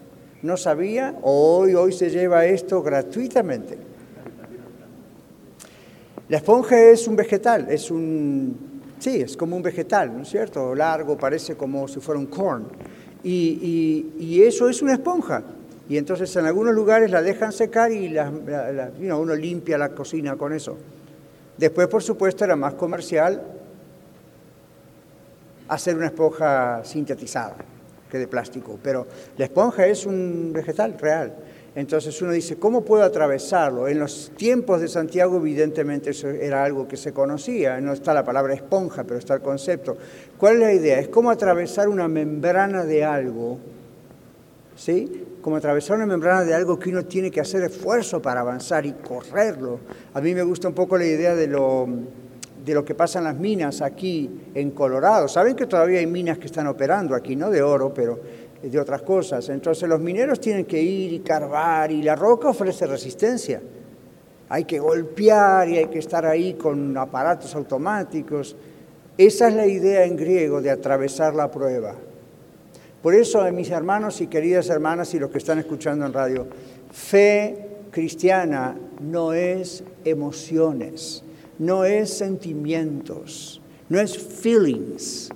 ¿No 0.43 0.55
sabía? 0.55 1.15
Hoy, 1.23 1.73
hoy 1.73 1.91
se 1.91 2.11
lleva 2.11 2.45
esto 2.45 2.83
gratuitamente. 2.83 3.77
La 6.29 6.37
esponja 6.37 6.79
es 6.79 7.07
un 7.07 7.15
vegetal, 7.15 7.65
es 7.71 7.89
un, 7.89 8.55
sí, 8.99 9.21
es 9.21 9.35
como 9.35 9.55
un 9.55 9.63
vegetal, 9.63 10.15
¿no 10.15 10.21
es 10.21 10.29
cierto? 10.29 10.75
Largo, 10.75 11.17
parece 11.17 11.55
como 11.55 11.87
si 11.87 11.99
fuera 11.99 12.19
un 12.19 12.27
corn. 12.27 12.67
Y, 13.23 14.41
eso 14.43 14.69
es 14.69 14.83
una 14.83 14.93
esponja. 14.93 15.41
Y 15.89 15.97
entonces 15.97 16.33
en 16.35 16.45
algunos 16.45 16.75
lugares 16.75 17.09
la 17.09 17.23
dejan 17.23 17.51
secar 17.51 17.91
y 17.91 18.15
uno 18.15 19.35
limpia 19.35 19.75
la 19.79 19.89
cocina 19.89 20.35
con 20.35 20.53
eso. 20.53 20.77
Después, 21.57 21.87
por 21.87 22.03
supuesto, 22.03 22.45
era 22.45 22.55
más 22.55 22.75
comercial 22.75 23.41
hacer 25.69 25.95
una 25.95 26.07
esponja 26.07 26.83
sintetizada 26.83 27.55
que 28.09 28.17
de 28.17 28.27
plástico, 28.27 28.77
pero 28.81 29.07
la 29.37 29.45
esponja 29.45 29.85
es 29.85 30.05
un 30.05 30.51
vegetal 30.51 30.97
real. 30.97 31.35
Entonces 31.75 32.19
uno 32.21 32.31
dice, 32.31 32.57
¿cómo 32.57 32.83
puedo 32.83 33.03
atravesarlo? 33.03 33.87
En 33.87 33.99
los 33.99 34.31
tiempos 34.35 34.81
de 34.81 34.87
Santiago 34.87 35.37
evidentemente 35.37 36.09
eso 36.09 36.27
era 36.27 36.63
algo 36.63 36.87
que 36.87 36.97
se 36.97 37.13
conocía, 37.13 37.79
no 37.79 37.93
está 37.93 38.13
la 38.13 38.25
palabra 38.25 38.55
esponja, 38.55 39.03
pero 39.03 39.19
está 39.19 39.35
el 39.35 39.41
concepto. 39.41 39.95
¿Cuál 40.37 40.55
es 40.55 40.59
la 40.59 40.73
idea? 40.73 40.99
Es 40.99 41.09
como 41.09 41.29
atravesar 41.29 41.87
una 41.87 42.07
membrana 42.07 42.83
de 42.83 43.05
algo, 43.05 43.59
¿sí? 44.75 45.27
Como 45.41 45.57
atravesar 45.57 45.97
una 45.97 46.07
membrana 46.07 46.43
de 46.43 46.55
algo 46.55 46.79
que 46.79 46.89
uno 46.89 47.05
tiene 47.05 47.29
que 47.29 47.39
hacer 47.39 47.61
esfuerzo 47.63 48.19
para 48.19 48.41
avanzar 48.41 48.87
y 48.87 48.93
correrlo. 48.93 49.79
A 50.15 50.21
mí 50.21 50.33
me 50.33 50.41
gusta 50.41 50.67
un 50.67 50.73
poco 50.73 50.97
la 50.97 51.05
idea 51.05 51.35
de 51.35 51.47
lo 51.47 51.87
de 52.65 52.73
lo 52.73 52.83
que 52.83 52.95
pasa 52.95 53.19
en 53.19 53.25
las 53.25 53.35
minas 53.35 53.81
aquí 53.81 54.29
en 54.53 54.71
Colorado. 54.71 55.27
Saben 55.27 55.55
que 55.55 55.65
todavía 55.65 55.99
hay 55.99 56.07
minas 56.07 56.37
que 56.37 56.47
están 56.47 56.67
operando 56.67 57.15
aquí, 57.15 57.35
no 57.35 57.49
de 57.49 57.61
oro, 57.61 57.93
pero 57.93 58.19
de 58.61 58.79
otras 58.79 59.01
cosas. 59.01 59.47
Entonces 59.49 59.87
los 59.87 59.99
mineros 59.99 60.39
tienen 60.39 60.65
que 60.65 60.81
ir 60.81 61.13
y 61.13 61.19
carvar 61.19 61.91
y 61.91 62.01
la 62.03 62.15
roca 62.15 62.49
ofrece 62.49 62.85
resistencia. 62.85 63.61
Hay 64.49 64.65
que 64.65 64.79
golpear 64.79 65.69
y 65.69 65.77
hay 65.77 65.87
que 65.87 65.99
estar 65.99 66.25
ahí 66.25 66.55
con 66.55 66.97
aparatos 66.97 67.55
automáticos. 67.55 68.55
Esa 69.17 69.47
es 69.47 69.53
la 69.53 69.67
idea 69.67 70.05
en 70.05 70.17
griego 70.17 70.61
de 70.61 70.71
atravesar 70.71 71.35
la 71.35 71.49
prueba. 71.49 71.95
Por 73.01 73.15
eso, 73.15 73.49
mis 73.51 73.69
hermanos 73.69 74.19
y 74.19 74.27
queridas 74.27 74.69
hermanas 74.69 75.13
y 75.13 75.19
los 75.19 75.29
que 75.29 75.37
están 75.37 75.59
escuchando 75.59 76.05
en 76.05 76.11
radio, 76.11 76.47
fe 76.91 77.67
cristiana 77.91 78.75
no 78.99 79.31
es 79.33 79.83
emociones 80.03 81.23
no 81.59 81.85
es 81.85 82.09
sentimientos, 82.09 83.61
no 83.89 83.99
es 83.99 84.17
feelings. 84.17 85.29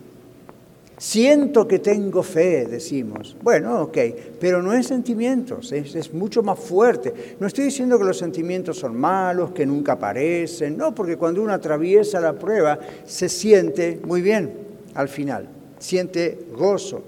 Siento 0.98 1.68
que 1.68 1.80
tengo 1.80 2.24
fe, 2.24 2.66
decimos. 2.66 3.36
Bueno, 3.42 3.82
ok, 3.82 3.98
pero 4.40 4.62
no 4.62 4.72
es 4.72 4.88
sentimientos, 4.88 5.74
es, 5.74 5.96
es, 5.96 6.14
mucho 6.14 6.42
más 6.42 6.58
fuerte. 6.58 7.36
No 7.42 7.48
estoy 7.48 7.66
diciendo 7.66 7.98
que 7.98 8.06
los 8.06 8.18
sentimientos 8.18 8.80
son 8.80 8.98
malos, 8.98 9.52
que 9.52 9.66
nunca 9.66 9.94
aparecen, 9.94 10.78
no, 10.78 10.96
porque 10.96 11.18
cuando 11.18 11.44
uno 11.44 11.52
atraviesa 11.52 12.22
la 12.22 12.34
prueba 12.34 12.80
se 13.06 13.28
siente 13.28 14.00
muy 14.06 14.22
bien 14.22 14.54
al 14.94 15.10
final, 15.10 15.50
siente 15.78 16.46
gozo. 16.56 17.04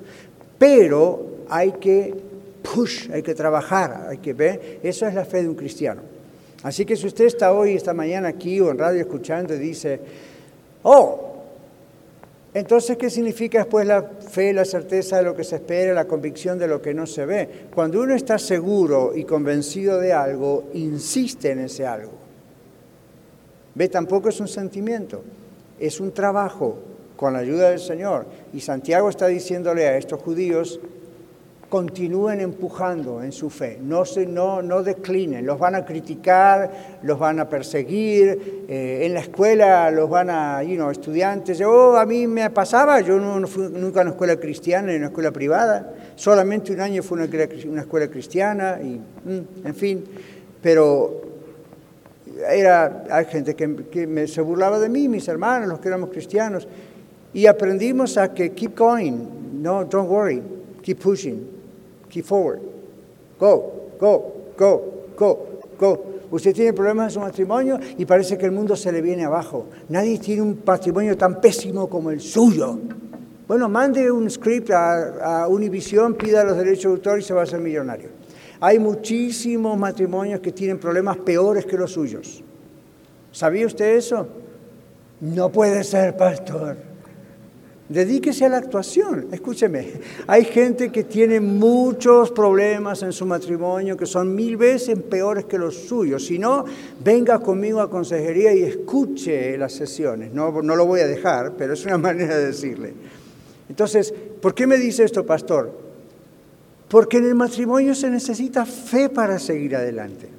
Pero 0.57 1.45
hay 1.47 1.71
que 1.73 2.13
push, 2.61 3.09
hay 3.11 3.23
que 3.23 3.33
trabajar, 3.33 4.07
hay 4.09 4.17
que 4.17 4.33
ver, 4.33 4.79
eso 4.83 5.07
es 5.07 5.13
la 5.13 5.23
fe 5.23 5.41
de 5.43 5.49
un 5.49 5.55
cristiano. 5.55 6.14
Así 6.65 6.83
que 6.83 6.95
si 6.95 7.05
usted 7.05 7.25
está 7.25 7.53
hoy, 7.53 7.75
esta 7.75 7.93
mañana 7.93 8.29
aquí 8.29 8.59
o 8.59 8.71
en 8.71 8.79
radio 8.79 8.99
escuchando 8.99 9.53
y 9.53 9.59
dice, 9.59 9.99
oh, 10.81 11.33
entonces, 12.55 12.97
¿qué 12.97 13.11
significa 13.11 13.59
después 13.59 13.85
la 13.85 14.01
fe, 14.01 14.51
la 14.51 14.65
certeza 14.65 15.17
de 15.17 15.23
lo 15.23 15.35
que 15.35 15.43
se 15.43 15.57
espera, 15.57 15.93
la 15.93 16.05
convicción 16.05 16.57
de 16.57 16.67
lo 16.67 16.81
que 16.81 16.95
no 16.95 17.05
se 17.05 17.23
ve? 17.27 17.49
Cuando 17.71 18.01
uno 18.01 18.15
está 18.15 18.39
seguro 18.39 19.11
y 19.15 19.25
convencido 19.25 19.99
de 19.99 20.11
algo, 20.11 20.63
insiste 20.73 21.51
en 21.51 21.59
ese 21.59 21.85
algo. 21.85 22.13
Ve, 23.75 23.87
tampoco 23.87 24.29
es 24.29 24.39
un 24.39 24.47
sentimiento, 24.47 25.21
es 25.79 25.99
un 25.99 26.13
trabajo 26.13 26.79
con 27.15 27.33
la 27.33 27.39
ayuda 27.39 27.69
del 27.69 27.79
Señor. 27.79 28.25
Y 28.53 28.61
Santiago 28.61 29.07
está 29.07 29.27
diciéndole 29.27 29.85
a 29.85 29.97
estos 29.97 30.19
judíos, 30.19 30.79
continúen 31.75 32.39
empujando 32.39 33.21
en 33.21 33.33
su 33.33 33.49
fe, 33.49 33.77
no, 33.81 34.05
se, 34.05 34.25
no, 34.25 34.61
no 34.61 34.81
declinen, 34.81 35.45
los 35.45 35.59
van 35.59 35.75
a 35.75 35.83
criticar, 35.83 36.71
los 37.03 37.19
van 37.19 37.37
a 37.41 37.49
perseguir, 37.49 38.63
eh, 38.69 39.01
en 39.03 39.13
la 39.13 39.19
escuela 39.19 39.91
los 39.91 40.09
van 40.09 40.29
a, 40.29 40.63
you 40.63 40.75
know, 40.75 40.89
estudiantes, 40.89 41.59
oh, 41.59 41.97
a 41.97 42.05
mí 42.05 42.27
me 42.27 42.49
pasaba, 42.49 43.01
yo 43.01 43.19
no, 43.19 43.45
fui 43.45 43.67
nunca 43.69 43.99
a 43.99 44.03
una 44.03 44.11
escuela 44.11 44.37
cristiana, 44.37 44.93
en 44.93 44.99
una 44.99 45.07
escuela 45.07 45.31
privada, 45.31 45.91
solamente 46.15 46.71
un 46.71 46.79
año 46.79 47.03
fue 47.03 47.17
una, 47.17 47.29
una 47.69 47.81
escuela 47.81 48.07
cristiana, 48.07 48.79
y, 48.81 48.97
mm, 49.29 49.67
en 49.67 49.75
fin, 49.75 50.05
pero 50.61 51.23
era, 52.49 53.03
hay 53.11 53.25
gente 53.25 53.53
que, 53.53 53.75
que 53.91 54.07
me, 54.07 54.27
se 54.27 54.39
burlaba 54.39 54.79
de 54.79 54.87
mí, 54.87 55.09
mis 55.09 55.27
hermanos, 55.27 55.67
los 55.67 55.79
que 55.79 55.89
éramos 55.89 56.09
cristianos, 56.09 56.69
y 57.33 57.47
aprendimos 57.47 58.17
a 58.17 58.33
que 58.33 58.53
keep 58.53 58.77
going, 58.77 59.61
no, 59.61 59.83
don't 59.83 60.09
worry, 60.09 60.41
keep 60.81 60.99
pushing, 60.99 61.54
Forward. 62.21 62.61
Go, 63.39 63.89
go, 63.99 64.33
go, 64.57 64.81
go, 65.17 65.45
go. 65.79 66.05
Usted 66.31 66.53
tiene 66.53 66.73
problemas 66.73 67.07
en 67.07 67.11
su 67.11 67.19
matrimonio 67.19 67.79
y 67.97 68.05
parece 68.05 68.37
que 68.37 68.45
el 68.45 68.51
mundo 68.51 68.75
se 68.75 68.91
le 68.91 69.01
viene 69.01 69.25
abajo. 69.25 69.67
Nadie 69.89 70.17
tiene 70.19 70.41
un 70.41 70.57
patrimonio 70.57 71.17
tan 71.17 71.39
pésimo 71.39 71.87
como 71.87 72.11
el 72.11 72.19
suyo. 72.19 72.77
Bueno, 73.47 73.69
mande 73.69 74.11
un 74.11 74.29
script 74.29 74.71
a, 74.71 75.43
a 75.43 75.47
Univision, 75.47 76.15
pida 76.15 76.43
los 76.43 76.57
derechos 76.57 76.83
de 76.83 76.89
autor 76.89 77.19
y 77.19 77.21
se 77.21 77.33
va 77.33 77.41
a 77.41 77.43
hacer 77.43 77.59
millonario. 77.59 78.09
Hay 78.59 78.79
muchísimos 78.79 79.77
matrimonios 79.77 80.39
que 80.39 80.51
tienen 80.51 80.79
problemas 80.79 81.17
peores 81.17 81.65
que 81.65 81.77
los 81.77 81.91
suyos. 81.91 82.43
¿Sabía 83.31 83.67
usted 83.67 83.97
eso? 83.97 84.27
No 85.21 85.51
puede 85.51 85.83
ser, 85.83 86.17
pastor. 86.17 86.94
Dedíquese 87.87 88.45
a 88.45 88.49
la 88.49 88.57
actuación. 88.57 89.27
Escúcheme, 89.31 89.93
hay 90.25 90.45
gente 90.45 90.91
que 90.91 91.03
tiene 91.03 91.39
muchos 91.39 92.31
problemas 92.31 93.03
en 93.03 93.13
su 93.13 93.27
matrimonio 93.27 93.95
que 93.95 94.07
son 94.07 94.33
mil 94.33 94.57
veces 94.57 94.97
peores 94.99 95.45
que 95.45 95.59
los 95.59 95.75
suyos. 95.75 96.25
Si 96.25 96.39
no, 96.39 96.65
venga 97.03 97.37
conmigo 97.39 97.81
a 97.81 97.89
consejería 97.89 98.53
y 98.55 98.63
escuche 98.63 99.55
las 99.57 99.73
sesiones. 99.73 100.33
No, 100.33 100.63
no 100.63 100.75
lo 100.75 100.87
voy 100.87 101.01
a 101.01 101.07
dejar, 101.07 101.53
pero 101.57 101.73
es 101.73 101.85
una 101.85 101.97
manera 101.99 102.37
de 102.37 102.47
decirle. 102.47 102.93
Entonces, 103.69 104.11
¿por 104.41 104.55
qué 104.55 104.65
me 104.65 104.77
dice 104.77 105.03
esto, 105.03 105.23
pastor? 105.23 105.71
Porque 106.89 107.17
en 107.17 107.25
el 107.25 107.35
matrimonio 107.35 107.93
se 107.93 108.09
necesita 108.09 108.65
fe 108.65 109.09
para 109.09 109.37
seguir 109.37 109.75
adelante. 109.75 110.29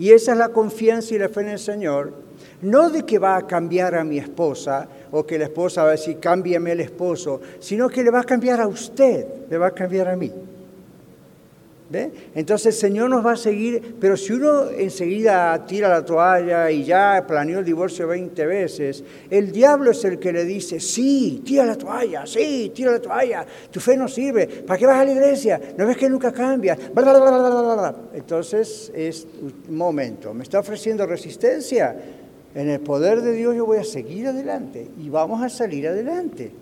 Y 0.00 0.10
esa 0.10 0.32
es 0.32 0.38
la 0.38 0.48
confianza 0.48 1.14
y 1.14 1.18
la 1.18 1.28
fe 1.28 1.42
en 1.42 1.48
el 1.50 1.58
Señor, 1.58 2.12
no 2.62 2.90
de 2.90 3.04
que 3.04 3.18
va 3.18 3.36
a 3.36 3.46
cambiar 3.46 3.94
a 3.94 4.04
mi 4.04 4.18
esposa 4.18 4.88
o 5.10 5.24
que 5.24 5.38
la 5.38 5.44
esposa 5.44 5.82
va 5.82 5.88
a 5.88 5.92
decir 5.92 6.18
cámbiame 6.18 6.72
el 6.72 6.80
esposo, 6.80 7.40
sino 7.58 7.88
que 7.88 8.02
le 8.02 8.10
va 8.10 8.20
a 8.20 8.24
cambiar 8.24 8.60
a 8.60 8.66
usted, 8.66 9.26
le 9.48 9.58
va 9.58 9.68
a 9.68 9.74
cambiar 9.74 10.08
a 10.08 10.16
mí. 10.16 10.32
Entonces 12.34 12.66
el 12.66 12.80
Señor 12.80 13.10
nos 13.10 13.26
va 13.26 13.32
a 13.32 13.36
seguir, 13.36 13.96
pero 14.00 14.16
si 14.16 14.32
uno 14.32 14.70
enseguida 14.70 15.66
tira 15.66 15.88
la 15.88 16.04
toalla 16.04 16.70
y 16.70 16.84
ya 16.84 17.24
planeó 17.26 17.58
el 17.58 17.64
divorcio 17.64 18.06
20 18.06 18.46
veces, 18.46 19.02
el 19.28 19.50
diablo 19.50 19.90
es 19.90 20.04
el 20.04 20.20
que 20.20 20.32
le 20.32 20.44
dice, 20.44 20.78
sí, 20.78 21.42
tira 21.44 21.66
la 21.66 21.74
toalla, 21.74 22.26
sí, 22.26 22.70
tira 22.72 22.92
la 22.92 23.00
toalla, 23.00 23.44
tu 23.72 23.80
fe 23.80 23.96
no 23.96 24.06
sirve, 24.06 24.46
¿para 24.46 24.78
qué 24.78 24.86
vas 24.86 25.00
a 25.00 25.04
la 25.04 25.12
iglesia? 25.12 25.60
¿No 25.76 25.84
ves 25.84 25.96
que 25.96 26.08
nunca 26.08 26.30
cambia? 26.30 26.78
Entonces 28.14 28.92
es 28.94 29.26
un 29.42 29.76
momento, 29.76 30.32
me 30.32 30.44
está 30.44 30.60
ofreciendo 30.60 31.04
resistencia, 31.06 32.19
en 32.54 32.68
el 32.68 32.80
poder 32.80 33.20
de 33.22 33.32
Dios 33.32 33.54
yo 33.54 33.66
voy 33.66 33.78
a 33.78 33.84
seguir 33.84 34.26
adelante 34.26 34.88
y 34.98 35.08
vamos 35.08 35.42
a 35.42 35.48
salir 35.48 35.86
adelante. 35.88 36.52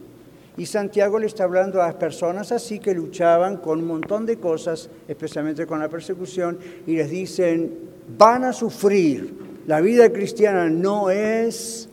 Y 0.56 0.66
Santiago 0.66 1.18
le 1.20 1.26
está 1.26 1.44
hablando 1.44 1.80
a 1.80 1.98
personas 1.98 2.50
así 2.50 2.80
que 2.80 2.92
luchaban 2.92 3.58
con 3.58 3.78
un 3.78 3.86
montón 3.86 4.26
de 4.26 4.38
cosas, 4.38 4.90
especialmente 5.06 5.66
con 5.66 5.78
la 5.78 5.88
persecución, 5.88 6.58
y 6.84 6.96
les 6.96 7.08
dicen, 7.08 7.72
van 8.18 8.44
a 8.44 8.52
sufrir. 8.52 9.32
La 9.68 9.80
vida 9.80 10.10
cristiana 10.10 10.68
no 10.68 11.10
es 11.10 11.88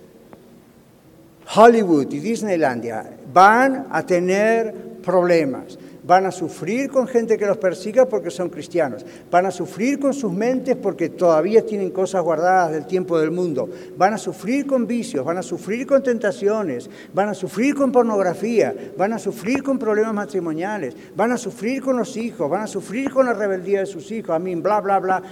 Hollywood 1.56 2.12
y 2.12 2.20
Disneylandia. 2.20 3.18
Van 3.32 3.88
a 3.91 4.04
tener 4.04 4.74
problemas. 5.04 5.78
Van 6.06 6.28
a 6.28 6.32
sufrir 6.32 6.91
con 6.91 7.08
gente 7.08 7.36
que 7.36 7.47
los 7.47 7.58
persiga 7.58 8.06
porque 8.06 8.30
son 8.30 8.49
cristianos. 8.49 9.03
Van 9.32 9.47
a 9.47 9.51
sufrir 9.51 9.99
con 9.99 10.14
sus 10.14 10.32
mentes 10.32 10.76
porque 10.76 11.10
todavía 11.10 11.66
tienen 11.66 11.89
cosas 11.89 12.22
guardadas 12.22 12.74
del 12.74 12.86
tiempo 12.86 13.18
del 13.18 13.32
mundo. 13.32 13.68
Van 13.97 14.14
a 14.14 14.20
sufrir 14.20 14.68
con 14.68 14.86
vicios, 14.86 15.26
van 15.26 15.39
a 15.39 15.41
sufrir 15.41 15.88
con 15.88 16.03
tentaciones, 16.03 16.91
van 17.12 17.30
a 17.30 17.34
sufrir 17.34 17.74
con 17.74 17.91
pornografía, 17.91 18.76
van 18.95 19.14
a 19.14 19.20
sufrir 19.20 19.64
con 19.64 19.80
problemas 19.80 20.14
matrimoniales, 20.14 20.95
van 21.16 21.32
a 21.32 21.38
sufrir 21.38 21.82
con 21.82 21.97
los 21.97 22.16
hijos, 22.18 22.51
van 22.51 22.62
a 22.62 22.68
sufrir 22.68 23.10
con 23.10 23.26
la 23.26 23.34
rebeldía 23.34 23.80
de 23.80 23.88
sus 23.88 24.12
hijos, 24.12 24.36
a 24.36 24.39
mí, 24.39 24.53
bla, 24.53 24.82
bla, 24.82 24.99
bla. 24.99 25.24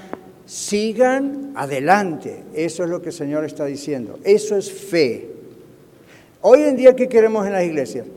Sigan 0.43 1.51
adelante. 1.55 2.45
Eso 2.55 2.83
es 2.83 2.89
lo 2.89 2.99
que 2.99 3.09
el 3.09 3.15
Señor 3.15 3.45
está 3.45 3.65
diciendo. 3.65 4.17
Eso 4.23 4.57
es 4.57 4.71
fe. 4.71 5.29
Hoy 6.41 6.63
en 6.63 6.75
día, 6.75 6.95
¿qué 6.95 7.07
queremos 7.07 7.45
en 7.45 7.53
las 7.53 7.63
iglesias? 7.63 8.07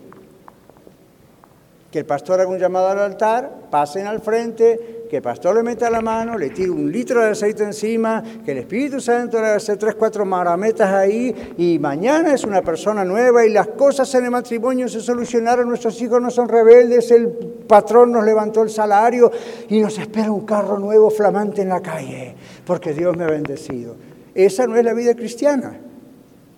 Que 1.97 2.01
el 2.01 2.07
pastor 2.07 2.39
haga 2.39 2.51
un 2.51 2.59
llamado 2.59 2.89
al 2.89 2.99
altar, 2.99 3.51
pasen 3.71 4.07
al 4.07 4.21
frente, 4.21 5.07
que 5.09 5.17
el 5.17 5.23
pastor 5.23 5.57
le 5.57 5.63
meta 5.63 5.89
la 5.89 6.03
mano, 6.03 6.37
le 6.37 6.51
tire 6.51 6.69
un 6.69 6.93
litro 6.93 7.23
de 7.23 7.31
aceite 7.31 7.65
encima, 7.65 8.23
que 8.45 8.53
el 8.53 8.59
Espíritu 8.59 9.01
Santo 9.01 9.41
le 9.41 9.47
hace 9.47 9.79
tres, 9.79 9.95
cuatro 9.95 10.27
marametas 10.27 10.93
ahí 10.93 11.55
y 11.57 11.79
mañana 11.79 12.35
es 12.35 12.45
una 12.45 12.61
persona 12.61 13.03
nueva 13.03 13.47
y 13.47 13.51
las 13.51 13.69
cosas 13.69 14.15
en 14.15 14.27
el 14.27 14.31
matrimonio 14.31 14.91
se 14.91 15.01
solucionaron, 15.01 15.71
nuestros 15.71 15.99
hijos 16.03 16.21
no 16.21 16.31
son 16.31 16.51
rebeldes, 16.51 17.11
el 17.13 17.29
patrón 17.67 18.13
nos 18.13 18.27
levantó 18.27 18.63
el 18.63 18.69
salario 18.69 19.33
y 19.71 19.81
nos 19.81 19.99
espera 19.99 20.31
un 20.31 20.45
carro 20.45 20.79
nuevo 20.79 21.09
flamante 21.09 21.63
en 21.63 21.71
la 21.71 21.81
calle, 21.81 22.35
porque 22.67 22.93
Dios 22.93 23.17
me 23.17 23.25
ha 23.25 23.29
bendecido. 23.29 23.97
Esa 24.35 24.67
no 24.67 24.77
es 24.77 24.85
la 24.85 24.93
vida 24.93 25.15
cristiana. 25.15 25.81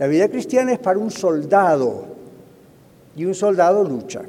La 0.01 0.09
vida 0.09 0.27
cristiana 0.27 0.73
es 0.73 0.81
para 0.81 0.99
un 0.99 1.13
soldado 1.13 2.07
y 3.15 3.25
un 3.25 3.37
soldado 3.37 3.85
lucha 3.85 4.23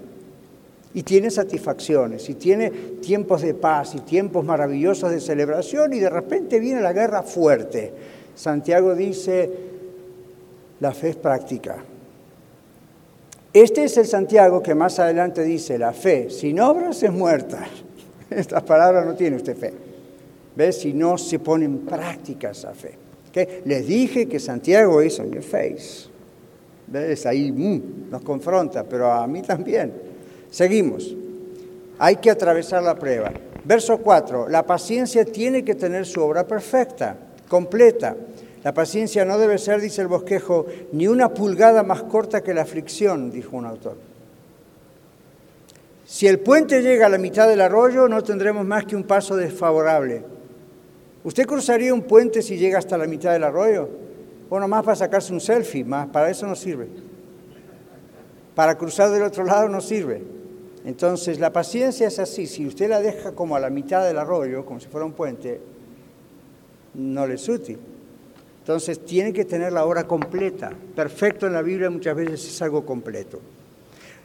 y 0.94 1.04
tiene 1.04 1.30
satisfacciones, 1.30 2.30
y 2.30 2.34
tiene 2.34 2.70
tiempos 3.02 3.42
de 3.42 3.54
paz 3.54 3.94
y 3.96 4.00
tiempos 4.00 4.44
maravillosos 4.44 5.12
de 5.12 5.20
celebración, 5.20 5.94
y 5.94 6.00
de 6.00 6.10
repente 6.10 6.60
viene 6.60 6.82
la 6.82 6.94
guerra 6.94 7.22
fuerte. 7.22 7.94
Santiago 8.36 8.96
dice, 8.96 9.50
la 10.80 10.94
fe 10.94 11.10
es 11.10 11.16
práctica. 11.16 11.78
Este 13.54 13.84
es 13.84 13.98
el 13.98 14.06
Santiago 14.06 14.62
que 14.62 14.76
más 14.76 15.00
adelante 15.00 15.44
dice, 15.44 15.78
la 15.78 15.94
fe 15.94 16.30
sin 16.30 16.60
obras 16.60 17.04
es 17.04 17.12
muerta. 17.12 17.68
Estas 18.30 18.64
palabras 18.64 19.06
no 19.06 19.16
tiene 19.16 19.38
usted 19.38 19.58
fe. 19.58 19.74
¿Ves? 20.56 20.80
Si 20.80 20.94
no 20.94 21.18
se 21.18 21.40
pone 21.40 21.66
en 21.66 21.80
práctica 21.80 22.52
esa 22.52 22.74
fe. 22.74 22.98
¿Okay? 23.30 23.62
Les 23.66 23.88
dije 23.88 24.28
que 24.28 24.40
Santiago 24.40 25.02
es 25.02 25.20
on 25.20 25.32
your 25.32 25.44
face. 25.44 26.10
¿Ves? 26.88 27.26
Ahí 27.26 27.52
mm, 27.52 28.10
nos 28.10 28.22
confronta, 28.22 28.84
pero 28.84 29.12
a 29.12 29.26
mí 29.28 29.42
también. 29.42 30.09
Seguimos. 30.52 31.16
Hay 31.98 32.18
que 32.18 32.32
atravesar 32.32 32.84
la 32.84 32.96
prueba. 32.96 33.32
Verso 33.66 33.98
4. 33.98 34.50
La 34.50 34.66
paciencia 34.66 35.26
tiene 35.26 35.64
que 35.64 35.76
tener 35.76 36.06
su 36.06 36.22
obra 36.22 36.48
perfecta, 36.48 37.16
completa. 37.48 38.16
La 38.64 38.74
paciencia 38.74 39.26
no 39.26 39.38
debe 39.38 39.58
ser, 39.58 39.80
dice 39.80 40.02
el 40.02 40.08
bosquejo, 40.08 40.66
ni 40.92 41.08
una 41.08 41.30
pulgada 41.30 41.84
más 41.84 42.04
corta 42.04 42.42
que 42.42 42.54
la 42.54 42.64
aflicción, 42.64 43.32
dijo 43.32 43.56
un 43.56 43.66
autor. 43.66 43.98
Si 46.06 46.26
el 46.28 46.40
puente 46.40 46.82
llega 46.82 47.06
a 47.06 47.10
la 47.10 47.20
mitad 47.20 47.48
del 47.48 47.62
arroyo, 47.62 48.08
no 48.08 48.24
tendremos 48.24 48.66
más 48.66 48.86
que 48.86 48.96
un 48.96 49.04
paso 49.04 49.36
desfavorable. 49.36 50.24
¿Usted 51.24 51.46
cruzaría 51.46 51.94
un 51.94 52.02
puente 52.02 52.42
si 52.42 52.58
llega 52.58 52.80
hasta 52.80 52.98
la 52.98 53.06
mitad 53.06 53.32
del 53.32 53.44
arroyo? 53.44 53.88
Bueno, 54.50 54.68
más 54.68 54.84
para 54.84 54.96
sacarse 54.96 55.32
un 55.32 55.40
selfie, 55.40 55.84
más 55.84 56.08
para 56.08 56.30
eso 56.30 56.48
no 56.48 56.56
sirve. 56.56 56.88
Para 58.56 58.76
cruzar 58.78 59.12
del 59.12 59.24
otro 59.24 59.44
lado 59.44 59.70
no 59.70 59.80
sirve. 59.80 60.39
Entonces, 60.86 61.40
la 61.40 61.52
paciencia 61.52 62.08
es 62.08 62.20
así. 62.20 62.48
Si 62.48 62.66
usted 62.66 62.90
la 62.90 63.02
deja 63.02 63.34
como 63.34 63.56
a 63.56 63.60
la 63.60 63.70
mitad 63.70 64.06
del 64.06 64.18
arroyo, 64.18 64.66
como 64.66 64.80
si 64.80 64.88
fuera 64.88 65.06
un 65.06 65.14
puente, 65.14 65.60
no 66.94 67.28
le 67.28 67.36
es 67.36 67.50
útil. 67.50 67.78
Entonces, 68.60 69.04
tiene 69.06 69.34
que 69.34 69.46
tener 69.46 69.74
la 69.74 69.86
obra 69.86 70.06
completa. 70.06 70.72
Perfecto 70.96 71.48
en 71.48 71.54
la 71.54 71.62
Biblia 71.62 71.90
muchas 71.90 72.16
veces 72.16 72.48
es 72.48 72.62
algo 72.62 72.86
completo. 72.86 73.40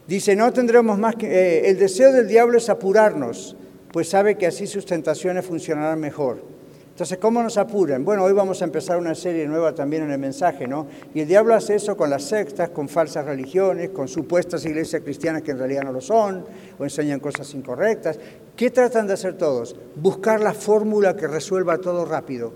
Dice, 0.06 0.36
no 0.36 0.52
tendremos 0.52 0.98
más 0.98 1.16
que... 1.16 1.26
Eh, 1.26 1.70
el 1.70 1.78
deseo 1.78 2.12
del 2.12 2.28
diablo 2.28 2.58
es 2.58 2.68
apurarnos, 2.68 3.56
pues 3.90 4.08
sabe 4.08 4.36
que 4.36 4.46
así 4.46 4.66
sus 4.66 4.84
tentaciones 4.84 5.46
funcionarán 5.46 5.98
mejor. 5.98 6.53
Entonces, 6.94 7.18
¿cómo 7.18 7.42
nos 7.42 7.58
apuran? 7.58 8.04
Bueno, 8.04 8.22
hoy 8.22 8.32
vamos 8.32 8.62
a 8.62 8.66
empezar 8.66 8.98
una 8.98 9.16
serie 9.16 9.48
nueva 9.48 9.74
también 9.74 10.04
en 10.04 10.12
el 10.12 10.18
mensaje, 10.20 10.68
¿no? 10.68 10.86
Y 11.12 11.22
el 11.22 11.26
diablo 11.26 11.52
hace 11.56 11.74
eso 11.74 11.96
con 11.96 12.08
las 12.08 12.22
sectas, 12.22 12.70
con 12.70 12.88
falsas 12.88 13.26
religiones, 13.26 13.90
con 13.90 14.06
supuestas 14.06 14.64
iglesias 14.64 15.02
cristianas 15.02 15.42
que 15.42 15.50
en 15.50 15.58
realidad 15.58 15.82
no 15.82 15.90
lo 15.90 16.00
son, 16.00 16.44
o 16.78 16.84
enseñan 16.84 17.18
cosas 17.18 17.52
incorrectas. 17.52 18.20
¿Qué 18.54 18.70
tratan 18.70 19.08
de 19.08 19.14
hacer 19.14 19.36
todos? 19.36 19.74
Buscar 19.96 20.40
la 20.40 20.54
fórmula 20.54 21.16
que 21.16 21.26
resuelva 21.26 21.78
todo 21.78 22.04
rápido. 22.04 22.52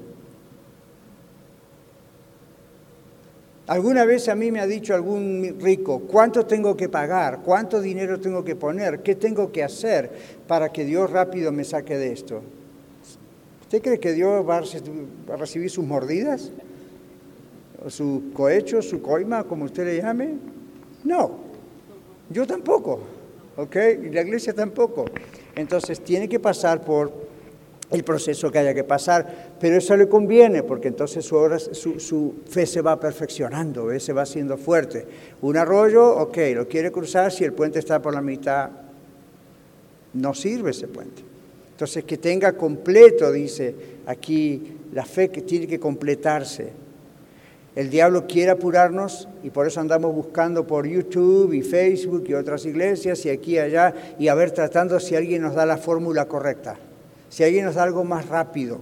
Alguna 3.66 4.04
vez 4.04 4.28
a 4.28 4.36
mí 4.36 4.52
me 4.52 4.60
ha 4.60 4.68
dicho 4.68 4.94
algún 4.94 5.56
rico, 5.58 6.02
¿cuánto 6.06 6.46
tengo 6.46 6.76
que 6.76 6.88
pagar? 6.88 7.40
¿Cuánto 7.40 7.80
dinero 7.80 8.20
tengo 8.20 8.44
que 8.44 8.54
poner? 8.54 9.02
¿Qué 9.02 9.16
tengo 9.16 9.50
que 9.50 9.64
hacer 9.64 10.12
para 10.46 10.68
que 10.68 10.84
Dios 10.84 11.10
rápido 11.10 11.50
me 11.50 11.64
saque 11.64 11.98
de 11.98 12.12
esto? 12.12 12.40
¿Usted 13.68 13.82
cree 13.82 14.00
que 14.00 14.14
Dios 14.14 14.48
va 14.48 14.56
a 14.56 15.36
recibir 15.36 15.68
sus 15.68 15.84
mordidas? 15.84 16.50
¿O 17.84 17.90
su 17.90 18.30
cohecho, 18.32 18.80
su 18.80 19.02
coima, 19.02 19.44
como 19.44 19.66
usted 19.66 19.84
le 19.84 19.98
llame? 19.98 20.36
No, 21.04 21.32
yo 22.30 22.46
tampoco, 22.46 23.00
¿ok? 23.58 23.76
Y 24.04 24.08
la 24.08 24.22
iglesia 24.22 24.54
tampoco. 24.54 25.04
Entonces 25.54 26.00
tiene 26.00 26.30
que 26.30 26.40
pasar 26.40 26.80
por 26.80 27.12
el 27.90 28.04
proceso 28.04 28.50
que 28.50 28.58
haya 28.58 28.72
que 28.72 28.84
pasar, 28.84 29.56
pero 29.60 29.76
eso 29.76 29.94
le 29.98 30.08
conviene 30.08 30.62
porque 30.62 30.88
entonces 30.88 31.22
su, 31.22 32.00
su, 32.00 32.36
fe 32.48 32.64
se 32.64 32.80
va 32.80 32.98
perfeccionando, 32.98 33.90
se 34.00 34.14
va 34.14 34.22
haciendo 34.22 34.56
fuerte. 34.56 35.06
Un 35.42 35.58
arroyo, 35.58 36.16
ok, 36.16 36.38
lo 36.54 36.66
quiere 36.66 36.90
cruzar, 36.90 37.30
si 37.30 37.44
el 37.44 37.52
puente 37.52 37.80
está 37.80 38.00
por 38.00 38.14
la 38.14 38.22
mitad, 38.22 38.70
no 40.14 40.32
sirve 40.32 40.70
ese 40.70 40.88
puente. 40.88 41.28
Entonces, 41.78 42.02
que 42.02 42.18
tenga 42.18 42.54
completo, 42.54 43.30
dice 43.30 43.72
aquí, 44.04 44.78
la 44.92 45.04
fe 45.04 45.28
que 45.28 45.42
tiene 45.42 45.68
que 45.68 45.78
completarse. 45.78 46.72
El 47.76 47.88
diablo 47.88 48.26
quiere 48.26 48.50
apurarnos 48.50 49.28
y 49.44 49.50
por 49.50 49.64
eso 49.64 49.78
andamos 49.78 50.12
buscando 50.12 50.66
por 50.66 50.88
YouTube 50.88 51.52
y 51.52 51.62
Facebook 51.62 52.24
y 52.26 52.34
otras 52.34 52.66
iglesias 52.66 53.24
y 53.26 53.30
aquí 53.30 53.52
y 53.52 53.58
allá 53.58 53.94
y 54.18 54.26
a 54.26 54.34
ver 54.34 54.50
tratando 54.50 54.98
si 54.98 55.14
alguien 55.14 55.40
nos 55.40 55.54
da 55.54 55.64
la 55.64 55.76
fórmula 55.76 56.24
correcta, 56.24 56.74
si 57.28 57.44
alguien 57.44 57.66
nos 57.66 57.76
da 57.76 57.84
algo 57.84 58.02
más 58.02 58.26
rápido. 58.26 58.80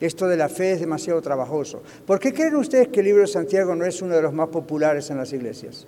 Esto 0.00 0.26
de 0.26 0.36
la 0.36 0.48
fe 0.48 0.72
es 0.72 0.80
demasiado 0.80 1.22
trabajoso. 1.22 1.80
¿Por 2.04 2.18
qué 2.18 2.34
creen 2.34 2.56
ustedes 2.56 2.88
que 2.88 2.98
el 2.98 3.06
libro 3.06 3.22
de 3.22 3.28
Santiago 3.28 3.76
no 3.76 3.84
es 3.84 4.02
uno 4.02 4.16
de 4.16 4.22
los 4.22 4.32
más 4.32 4.48
populares 4.48 5.08
en 5.10 5.18
las 5.18 5.32
iglesias? 5.32 5.86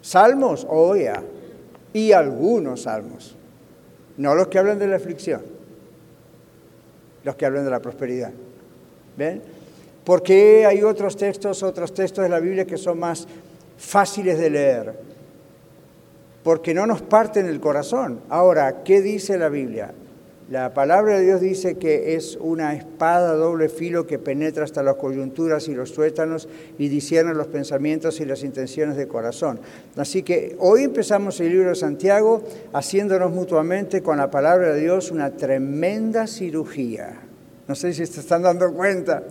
Salmos, 0.00 0.66
oye, 0.70 1.12
y 1.92 2.12
algunos 2.12 2.84
salmos. 2.84 3.37
No 4.18 4.34
los 4.34 4.48
que 4.48 4.58
hablan 4.58 4.78
de 4.78 4.88
la 4.88 4.96
aflicción, 4.96 5.40
los 7.24 7.36
que 7.36 7.46
hablan 7.46 7.64
de 7.64 7.70
la 7.70 7.80
prosperidad. 7.80 8.32
¿Ven? 9.16 9.42
¿Por 10.04 10.22
qué 10.22 10.66
hay 10.66 10.82
otros 10.82 11.16
textos, 11.16 11.62
otros 11.62 11.94
textos 11.94 12.22
de 12.22 12.28
la 12.28 12.40
Biblia 12.40 12.66
que 12.66 12.76
son 12.76 12.98
más 12.98 13.26
fáciles 13.76 14.38
de 14.38 14.50
leer? 14.50 14.94
Porque 16.42 16.74
no 16.74 16.86
nos 16.86 17.00
parten 17.02 17.46
el 17.46 17.60
corazón. 17.60 18.20
Ahora, 18.28 18.82
¿qué 18.82 19.00
dice 19.00 19.38
la 19.38 19.48
Biblia? 19.48 19.92
La 20.50 20.72
palabra 20.72 21.18
de 21.18 21.26
Dios 21.26 21.42
dice 21.42 21.74
que 21.74 22.14
es 22.14 22.38
una 22.40 22.74
espada 22.74 23.34
doble 23.34 23.68
filo 23.68 24.06
que 24.06 24.18
penetra 24.18 24.64
hasta 24.64 24.82
las 24.82 24.94
coyunturas 24.94 25.68
y 25.68 25.74
los 25.74 25.92
tuétanos 25.92 26.48
y 26.78 26.88
discierne 26.88 27.34
los 27.34 27.48
pensamientos 27.48 28.18
y 28.20 28.24
las 28.24 28.42
intenciones 28.42 28.96
de 28.96 29.06
corazón. 29.06 29.60
Así 29.96 30.22
que 30.22 30.56
hoy 30.58 30.84
empezamos 30.84 31.38
el 31.40 31.50
libro 31.50 31.68
de 31.68 31.74
Santiago 31.74 32.42
haciéndonos 32.72 33.30
mutuamente 33.30 34.02
con 34.02 34.16
la 34.16 34.30
palabra 34.30 34.72
de 34.72 34.80
Dios 34.80 35.10
una 35.10 35.32
tremenda 35.32 36.26
cirugía. 36.26 37.12
No 37.66 37.74
sé 37.74 37.92
si 37.92 38.06
se 38.06 38.20
están 38.20 38.42
dando 38.42 38.72
cuenta. 38.72 39.22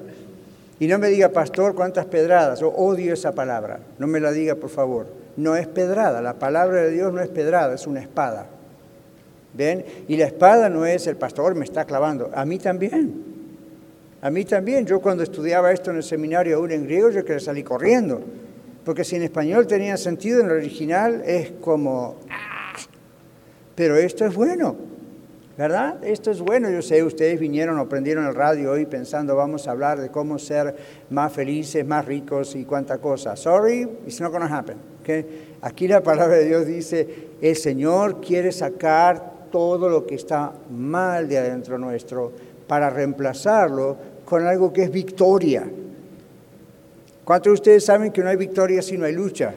Y 0.80 0.86
no 0.86 0.99
me 0.99 1.07
diga, 1.07 1.30
pastor, 1.30 1.74
cuántas 1.74 2.05
pedradas. 2.05 2.59
Yo 2.59 2.70
odio 2.70 3.15
esa 3.15 3.32
palabra. 3.32 3.80
No 3.97 4.05
me 4.05 4.20
la 4.20 4.32
diga, 4.32 4.53
por 4.53 4.70
favor. 4.70 5.07
No 5.36 5.55
es 5.55 5.65
pedrada. 5.65 6.22
La 6.22 6.36
palabra 6.36 6.84
de 6.84 6.91
Dios 6.91 7.11
no 7.11 7.22
es 7.22 7.30
pedrada, 7.30 7.74
es 7.74 7.88
una 7.88 8.01
espada. 8.01 8.45
¿Ven? 9.58 9.84
Y 10.08 10.16
la 10.18 10.28
espada 10.28 10.70
no 10.70 10.86
es 10.86 11.08
el 11.08 11.18
pastor 11.18 11.55
me 11.55 11.66
está 11.66 11.86
clavando, 11.86 12.30
a 12.34 12.45
mí 12.45 12.60
también. 12.60 13.38
A 14.22 14.30
mí 14.30 14.45
también. 14.45 14.86
Yo 14.86 14.99
cuando 14.99 15.24
estudiaba 15.24 15.72
esto 15.72 15.91
en 15.91 15.97
el 15.97 16.03
seminario 16.03 16.58
aún 16.58 16.72
en 16.72 16.84
griego, 16.84 17.10
yo 17.10 17.26
quería 17.26 17.39
salir 17.39 17.64
corriendo. 17.64 18.22
Porque 18.86 19.03
si 19.03 19.16
en 19.16 19.24
español 19.24 19.68
tenía 19.68 19.97
sentido, 19.97 20.41
en 20.41 20.47
el 20.47 20.53
original 20.53 21.24
es 21.26 21.51
como... 21.62 22.18
¡ah! 22.30 22.74
Pero 23.76 23.95
esto 23.95 24.26
es 24.26 24.34
bueno. 24.34 24.76
¿Verdad? 25.58 26.03
Esto 26.03 26.30
es 26.30 26.39
bueno. 26.39 26.70
Yo 26.70 26.84
sé, 26.84 27.03
ustedes 27.03 27.39
vinieron 27.39 27.80
o 27.80 27.89
prendieron 27.89 28.26
el 28.26 28.36
radio 28.36 28.72
hoy 28.72 28.86
pensando 28.86 29.36
vamos 29.36 29.68
a 29.68 29.72
hablar 29.72 29.99
de 29.99 30.10
cómo 30.10 30.38
ser 30.38 30.76
más 31.10 31.34
felices, 31.34 31.86
más 31.86 32.05
ricos 32.05 32.55
y 32.55 32.64
cuánta 32.64 32.99
cosa. 32.99 33.36
Sorry, 33.36 33.82
it's 34.05 34.22
not 34.22 34.32
going 34.32 34.47
to 34.47 34.53
happen. 34.53 34.78
Okay? 35.01 35.55
Aquí 35.62 35.88
la 35.88 36.01
palabra 36.01 36.38
de 36.38 36.45
Dios 36.45 36.68
dice, 36.68 37.08
el 37.41 37.55
Señor 37.55 38.22
quiere 38.22 38.51
sacar 38.51 39.37
todo 39.52 39.89
lo 39.89 40.06
que 40.06 40.16
está 40.16 40.54
mal 40.70 41.28
de 41.28 41.38
adentro 41.38 41.78
nuestro 41.78 42.32
para 42.68 42.89
reemplazarlo 42.89 43.98
con 44.26 44.45
algo 44.45 44.74
que 44.74 44.84
es 44.84 44.91
victoria. 44.91 45.68
¿Cuántos 47.24 47.52
de 47.52 47.54
ustedes 47.54 47.86
saben 47.86 48.12
que 48.12 48.22
no 48.22 48.30
hay 48.30 48.38
victoria 48.38 48.82
si 48.82 48.98
no 48.98 49.06
hay 49.06 49.14
lucha? 49.14 49.54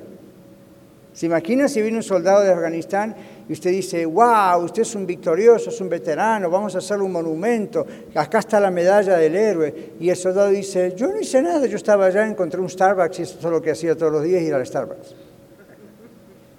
¿Se 1.13 1.27
imagina 1.27 1.69
si 1.69 1.83
viene 1.83 1.97
un 1.97 2.03
soldado 2.03 2.43
de 2.43 2.53
Afganistán 2.53 3.15
y 3.49 3.53
usted 3.53 3.71
dice, 3.71 4.07
wow, 4.07 4.63
usted 4.65 4.83
es 4.83 4.95
un 4.95 5.07
victorioso, 5.07 5.71
es 5.71 5.81
un 5.81 5.89
veterano, 5.89 6.49
vamos 6.49 6.75
a 6.77 6.79
hacerle 6.79 7.05
un 7.05 7.13
monumento, 7.13 7.85
acá 8.15 8.39
está 8.39 8.61
la 8.61 8.71
medalla 8.71 9.17
del 9.17 9.35
héroe? 9.35 9.93
Y 9.99 10.09
el 10.09 10.17
soldado 10.17 10.51
dice, 10.51 10.95
yo 10.97 11.09
no 11.09 11.21
hice 11.21 11.43
nada, 11.43 11.67
yo 11.67 11.77
estaba 11.77 12.07
allá, 12.07 12.27
encontré 12.27 12.61
un 12.61 12.71
Starbucks 12.71 13.19
y 13.19 13.23
eso 13.23 13.39
es 13.39 13.45
lo 13.45 13.61
que 13.61 13.73
hacía 13.73 13.97
todos 13.97 14.13
los 14.13 14.23
días, 14.23 14.43
ir 14.43 14.55
al 14.55 14.65
Starbucks. 14.65 15.15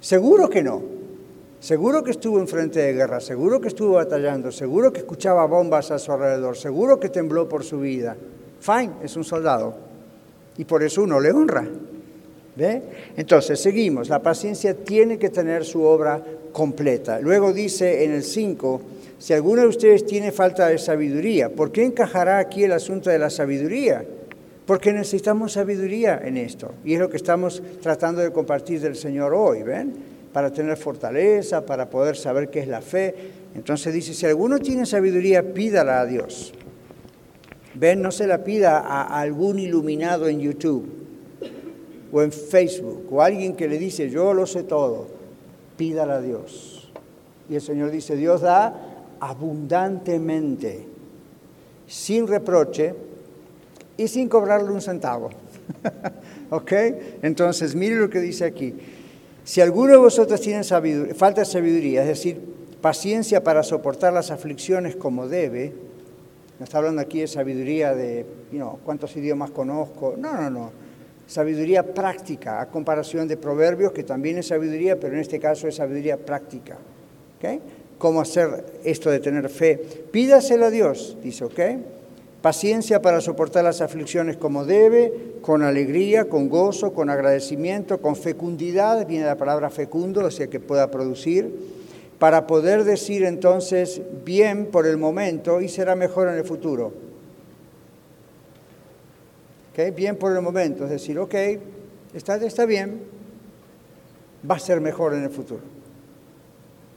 Seguro 0.00 0.50
que 0.50 0.62
no. 0.62 1.01
Seguro 1.62 2.02
que 2.02 2.10
estuvo 2.10 2.40
en 2.40 2.48
frente 2.48 2.80
de 2.80 2.92
guerra, 2.92 3.20
seguro 3.20 3.60
que 3.60 3.68
estuvo 3.68 3.92
batallando, 3.92 4.50
seguro 4.50 4.92
que 4.92 4.98
escuchaba 4.98 5.46
bombas 5.46 5.92
a 5.92 5.98
su 6.00 6.10
alrededor, 6.10 6.56
seguro 6.56 6.98
que 6.98 7.08
tembló 7.08 7.48
por 7.48 7.62
su 7.62 7.78
vida. 7.78 8.16
Fine, 8.58 8.94
es 9.04 9.16
un 9.16 9.22
soldado. 9.22 9.72
Y 10.58 10.64
por 10.64 10.82
eso 10.82 11.04
uno 11.04 11.20
le 11.20 11.30
honra. 11.30 11.64
¿Ve? 12.56 12.82
Entonces, 13.16 13.60
seguimos. 13.60 14.08
La 14.08 14.20
paciencia 14.20 14.74
tiene 14.74 15.20
que 15.20 15.30
tener 15.30 15.64
su 15.64 15.84
obra 15.84 16.20
completa. 16.50 17.20
Luego 17.20 17.52
dice 17.52 18.02
en 18.02 18.10
el 18.10 18.24
5, 18.24 18.80
si 19.20 19.32
alguno 19.32 19.62
de 19.62 19.68
ustedes 19.68 20.04
tiene 20.04 20.32
falta 20.32 20.66
de 20.66 20.78
sabiduría, 20.78 21.48
¿por 21.48 21.70
qué 21.70 21.84
encajará 21.84 22.38
aquí 22.38 22.64
el 22.64 22.72
asunto 22.72 23.08
de 23.08 23.20
la 23.20 23.30
sabiduría? 23.30 24.04
Porque 24.66 24.92
necesitamos 24.92 25.52
sabiduría 25.52 26.20
en 26.24 26.38
esto. 26.38 26.72
Y 26.84 26.94
es 26.94 26.98
lo 26.98 27.08
que 27.08 27.18
estamos 27.18 27.62
tratando 27.80 28.20
de 28.20 28.32
compartir 28.32 28.80
del 28.80 28.96
Señor 28.96 29.32
hoy, 29.32 29.62
¿ven? 29.62 30.11
Para 30.32 30.52
tener 30.52 30.76
fortaleza, 30.76 31.64
para 31.66 31.90
poder 31.90 32.16
saber 32.16 32.50
qué 32.50 32.60
es 32.60 32.68
la 32.68 32.80
fe. 32.80 33.14
Entonces 33.54 33.92
dice, 33.92 34.14
si 34.14 34.26
alguno 34.26 34.58
tiene 34.58 34.86
sabiduría, 34.86 35.52
pídala 35.52 36.00
a 36.00 36.06
Dios. 36.06 36.52
Ven, 37.74 38.02
no 38.02 38.10
se 38.10 38.26
la 38.26 38.44
pida 38.44 38.78
a 38.80 39.20
algún 39.20 39.58
iluminado 39.58 40.28
en 40.28 40.40
YouTube 40.40 40.86
o 42.12 42.22
en 42.22 42.30
Facebook 42.30 43.06
o 43.10 43.22
alguien 43.22 43.56
que 43.56 43.68
le 43.68 43.78
dice, 43.78 44.10
yo 44.10 44.34
lo 44.34 44.46
sé 44.46 44.62
todo. 44.62 45.06
Pídala 45.76 46.16
a 46.16 46.20
Dios. 46.20 46.90
Y 47.48 47.54
el 47.54 47.60
Señor 47.60 47.90
dice, 47.90 48.16
Dios 48.16 48.42
da 48.42 48.74
abundantemente, 49.20 50.86
sin 51.86 52.26
reproche 52.26 52.94
y 53.96 54.08
sin 54.08 54.28
cobrarle 54.28 54.70
un 54.70 54.80
centavo. 54.80 55.30
¿Ok? 56.50 56.72
Entonces, 57.22 57.74
mire 57.74 57.96
lo 57.96 58.10
que 58.10 58.20
dice 58.20 58.44
aquí. 58.44 58.74
Si 59.44 59.60
alguno 59.60 59.92
de 59.92 59.98
vosotros 59.98 60.40
tiene 60.40 60.62
falta 60.62 61.40
de 61.40 61.44
sabiduría, 61.44 62.02
es 62.02 62.08
decir, 62.08 62.40
paciencia 62.80 63.42
para 63.42 63.62
soportar 63.62 64.12
las 64.12 64.30
aflicciones 64.30 64.96
como 64.96 65.28
debe, 65.28 65.72
no 66.58 66.64
está 66.64 66.78
hablando 66.78 67.00
aquí 67.00 67.20
de 67.20 67.26
sabiduría 67.26 67.94
de, 67.94 68.24
cuántos 68.84 69.16
idiomas 69.16 69.50
conozco, 69.50 70.14
no, 70.16 70.32
no, 70.34 70.50
no, 70.50 70.70
sabiduría 71.26 71.82
práctica, 71.82 72.60
a 72.60 72.68
comparación 72.68 73.26
de 73.26 73.36
proverbios, 73.36 73.92
que 73.92 74.04
también 74.04 74.38
es 74.38 74.48
sabiduría, 74.48 74.98
pero 75.00 75.14
en 75.14 75.20
este 75.20 75.40
caso 75.40 75.66
es 75.66 75.76
sabiduría 75.76 76.16
práctica. 76.18 76.76
¿okay? 77.38 77.60
¿Cómo 77.98 78.20
hacer 78.20 78.64
esto 78.84 79.10
de 79.10 79.20
tener 79.20 79.48
fe? 79.48 79.76
Pídaselo 79.76 80.66
a 80.66 80.70
Dios, 80.70 81.16
dice, 81.22 81.44
¿ok? 81.44 81.60
Paciencia 82.42 83.00
para 83.00 83.20
soportar 83.20 83.62
las 83.62 83.80
aflicciones 83.80 84.36
como 84.36 84.64
debe, 84.64 85.36
con 85.42 85.62
alegría, 85.62 86.28
con 86.28 86.48
gozo, 86.48 86.92
con 86.92 87.08
agradecimiento, 87.08 88.00
con 88.00 88.16
fecundidad, 88.16 89.06
viene 89.06 89.26
la 89.26 89.36
palabra 89.36 89.70
fecundo, 89.70 90.24
o 90.24 90.30
sea 90.30 90.48
que 90.48 90.58
pueda 90.58 90.90
producir, 90.90 91.54
para 92.18 92.48
poder 92.48 92.82
decir 92.82 93.22
entonces 93.22 94.02
bien 94.24 94.66
por 94.66 94.88
el 94.88 94.96
momento 94.96 95.60
y 95.60 95.68
será 95.68 95.94
mejor 95.94 96.28
en 96.28 96.34
el 96.34 96.44
futuro. 96.44 96.92
¿Okay? 99.70 99.92
Bien 99.92 100.16
por 100.16 100.32
el 100.32 100.42
momento, 100.42 100.82
es 100.84 100.90
decir, 100.90 101.20
ok, 101.20 101.34
está, 102.12 102.36
está 102.36 102.66
bien, 102.66 103.02
va 104.48 104.56
a 104.56 104.58
ser 104.58 104.80
mejor 104.80 105.14
en 105.14 105.22
el 105.22 105.30
futuro. 105.30 105.62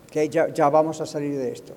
¿Okay? 0.09 0.27
Ya, 0.27 0.47
ya 0.51 0.69
vamos 0.69 1.01
a 1.01 1.05
salir 1.05 1.37
de 1.37 1.51
esto. 1.51 1.73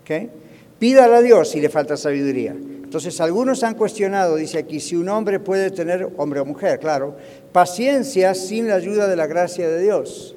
¿Okay? 0.00 0.30
Pídale 0.78 1.16
a 1.16 1.20
Dios 1.20 1.50
si 1.50 1.60
le 1.60 1.68
falta 1.68 1.98
sabiduría. 1.98 2.56
Entonces, 2.96 3.20
algunos 3.20 3.62
han 3.62 3.74
cuestionado, 3.74 4.36
dice 4.36 4.56
aquí, 4.56 4.80
si 4.80 4.96
un 4.96 5.10
hombre 5.10 5.38
puede 5.38 5.70
tener, 5.70 6.08
hombre 6.16 6.40
o 6.40 6.46
mujer, 6.46 6.78
claro, 6.78 7.14
paciencia 7.52 8.32
sin 8.32 8.68
la 8.68 8.76
ayuda 8.76 9.06
de 9.06 9.16
la 9.16 9.26
gracia 9.26 9.68
de 9.68 9.82
Dios. 9.82 10.34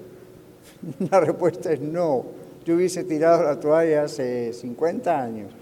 La 1.10 1.22
respuesta 1.22 1.72
es 1.72 1.80
no. 1.80 2.26
Yo 2.66 2.76
hubiese 2.76 3.06
tirado 3.06 3.44
la 3.44 3.58
toalla 3.58 4.04
hace 4.04 4.52
50 4.52 5.22
años. 5.24 5.54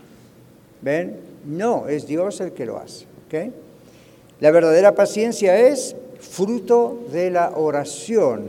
¿Ven? 0.81 1.17
No, 1.45 1.87
es 1.87 2.07
Dios 2.07 2.41
el 2.41 2.51
que 2.53 2.65
lo 2.65 2.79
hace. 2.79 3.05
¿okay? 3.27 3.53
La 4.39 4.49
verdadera 4.49 4.95
paciencia 4.95 5.55
es 5.55 5.95
fruto 6.19 7.05
de 7.11 7.29
la 7.29 7.51
oración. 7.51 8.45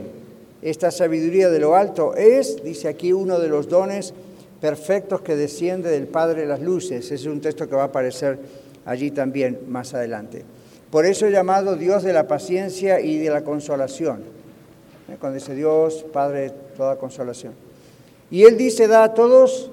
Esta 0.63 0.89
sabiduría 0.89 1.51
de 1.51 1.59
lo 1.59 1.75
alto 1.75 2.15
es, 2.15 2.63
dice 2.63 2.87
aquí, 2.87 3.13
uno 3.13 3.37
de 3.37 3.47
los 3.47 3.69
dones 3.69 4.15
perfectos 4.59 5.21
que 5.21 5.35
desciende 5.35 5.89
del 5.89 6.07
Padre 6.07 6.41
de 6.41 6.47
las 6.47 6.61
Luces. 6.61 7.05
Ese 7.05 7.15
es 7.15 7.25
un 7.25 7.41
texto 7.41 7.67
que 7.67 7.75
va 7.75 7.83
a 7.83 7.85
aparecer 7.85 8.39
allí 8.85 9.11
también 9.11 9.59
más 9.67 9.93
adelante. 9.93 10.43
Por 10.91 11.05
eso 11.05 11.27
he 11.27 11.31
llamado 11.31 11.75
Dios 11.75 12.03
de 12.03 12.13
la 12.13 12.27
paciencia 12.27 12.99
y 12.99 13.17
de 13.19 13.29
la 13.29 13.43
consolación. 13.43 14.23
¿Eh? 15.07 15.17
Cuando 15.19 15.35
dice 15.35 15.55
Dios, 15.55 16.05
Padre 16.11 16.41
de 16.41 16.49
toda 16.75 16.97
consolación. 16.97 17.53
Y 18.31 18.43
Él 18.43 18.57
dice, 18.57 18.87
da 18.87 19.03
a 19.03 19.13
todos 19.13 19.71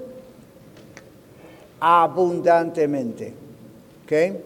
abundantemente. 1.80 3.32
¿Okay? 4.04 4.40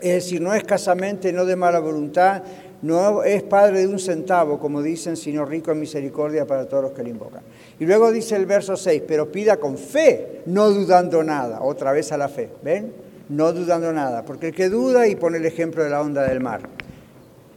Es 0.00 0.24
decir, 0.24 0.40
no 0.40 0.54
escasamente, 0.54 1.32
no 1.32 1.44
de 1.44 1.56
mala 1.56 1.80
voluntad, 1.80 2.42
no 2.82 3.22
es 3.22 3.42
padre 3.42 3.80
de 3.80 3.86
un 3.86 3.98
centavo, 3.98 4.58
como 4.58 4.82
dicen, 4.82 5.16
sino 5.16 5.46
rico 5.46 5.72
en 5.72 5.80
misericordia 5.80 6.46
para 6.46 6.68
todos 6.68 6.82
los 6.82 6.92
que 6.92 7.02
le 7.02 7.10
invocan. 7.10 7.42
Y 7.78 7.86
luego 7.86 8.12
dice 8.12 8.36
el 8.36 8.46
verso 8.46 8.76
6, 8.76 9.02
pero 9.06 9.30
pida 9.32 9.56
con 9.56 9.76
fe, 9.76 10.42
no 10.46 10.70
dudando 10.70 11.24
nada, 11.24 11.60
otra 11.62 11.92
vez 11.92 12.12
a 12.12 12.16
la 12.16 12.28
fe, 12.28 12.50
¿ven? 12.62 12.92
No 13.28 13.52
dudando 13.52 13.92
nada, 13.92 14.24
porque 14.24 14.48
el 14.48 14.54
que 14.54 14.68
duda 14.68 15.08
y 15.08 15.16
pone 15.16 15.38
el 15.38 15.46
ejemplo 15.46 15.82
de 15.82 15.90
la 15.90 16.00
onda 16.00 16.22
del 16.22 16.40
mar. 16.40 16.68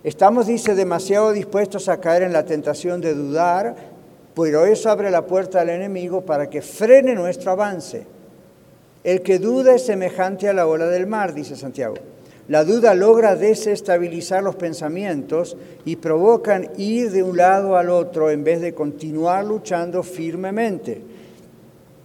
Estamos, 0.03 0.47
dice, 0.47 0.73
demasiado 0.73 1.33
dispuestos 1.33 1.89
a 1.89 1.99
caer 1.99 2.23
en 2.23 2.33
la 2.33 2.45
tentación 2.45 3.01
de 3.01 3.13
dudar, 3.13 3.75
pero 4.33 4.65
eso 4.65 4.89
abre 4.89 5.11
la 5.11 5.25
puerta 5.25 5.61
al 5.61 5.69
enemigo 5.69 6.21
para 6.21 6.49
que 6.49 6.61
frene 6.61 7.13
nuestro 7.13 7.51
avance. 7.51 8.05
El 9.03 9.21
que 9.21 9.39
duda 9.39 9.75
es 9.75 9.85
semejante 9.85 10.47
a 10.49 10.53
la 10.53 10.67
ola 10.67 10.87
del 10.87 11.07
mar, 11.07 11.33
dice 11.33 11.55
Santiago. 11.55 11.95
La 12.49 12.63
duda 12.63 12.93
logra 12.93 13.35
desestabilizar 13.35 14.41
los 14.41 14.55
pensamientos 14.55 15.57
y 15.83 15.97
provocan 15.97 16.69
ir 16.77 17.11
de 17.11 17.21
un 17.21 17.35
lado 17.35 17.75
al 17.75 17.89
otro 17.89 18.31
en 18.31 18.43
vez 18.43 18.61
de 18.61 18.73
continuar 18.73 19.43
luchando 19.43 20.01
firmemente. 20.01 21.01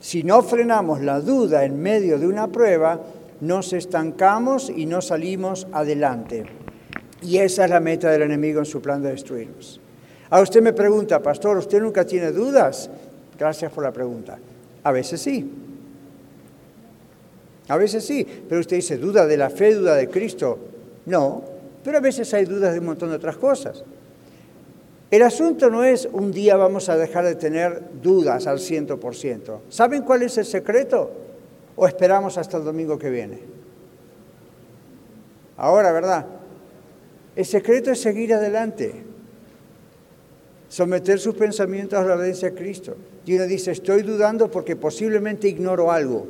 Si 0.00 0.24
no 0.24 0.42
frenamos 0.42 1.00
la 1.00 1.20
duda 1.20 1.64
en 1.64 1.80
medio 1.80 2.18
de 2.18 2.26
una 2.26 2.48
prueba, 2.48 3.00
nos 3.40 3.72
estancamos 3.72 4.68
y 4.68 4.86
no 4.86 5.00
salimos 5.00 5.68
adelante. 5.72 6.44
Y 7.22 7.38
esa 7.38 7.64
es 7.64 7.70
la 7.70 7.78
meta 7.78 8.10
del 8.10 8.22
enemigo 8.22 8.58
en 8.58 8.66
su 8.66 8.82
plan 8.82 9.00
de 9.00 9.10
destruirnos. 9.10 9.80
Ahora 10.28 10.42
usted 10.42 10.60
me 10.60 10.72
pregunta, 10.72 11.22
pastor, 11.22 11.56
¿usted 11.56 11.80
nunca 11.80 12.04
tiene 12.04 12.32
dudas? 12.32 12.90
Gracias 13.38 13.70
por 13.70 13.84
la 13.84 13.92
pregunta. 13.92 14.38
A 14.82 14.90
veces 14.90 15.20
sí. 15.20 15.48
A 17.68 17.76
veces 17.76 18.04
sí, 18.04 18.26
pero 18.48 18.60
usted 18.60 18.76
dice, 18.76 18.96
duda 18.96 19.26
de 19.26 19.36
la 19.36 19.50
fe, 19.50 19.74
duda 19.74 19.94
de 19.94 20.08
Cristo. 20.08 20.58
No, 21.06 21.42
pero 21.84 21.98
a 21.98 22.00
veces 22.00 22.32
hay 22.34 22.44
dudas 22.44 22.72
de 22.72 22.80
un 22.80 22.86
montón 22.86 23.10
de 23.10 23.16
otras 23.16 23.36
cosas. 23.36 23.84
El 25.10 25.22
asunto 25.22 25.68
no 25.68 25.84
es 25.84 26.08
un 26.10 26.32
día 26.32 26.56
vamos 26.56 26.88
a 26.88 26.96
dejar 26.96 27.26
de 27.26 27.34
tener 27.34 27.82
dudas 28.02 28.46
al 28.46 28.58
100%. 28.58 29.58
¿Saben 29.68 30.02
cuál 30.02 30.22
es 30.22 30.38
el 30.38 30.46
secreto? 30.46 31.12
¿O 31.76 31.86
esperamos 31.86 32.38
hasta 32.38 32.56
el 32.56 32.64
domingo 32.64 32.98
que 32.98 33.10
viene? 33.10 33.40
Ahora, 35.56 35.92
¿verdad? 35.92 36.26
El 37.36 37.44
secreto 37.44 37.90
es 37.90 38.00
seguir 38.00 38.32
adelante, 38.32 39.04
someter 40.68 41.18
sus 41.18 41.34
pensamientos 41.34 41.98
a 41.98 42.04
la 42.04 42.14
obediencia 42.14 42.48
a 42.48 42.52
Cristo. 42.52 42.96
Y 43.26 43.36
uno 43.36 43.46
dice, 43.46 43.70
estoy 43.70 44.02
dudando 44.02 44.50
porque 44.50 44.76
posiblemente 44.76 45.46
ignoro 45.48 45.92
algo. 45.92 46.26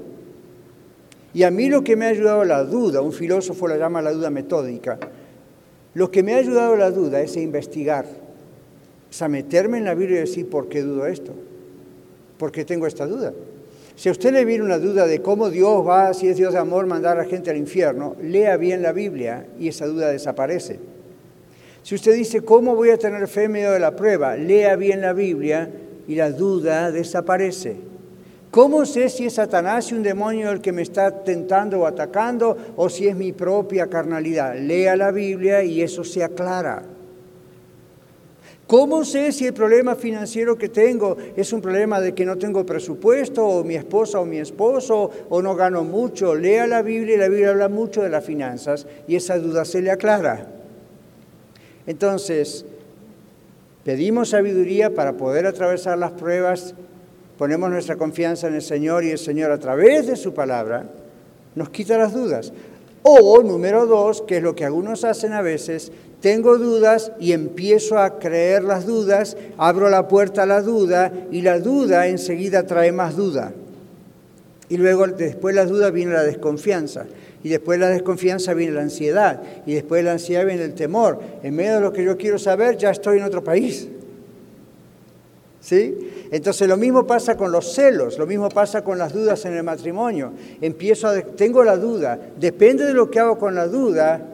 Y 1.35 1.45
a 1.45 1.51
mí 1.51 1.69
lo 1.69 1.83
que 1.83 1.97
me 1.97 2.07
ha 2.07 2.09
ayudado 2.09 2.45
la 2.45 2.65
duda, 2.65 3.01
un 3.01 3.13
filósofo 3.13 3.67
la 3.67 3.77
llama 3.77 4.03
la 4.03 4.13
duda 4.13 4.31
metódica, 4.31 4.99
lo 5.95 6.11
que 6.11 6.23
me 6.23 6.35
ha 6.35 6.39
ayudado 6.39 6.77
la 6.77 6.91
duda 6.91 7.21
es 7.21 7.37
investigar, 7.37 8.07
es 9.11 9.23
a 9.23 9.29
meterme 9.29 9.79
en 9.79 9.85
la 9.85 9.95
Biblia 9.95 10.19
y 10.19 10.21
decir, 10.21 10.49
¿por 10.49 10.69
qué 10.69 10.83
dudo 10.83 11.07
esto? 11.07 11.33
¿Por 12.39 12.51
qué 12.51 12.65
tengo 12.65 12.87
esta 12.87 13.07
duda? 13.07 13.33
Si 13.95 14.09
a 14.09 14.13
usted 14.13 14.33
le 14.33 14.45
viene 14.45 14.65
una 14.65 14.79
duda 14.79 15.07
de 15.07 15.21
cómo 15.21 15.51
Dios 15.51 15.87
va, 15.87 16.15
si 16.15 16.29
es 16.29 16.37
Dios 16.37 16.55
de 16.55 16.59
amor, 16.59 16.87
mandar 16.87 17.19
a 17.19 17.23
la 17.23 17.29
gente 17.29 17.51
al 17.51 17.57
infierno, 17.57 18.17
lea 18.23 18.57
bien 18.57 18.83
la 18.83 18.93
Biblia 18.93 19.47
y 19.59 19.69
esa 19.69 19.87
duda 19.87 20.09
desaparece. 20.09 20.79
Si 21.83 21.95
usted 21.95 22.15
dice, 22.15 22.43
¿cómo 22.43 22.75
voy 22.75 22.91
a 22.91 22.99
tener 22.99 23.27
fe 23.29 23.45
en 23.45 23.53
medio 23.53 23.73
de 23.73 23.81
la 23.81 23.95
prueba? 23.95 24.37
Lea 24.37 24.77
bien 24.77 25.01
la 25.01 25.13
Biblia 25.13 25.71
y 26.07 26.15
la 26.15 26.31
duda 26.31 26.91
desaparece. 26.91 27.92
¿Cómo 28.53 28.85
sé 28.85 29.09
si 29.09 29.25
es 29.25 29.33
Satanás 29.33 29.91
y 29.91 29.95
un 29.95 30.03
demonio 30.03 30.51
el 30.51 30.61
que 30.61 30.73
me 30.73 30.83
está 30.83 31.25
tentando 31.25 31.81
o 31.81 31.87
atacando 31.87 32.55
o 32.77 32.91
si 32.91 33.09
es 33.09 33.17
mi 33.17 33.33
propia 33.33 33.87
carnalidad? 33.87 34.59
Lea 34.59 34.95
la 34.95 35.11
Biblia 35.11 35.65
y 35.65 35.81
eso 35.81 36.05
se 36.05 36.23
aclara. 36.23 36.83
¿Cómo 38.67 39.07
sé 39.07 39.33
si 39.33 39.47
el 39.47 39.55
problema 39.55 39.97
financiero 39.97 40.59
que 40.59 40.69
tengo 40.69 41.17
es 41.35 41.51
un 41.55 41.63
problema 41.63 41.99
de 41.99 42.15
que 42.15 42.27
no 42.27 42.37
tengo 42.37 42.67
presupuesto 42.67 43.43
o 43.43 43.65
mi 43.65 43.75
esposa 43.75 44.21
o 44.21 44.27
mi 44.27 44.37
esposo 44.37 45.11
o 45.31 45.41
no 45.41 45.57
gano 45.57 45.83
mucho? 45.83 46.35
Lea 46.35 46.67
la 46.67 46.83
Biblia 46.83 47.15
y 47.15 47.19
la 47.21 47.29
Biblia 47.29 47.51
habla 47.53 47.71
mucho 47.71 48.03
de 48.03 48.11
las 48.11 48.23
finanzas 48.23 48.87
y 49.09 49.17
esa 49.17 49.39
duda 49.39 49.65
se 49.65 49.81
le 49.81 49.91
aclara. 49.91 50.47
Entonces, 51.87 52.67
pedimos 53.83 54.29
sabiduría 54.29 54.95
para 54.95 55.15
poder 55.15 55.47
atravesar 55.47 55.97
las 55.97 56.13
pruebas, 56.13 56.75
ponemos 57.43 57.71
nuestra 57.71 57.97
confianza 57.97 58.47
en 58.47 58.55
el 58.55 58.63
Señor 58.63 59.03
y 59.03 59.11
el 59.11 59.19
Señor 59.19 59.51
a 59.51 59.59
través 59.59 60.07
de 60.07 60.15
su 60.15 60.33
palabra 60.33 60.85
nos 61.57 61.71
quita 61.71 61.99
las 61.99 62.15
dudas. 62.15 62.53
O, 63.03 63.43
número 63.43 63.85
dos, 63.85 64.23
que 64.23 64.37
es 64.37 64.43
lo 64.45 64.55
que 64.55 64.65
algunos 64.65 65.03
hacen 65.03 65.33
a 65.33 65.43
veces, 65.43 65.91
tengo 66.21 66.57
dudas 66.57 67.11
y 67.19 67.33
empiezo 67.33 67.99
a 67.99 68.21
creer 68.21 68.63
las 68.63 68.87
dudas, 68.87 69.37
abro 69.59 69.91
la 69.91 70.07
puerta 70.07 70.45
a 70.45 70.47
la 70.47 70.63
duda 70.63 71.13
y 71.33 71.43
la 71.43 71.59
duda 71.59 72.07
enseguida 72.07 72.65
trae 72.65 72.93
más 72.93 73.17
duda. 73.17 73.53
Y 74.69 74.77
luego 74.77 75.09
después 75.09 75.57
de 75.57 75.63
la 75.63 75.69
duda 75.69 75.91
viene 75.91 76.13
la 76.13 76.23
desconfianza. 76.23 77.07
Y 77.43 77.49
después 77.49 77.81
de 77.81 77.87
la 77.87 77.91
desconfianza 77.91 78.55
viene 78.55 78.75
la 78.75 78.83
ansiedad. 78.83 79.43
Y 79.67 79.75
después 79.75 79.99
de 79.99 80.05
la 80.05 80.13
ansiedad 80.13 80.47
viene 80.47 80.63
el 80.63 80.75
temor. 80.75 81.19
En 81.43 81.57
medio 81.57 81.75
de 81.75 81.81
lo 81.81 81.93
que 81.93 82.05
yo 82.05 82.17
quiero 82.17 82.39
saber, 82.39 82.77
ya 82.77 82.93
estoy 82.93 83.19
en 83.19 83.25
otro 83.25 83.43
país. 83.43 83.89
¿Sí? 85.63 86.29
Entonces 86.31 86.69
lo 86.69 86.77
mismo 86.77 87.07
pasa 87.07 87.37
con 87.37 87.51
los 87.53 87.73
celos, 87.73 88.19
lo 88.19 88.27
mismo 88.27 88.51
pasa 88.51 88.83
con 88.83 88.99
las 88.99 89.15
dudas 89.15 89.45
en 89.47 89.55
el 89.55 89.63
matrimonio. 89.63 90.33
Empiezo 90.61 91.09
a, 91.09 91.23
tengo 91.23 91.63
la 91.63 91.79
duda, 91.79 92.19
depende 92.37 92.85
de 92.85 92.93
lo 92.93 93.11
que 93.11 93.21
hago 93.21 93.39
con 93.39 93.55
la 93.55 93.67
duda, 93.69 94.33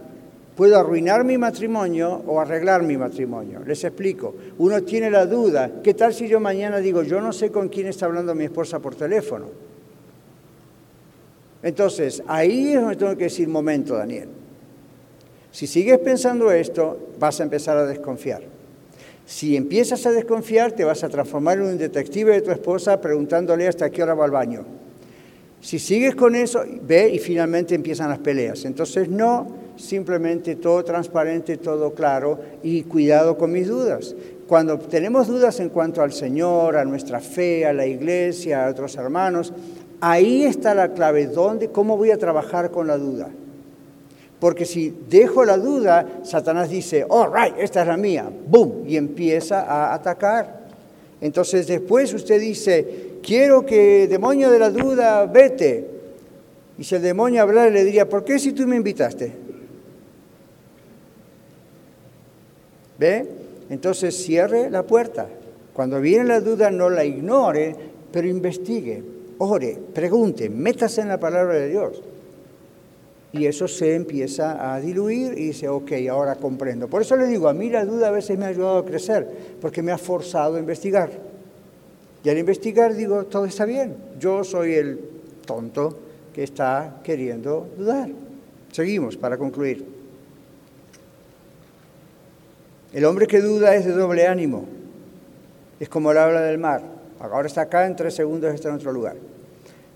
Puedo 0.59 0.77
arruinar 0.77 1.23
mi 1.23 1.39
matrimonio 1.39 2.21
o 2.27 2.41
arreglar 2.41 2.83
mi 2.83 2.97
matrimonio. 2.97 3.61
Les 3.65 3.85
explico. 3.85 4.35
Uno 4.59 4.83
tiene 4.83 5.09
la 5.09 5.25
duda, 5.25 5.71
¿qué 5.85 5.95
tal 5.95 6.13
si 6.13 6.27
yo 6.27 6.41
mañana 6.41 6.79
digo, 6.79 7.05
yo 7.05 7.21
no 7.21 7.33
sé 7.33 7.53
con 7.53 7.69
quién 7.69 7.87
está 7.87 8.07
hablando 8.07 8.35
mi 8.35 8.43
esposa 8.43 8.81
por 8.81 8.97
teléfono? 8.97 9.47
Entonces, 11.63 12.25
ahí 12.27 12.73
es 12.73 12.81
donde 12.81 12.97
tengo 12.97 13.17
que 13.17 13.25
decir, 13.25 13.47
momento, 13.47 13.95
Daniel. 13.95 14.31
Si 15.53 15.69
sigues 15.69 15.99
pensando 15.99 16.51
esto, 16.51 17.07
vas 17.21 17.39
a 17.39 17.45
empezar 17.45 17.77
a 17.77 17.87
desconfiar. 17.87 18.43
Si 19.29 19.57
empiezas 19.57 20.07
a 20.07 20.11
desconfiar, 20.11 20.73
te 20.73 20.85
vas 20.85 21.05
a 21.05 21.11
transformar 21.11 21.59
en 21.59 21.65
un 21.65 21.77
detective 21.77 22.33
de 22.33 22.41
tu 22.41 22.51
esposa 22.51 22.99
preguntándole 22.99 23.69
hasta 23.69 23.91
qué 23.91 24.03
hora 24.03 24.15
va 24.15 24.25
al 24.25 24.31
baño. 24.31 24.65
Si 25.61 25.79
sigues 25.79 26.15
con 26.15 26.35
eso, 26.35 26.63
ve 26.81 27.11
y 27.11 27.19
finalmente 27.19 27.75
empiezan 27.75 28.09
las 28.09 28.21
peleas. 28.21 28.65
Entonces, 28.65 29.11
no, 29.11 29.47
simplemente 29.77 30.57
todo 30.57 30.83
transparente, 30.83 31.59
todo 31.59 31.93
claro 31.93 32.41
y 32.63 32.85
cuidado 32.85 33.37
con 33.37 33.53
mis 33.53 33.69
dudas. 33.69 34.17
Cuando 34.47 34.79
tenemos 34.79 35.29
dudas 35.29 35.61
en 35.61 35.69
cuanto 35.69 36.01
al 36.01 36.15
Señor, 36.15 36.79
a 36.79 36.87
nuestra 36.87 37.21
fe, 37.21 37.67
a 37.67 37.75
la 37.75 37.85
iglesia, 37.85 38.65
a 38.65 38.71
otros 38.71 38.97
hermanos, 38.97 39.53
ahí 40.01 40.45
está 40.45 40.75
la 40.75 40.95
clave, 40.95 41.27
¿dónde, 41.27 41.69
cómo 41.69 41.99
voy 41.99 42.13
a 42.13 42.19
trabajar 42.19 42.71
con 42.71 42.87
la 42.87 42.97
duda? 42.97 43.29
Porque 44.41 44.65
si 44.65 44.95
dejo 45.09 45.45
la 45.45 45.57
duda, 45.57 46.21
Satanás 46.23 46.71
dice, 46.71 47.05
all 47.09 47.31
right, 47.33 47.55
esta 47.59 47.83
es 47.83 47.89
la 47.89 47.97
mía, 47.97 48.31
boom, 48.47 48.85
y 48.87 48.97
empieza 48.97 49.63
a 49.63 49.95
atacar. 49.95 50.69
Entonces 51.21 51.67
después 51.67 52.15
usted 52.15 52.41
dice, 52.41 53.19
quiero 53.23 53.67
que 53.67 54.07
demonio 54.07 54.51
de 54.51 54.59
la 54.59 54.71
duda, 54.71 55.27
vete. 55.27 55.87
Y 56.79 56.85
si 56.85 56.95
el 56.95 57.03
demonio 57.03 57.43
hablara, 57.43 57.71
le 57.71 57.85
diría, 57.85 58.09
¿por 58.09 58.25
qué 58.25 58.39
si 58.39 58.53
tú 58.53 58.67
me 58.67 58.77
invitaste? 58.77 59.33
¿Ve? 62.99 63.27
Entonces 63.71 64.17
cierre 64.17 64.71
la 64.71 64.85
puerta. 64.85 65.29
Cuando 65.73 66.01
viene 66.01 66.25
la 66.25 66.41
duda, 66.41 66.71
no 66.71 66.89
la 66.89 67.05
ignore, 67.05 67.75
pero 68.13 68.29
investigue, 68.29 69.03
ore, 69.39 69.79
pregunte, 69.95 70.49
métase 70.49 71.01
en 71.01 71.09
la 71.09 71.19
palabra 71.19 71.55
de 71.55 71.69
Dios. 71.69 72.03
Y 73.33 73.45
eso 73.45 73.69
se 73.69 73.95
empieza 73.95 74.73
a 74.75 74.81
diluir 74.81 75.33
y 75.39 75.49
dice, 75.49 75.69
ok, 75.69 75.93
ahora 76.11 76.37
comprendo. 76.37 76.89
Por 76.89 77.03
eso 77.03 77.15
le 77.17 77.27
digo, 77.27 77.49
a 77.49 77.53
mí 77.53 77.69
la 77.69 77.85
duda 77.85 78.09
a 78.09 78.11
veces 78.11 78.39
me 78.39 78.47
ha 78.47 78.49
ayudado 78.49 78.79
a 78.79 78.85
crecer, 78.85 79.29
porque 79.61 79.83
me 79.83 79.93
ha 79.93 79.99
forzado 79.99 80.57
a 80.57 80.59
investigar. 80.59 81.11
Y 82.25 82.29
al 82.31 82.39
investigar 82.39 82.95
digo, 82.95 83.25
todo 83.25 83.45
está 83.45 83.65
bien, 83.65 83.97
yo 84.19 84.43
soy 84.45 84.75
el 84.75 84.99
tonto 85.45 85.99
que 86.35 86.43
está 86.43 87.01
queriendo 87.03 87.69
dudar. 87.77 88.09
Seguimos 88.73 89.17
para 89.17 89.37
concluir. 89.37 89.85
El 92.93 93.05
hombre 93.05 93.27
que 93.27 93.41
duda 93.41 93.75
es 93.75 93.85
de 93.85 93.93
doble 93.93 94.27
ánimo. 94.27 94.65
Es 95.79 95.89
como 95.89 96.11
el 96.11 96.19
habla 96.19 96.41
del 96.41 96.59
mar. 96.59 96.83
Ahora 97.21 97.47
está 97.47 97.63
acá, 97.63 97.87
en 97.87 97.95
tres 97.95 98.15
segundos 98.15 98.55
está 98.55 98.71
en 98.71 98.77
otro 98.77 98.93
lugar. 98.93 99.17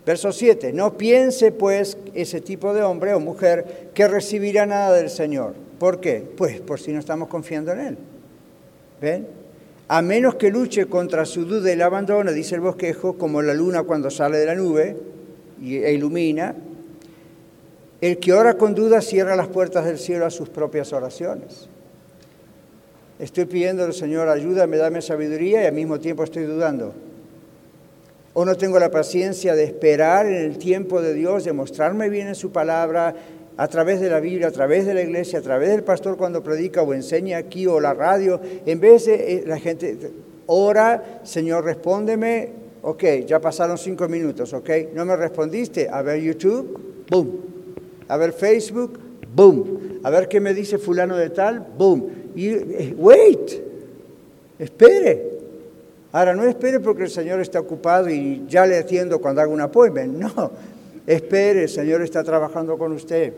Verso 0.04 0.32
7. 0.32 0.72
No 0.72 0.96
piense 0.96 1.52
pues 1.52 1.96
ese 2.14 2.40
tipo 2.40 2.74
de 2.74 2.82
hombre 2.82 3.14
o 3.14 3.20
mujer 3.20 3.90
que 3.94 4.08
recibirá 4.08 4.66
nada 4.66 4.96
del 4.96 5.10
Señor. 5.10 5.54
¿Por 5.78 6.00
qué? 6.00 6.26
Pues 6.36 6.60
por 6.60 6.80
si 6.80 6.92
no 6.92 6.98
estamos 6.98 7.28
confiando 7.28 7.72
en 7.72 7.80
Él. 7.80 7.98
¿Ven? 9.00 9.26
A 9.88 10.00
menos 10.00 10.36
que 10.36 10.50
luche 10.50 10.86
contra 10.86 11.24
su 11.24 11.44
duda 11.44 11.72
y 11.72 11.76
la 11.76 11.86
abandone, 11.86 12.32
dice 12.32 12.54
el 12.54 12.60
bosquejo, 12.62 13.18
como 13.18 13.42
la 13.42 13.52
luna 13.52 13.82
cuando 13.82 14.10
sale 14.10 14.38
de 14.38 14.46
la 14.46 14.54
nube 14.54 14.96
e 15.60 15.92
ilumina. 15.92 16.54
El 18.00 18.18
que 18.18 18.32
ora 18.32 18.54
con 18.54 18.74
duda 18.74 19.00
cierra 19.00 19.36
las 19.36 19.48
puertas 19.48 19.84
del 19.84 19.98
cielo 19.98 20.26
a 20.26 20.30
sus 20.30 20.48
propias 20.48 20.92
oraciones. 20.92 21.68
Estoy 23.18 23.44
pidiendo 23.44 23.84
al 23.84 23.92
Señor, 23.92 24.28
ayúdame, 24.28 24.76
dame 24.76 25.02
sabiduría 25.02 25.62
y 25.62 25.66
al 25.66 25.74
mismo 25.74 26.00
tiempo 26.00 26.24
estoy 26.24 26.44
dudando. 26.44 26.92
O 28.34 28.44
no 28.44 28.56
tengo 28.56 28.78
la 28.78 28.90
paciencia 28.90 29.54
de 29.54 29.64
esperar 29.64 30.26
en 30.26 30.34
el 30.34 30.58
tiempo 30.58 31.02
de 31.02 31.14
Dios, 31.14 31.44
de 31.44 31.52
mostrarme 31.52 32.08
bien 32.08 32.28
en 32.28 32.34
su 32.34 32.50
palabra, 32.50 33.14
a 33.56 33.68
través 33.68 34.00
de 34.00 34.08
la 34.08 34.20
Biblia, 34.20 34.48
a 34.48 34.50
través 34.50 34.86
de 34.86 34.94
la 34.94 35.02
iglesia, 35.02 35.40
a 35.40 35.42
través 35.42 35.70
del 35.70 35.84
pastor 35.84 36.16
cuando 36.16 36.42
predica 36.42 36.82
o 36.82 36.94
enseña 36.94 37.36
aquí 37.36 37.66
o 37.66 37.78
la 37.80 37.92
radio. 37.92 38.40
En 38.64 38.80
vez 38.80 39.04
de 39.04 39.14
eh, 39.14 39.44
la 39.46 39.58
gente, 39.58 39.96
ora, 40.46 41.20
Señor, 41.22 41.64
respóndeme. 41.64 42.62
Ok, 42.82 43.04
ya 43.26 43.40
pasaron 43.40 43.78
cinco 43.78 44.08
minutos, 44.08 44.52
ok. 44.54 44.70
¿No 44.94 45.04
me 45.04 45.14
respondiste? 45.14 45.88
A 45.88 46.02
ver 46.02 46.20
YouTube, 46.20 47.04
boom. 47.10 47.40
A 48.08 48.16
ver 48.16 48.32
Facebook, 48.32 48.98
boom. 49.34 50.00
A 50.02 50.10
ver 50.10 50.26
qué 50.26 50.40
me 50.40 50.54
dice 50.54 50.78
fulano 50.78 51.16
de 51.16 51.30
tal, 51.30 51.64
boom 51.78 52.22
y 52.34 52.48
eh, 52.48 52.94
wait, 52.96 53.62
espere. 54.58 55.31
Ahora, 56.12 56.34
no 56.34 56.44
espere 56.44 56.78
porque 56.78 57.04
el 57.04 57.10
Señor 57.10 57.40
está 57.40 57.58
ocupado 57.58 58.10
y 58.10 58.44
ya 58.46 58.66
le 58.66 58.76
atiendo 58.76 59.18
cuando 59.18 59.40
hago 59.40 59.52
un 59.52 59.62
appointment. 59.62 60.18
No, 60.18 60.50
espere, 61.06 61.62
el 61.62 61.68
Señor 61.68 62.02
está 62.02 62.22
trabajando 62.22 62.76
con 62.76 62.92
usted. 62.92 63.32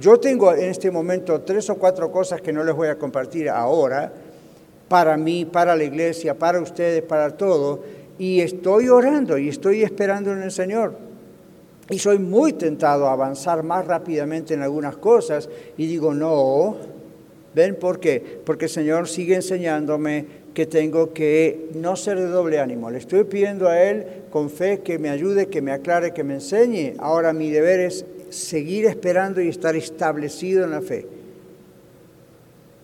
Yo 0.00 0.18
tengo 0.18 0.54
en 0.54 0.70
este 0.70 0.90
momento 0.90 1.42
tres 1.42 1.68
o 1.68 1.76
cuatro 1.76 2.10
cosas 2.10 2.40
que 2.40 2.52
no 2.52 2.64
les 2.64 2.74
voy 2.74 2.88
a 2.88 2.98
compartir 2.98 3.50
ahora, 3.50 4.10
para 4.88 5.16
mí, 5.18 5.44
para 5.44 5.76
la 5.76 5.84
iglesia, 5.84 6.38
para 6.38 6.60
ustedes, 6.60 7.02
para 7.02 7.36
todo, 7.36 7.82
y 8.18 8.40
estoy 8.40 8.88
orando 8.88 9.36
y 9.36 9.48
estoy 9.48 9.82
esperando 9.82 10.32
en 10.32 10.42
el 10.42 10.50
Señor. 10.50 10.94
Y 11.90 11.98
soy 11.98 12.18
muy 12.18 12.54
tentado 12.54 13.06
a 13.06 13.12
avanzar 13.12 13.62
más 13.62 13.86
rápidamente 13.86 14.54
en 14.54 14.62
algunas 14.62 14.96
cosas 14.96 15.48
y 15.76 15.86
digo, 15.86 16.14
no, 16.14 16.76
¿ven 17.54 17.76
por 17.76 18.00
qué? 18.00 18.40
Porque 18.46 18.66
el 18.66 18.70
Señor 18.70 19.08
sigue 19.08 19.34
enseñándome 19.34 20.41
que 20.54 20.66
tengo 20.66 21.12
que 21.12 21.70
no 21.74 21.96
ser 21.96 22.18
de 22.18 22.26
doble 22.26 22.58
ánimo. 22.58 22.90
Le 22.90 22.98
estoy 22.98 23.24
pidiendo 23.24 23.68
a 23.68 23.80
Él 23.82 24.06
con 24.30 24.50
fe 24.50 24.80
que 24.80 24.98
me 24.98 25.08
ayude, 25.08 25.46
que 25.46 25.62
me 25.62 25.72
aclare, 25.72 26.12
que 26.12 26.24
me 26.24 26.34
enseñe. 26.34 26.94
Ahora 26.98 27.32
mi 27.32 27.50
deber 27.50 27.80
es 27.80 28.04
seguir 28.30 28.86
esperando 28.86 29.40
y 29.40 29.48
estar 29.48 29.76
establecido 29.76 30.64
en 30.64 30.70
la 30.70 30.82
fe. 30.82 31.06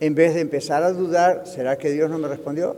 En 0.00 0.14
vez 0.14 0.34
de 0.34 0.40
empezar 0.40 0.82
a 0.82 0.92
dudar, 0.92 1.42
¿será 1.46 1.76
que 1.76 1.90
Dios 1.90 2.08
no 2.10 2.18
me 2.18 2.28
respondió? 2.28 2.76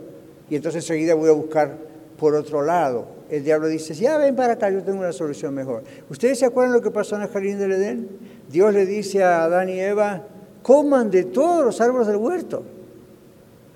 Y 0.49 0.55
entonces 0.55 0.83
enseguida 0.83 1.13
voy 1.13 1.29
a 1.29 1.33
buscar 1.33 1.77
por 2.17 2.35
otro 2.35 2.61
lado. 2.61 3.05
El 3.29 3.43
diablo 3.43 3.67
dice, 3.67 3.93
ya 3.93 4.17
ven 4.17 4.35
para 4.35 4.53
acá, 4.53 4.69
yo 4.69 4.83
tengo 4.83 4.99
una 4.99 5.13
solución 5.13 5.53
mejor. 5.53 5.83
¿Ustedes 6.09 6.39
se 6.39 6.45
acuerdan 6.45 6.73
lo 6.73 6.81
que 6.81 6.91
pasó 6.91 7.15
en 7.15 7.21
el 7.21 7.29
jardín 7.29 7.57
del 7.57 7.71
Edén? 7.71 8.09
Dios 8.49 8.73
le 8.73 8.85
dice 8.85 9.23
a 9.23 9.43
Adán 9.43 9.69
y 9.69 9.79
Eva, 9.79 10.23
coman 10.61 11.09
de 11.09 11.23
todos 11.23 11.63
los 11.63 11.79
árboles 11.79 12.07
del 12.07 12.17
huerto. 12.17 12.63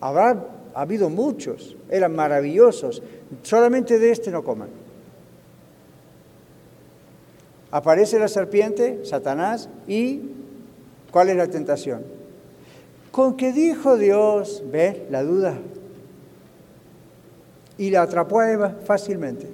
Habrá 0.02 0.55
ha 0.76 0.82
habido 0.82 1.10
muchos, 1.10 1.78
eran 1.90 2.14
maravillosos, 2.14 3.02
solamente 3.44 3.98
de 3.98 4.12
este 4.12 4.30
no 4.30 4.44
coman. 4.44 4.68
Aparece 7.72 8.20
la 8.20 8.28
serpiente, 8.28 9.06
Satanás, 9.06 9.70
y 9.88 10.22
¿cuál 11.12 11.30
es 11.30 11.38
la 11.38 11.48
tentación? 11.48 12.04
Con 13.12 13.38
que 13.38 13.54
dijo 13.54 13.98
Dios, 13.98 14.64
ve 14.70 15.08
la 15.10 15.24
duda, 15.24 15.58
y 17.78 17.90
la 17.90 18.02
atrapó 18.02 18.42
a 18.42 18.52
Eva 18.52 18.76
fácilmente. 18.86 19.48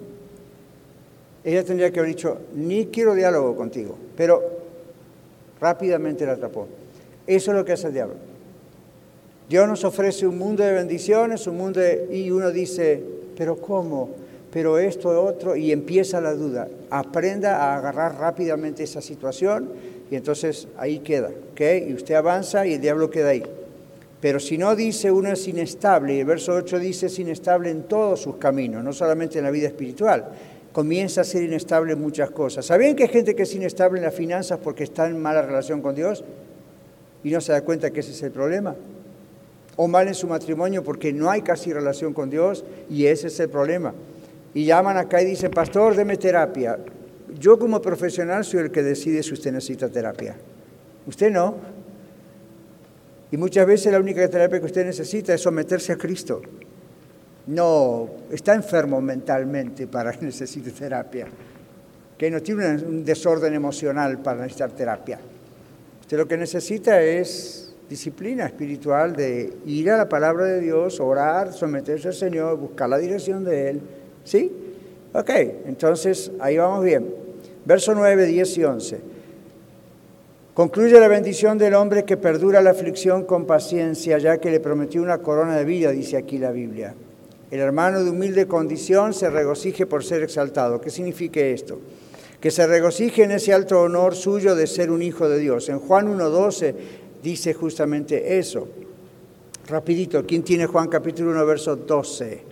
Ella 1.43 1.63
tendría 1.63 1.91
que 1.91 1.99
haber 1.99 2.15
dicho, 2.15 2.38
ni 2.55 2.88
quiero 2.88 3.13
diálogo 3.13 3.55
contigo, 3.55 3.95
pero 4.17 4.41
rápidamente 5.59 6.26
la 6.26 6.34
atrapó. 6.34 6.67
Eso 7.28 7.51
es 7.51 7.57
lo 7.57 7.63
que 7.63 7.74
hace 7.74 7.88
el 7.88 7.93
diablo. 7.93 8.30
Dios 9.51 9.67
nos 9.67 9.83
ofrece 9.83 10.25
un 10.25 10.37
mundo 10.37 10.63
de 10.63 10.71
bendiciones, 10.71 11.45
un 11.45 11.57
mundo 11.57 11.81
y 12.09 12.31
uno 12.31 12.51
dice, 12.51 13.03
pero 13.35 13.57
¿cómo? 13.57 14.11
Pero 14.49 14.77
esto, 14.79 15.09
otro, 15.21 15.57
y 15.57 15.73
empieza 15.73 16.21
la 16.21 16.33
duda. 16.33 16.69
Aprenda 16.89 17.57
a 17.57 17.75
agarrar 17.75 18.17
rápidamente 18.17 18.83
esa 18.83 19.01
situación 19.01 19.67
y 20.09 20.15
entonces 20.15 20.69
ahí 20.77 20.99
queda, 20.99 21.31
¿ok? 21.51 21.61
Y 21.85 21.93
usted 21.93 22.15
avanza 22.15 22.65
y 22.65 22.75
el 22.75 22.79
diablo 22.79 23.09
queda 23.09 23.31
ahí. 23.31 23.43
Pero 24.21 24.39
si 24.39 24.57
no 24.57 24.73
dice 24.73 25.11
uno 25.11 25.33
es 25.33 25.45
inestable, 25.45 26.15
y 26.15 26.19
el 26.19 26.25
verso 26.25 26.53
8 26.53 26.79
dice 26.79 27.07
es 27.07 27.19
inestable 27.19 27.71
en 27.71 27.83
todos 27.83 28.21
sus 28.21 28.37
caminos, 28.37 28.81
no 28.81 28.93
solamente 28.93 29.39
en 29.39 29.43
la 29.43 29.51
vida 29.51 29.67
espiritual, 29.67 30.29
comienza 30.71 31.19
a 31.19 31.23
ser 31.25 31.43
inestable 31.43 31.91
en 31.91 31.99
muchas 31.99 32.31
cosas. 32.31 32.65
¿Sabían 32.65 32.95
que 32.95 33.03
hay 33.03 33.09
gente 33.09 33.35
que 33.35 33.43
es 33.43 33.53
inestable 33.53 33.99
en 33.99 34.05
las 34.05 34.15
finanzas 34.15 34.59
porque 34.63 34.85
está 34.85 35.07
en 35.07 35.21
mala 35.21 35.41
relación 35.41 35.81
con 35.81 35.93
Dios 35.93 36.23
y 37.21 37.31
no 37.31 37.41
se 37.41 37.51
da 37.51 37.63
cuenta 37.63 37.91
que 37.91 37.99
ese 37.99 38.11
es 38.11 38.23
el 38.23 38.31
problema? 38.31 38.77
O 39.84 39.88
mal 39.88 40.07
en 40.07 40.13
su 40.13 40.27
matrimonio 40.27 40.84
porque 40.84 41.11
no 41.11 41.32
hay 41.32 41.41
casi 41.41 41.73
relación 41.73 42.13
con 42.13 42.29
Dios 42.29 42.63
y 42.88 43.07
ese 43.07 43.29
es 43.29 43.39
el 43.39 43.49
problema. 43.49 43.95
Y 44.53 44.63
llaman 44.65 44.95
acá 44.95 45.23
y 45.23 45.25
dicen, 45.25 45.49
pastor, 45.49 45.95
deme 45.95 46.17
terapia. 46.17 46.77
Yo 47.39 47.57
como 47.57 47.82
profesional 47.82 48.45
soy 48.45 48.59
el 48.59 48.71
que 48.71 48.84
decide 48.84 49.23
si 49.23 49.34
usted 49.34 49.51
necesita 49.51 49.89
terapia. 49.89 50.36
Usted 51.07 51.32
no. 51.32 51.55
Y 53.32 53.38
muchas 53.38 53.65
veces 53.65 53.91
la 53.91 53.99
única 53.99 54.29
terapia 54.29 54.59
que 54.59 54.67
usted 54.67 54.86
necesita 54.86 55.34
es 55.34 55.41
someterse 55.41 55.93
a 55.93 55.97
Cristo. 55.97 56.43
No, 57.47 58.07
está 58.29 58.53
enfermo 58.53 59.01
mentalmente 59.01 59.88
para 59.88 60.11
que 60.11 60.25
necesite 60.25 60.69
terapia. 60.69 61.25
Que 62.19 62.29
no 62.29 62.39
tiene 62.39 62.75
un 62.75 63.03
desorden 63.03 63.55
emocional 63.55 64.19
para 64.19 64.41
necesitar 64.41 64.69
terapia. 64.73 65.19
Usted 66.01 66.17
lo 66.19 66.27
que 66.27 66.38
necesita 66.38 67.01
es 67.01 67.70
disciplina 67.91 68.45
espiritual 68.45 69.13
de 69.13 69.51
ir 69.65 69.91
a 69.91 69.97
la 69.97 70.07
palabra 70.07 70.45
de 70.45 70.61
Dios, 70.61 71.01
orar, 71.01 71.51
someterse 71.51 72.07
al 72.07 72.13
Señor, 72.13 72.55
buscar 72.57 72.87
la 72.87 72.97
dirección 72.97 73.43
de 73.43 73.69
Él. 73.69 73.81
¿Sí? 74.23 74.49
Ok, 75.11 75.29
entonces 75.65 76.31
ahí 76.39 76.55
vamos 76.55 76.85
bien. 76.85 77.13
Verso 77.65 77.93
9, 77.93 78.27
10 78.27 78.57
y 78.57 78.63
11. 78.63 78.99
Concluye 80.53 80.97
la 81.01 81.09
bendición 81.09 81.57
del 81.57 81.73
hombre 81.73 82.05
que 82.05 82.15
perdura 82.15 82.61
la 82.61 82.69
aflicción 82.69 83.25
con 83.25 83.45
paciencia, 83.45 84.17
ya 84.19 84.37
que 84.37 84.51
le 84.51 84.61
prometió 84.61 85.01
una 85.01 85.17
corona 85.17 85.57
de 85.57 85.65
vida, 85.65 85.91
dice 85.91 86.15
aquí 86.15 86.37
la 86.37 86.51
Biblia. 86.51 86.95
El 87.51 87.59
hermano 87.59 88.01
de 88.01 88.09
humilde 88.09 88.47
condición 88.47 89.13
se 89.13 89.29
regocije 89.29 89.85
por 89.85 90.05
ser 90.05 90.23
exaltado. 90.23 90.79
¿Qué 90.79 90.89
significa 90.89 91.41
esto? 91.41 91.77
Que 92.39 92.51
se 92.51 92.65
regocije 92.65 93.25
en 93.25 93.31
ese 93.31 93.53
alto 93.53 93.81
honor 93.81 94.15
suyo 94.15 94.55
de 94.55 94.65
ser 94.65 94.91
un 94.91 95.01
hijo 95.01 95.27
de 95.27 95.39
Dios. 95.39 95.67
En 95.67 95.79
Juan 95.79 96.07
1.12 96.17 97.00
dice 97.22 97.53
justamente 97.53 98.38
eso. 98.38 98.67
Rapidito, 99.67 100.26
¿quién 100.26 100.43
tiene 100.43 100.65
Juan 100.65 100.88
capítulo 100.88 101.32
1, 101.32 101.45
verso 101.45 101.76
12? 101.76 102.43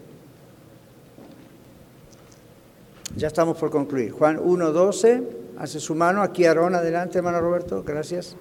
Ya 3.16 3.28
estamos 3.28 3.58
por 3.58 3.70
concluir. 3.70 4.12
Juan 4.12 4.38
1.12. 4.38 5.24
Hace 5.58 5.80
su 5.80 5.94
mano 5.96 6.22
aquí, 6.22 6.46
Aarón, 6.46 6.76
adelante, 6.76 7.18
hermano 7.18 7.42
Roberto, 7.42 7.84
gracias. 7.84 8.38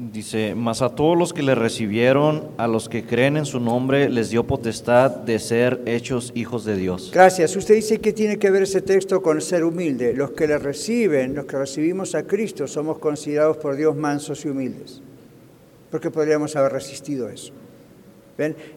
Dice, 0.00 0.54
mas 0.54 0.80
a 0.80 0.88
todos 0.88 1.18
los 1.18 1.34
que 1.34 1.42
le 1.42 1.54
recibieron, 1.54 2.48
a 2.56 2.66
los 2.66 2.88
que 2.88 3.04
creen 3.04 3.36
en 3.36 3.44
su 3.44 3.60
nombre, 3.60 4.08
les 4.08 4.30
dio 4.30 4.46
potestad 4.46 5.10
de 5.10 5.38
ser 5.38 5.82
hechos 5.84 6.32
hijos 6.34 6.64
de 6.64 6.74
Dios. 6.76 7.10
Gracias. 7.12 7.54
Usted 7.54 7.74
dice 7.74 8.00
que 8.00 8.14
tiene 8.14 8.38
que 8.38 8.50
ver 8.50 8.62
ese 8.62 8.80
texto 8.80 9.20
con 9.20 9.42
ser 9.42 9.62
humilde. 9.62 10.14
Los 10.14 10.30
que 10.30 10.46
le 10.46 10.56
reciben, 10.56 11.34
los 11.34 11.44
que 11.44 11.58
recibimos 11.58 12.14
a 12.14 12.22
Cristo, 12.22 12.66
somos 12.66 12.98
considerados 12.98 13.58
por 13.58 13.76
Dios 13.76 13.94
mansos 13.94 14.42
y 14.46 14.48
humildes. 14.48 15.02
Porque 15.90 16.10
podríamos 16.10 16.56
haber 16.56 16.72
resistido 16.72 17.28
eso. 17.28 17.52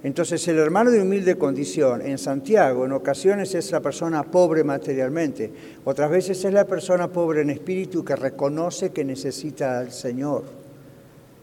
Entonces 0.04 0.46
el 0.50 0.58
hermano 0.58 0.92
de 0.92 1.02
humilde 1.02 1.38
condición 1.38 2.02
en 2.02 2.18
Santiago 2.18 2.84
en 2.84 2.92
ocasiones 2.92 3.56
es 3.56 3.72
la 3.72 3.80
persona 3.80 4.24
pobre 4.24 4.66
materialmente, 4.66 5.54
otras 5.86 6.12
veces 6.12 6.44
es 6.44 6.52
la 6.52 6.68
persona 6.68 7.08
pobre 7.08 7.44
en 7.44 7.50
espíritu 7.50 8.04
que 8.04 8.18
reconoce 8.18 8.92
que 8.92 9.06
necesita 9.06 9.80
al 9.80 9.94
Señor, 9.94 10.63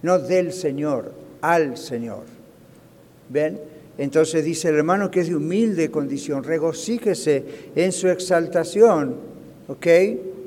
no 0.02 0.18
del 0.18 0.52
Señor, 0.52 1.12
al 1.40 1.76
Señor. 1.76 2.24
¿Ven? 3.28 3.60
Entonces 3.98 4.44
dice 4.44 4.68
el 4.68 4.76
hermano 4.76 5.10
que 5.10 5.20
es 5.20 5.28
de 5.28 5.36
humilde 5.36 5.90
condición, 5.90 6.42
regocíjese 6.42 7.44
en 7.74 7.92
su 7.92 8.08
exaltación, 8.08 9.16
¿ok? 9.68 9.86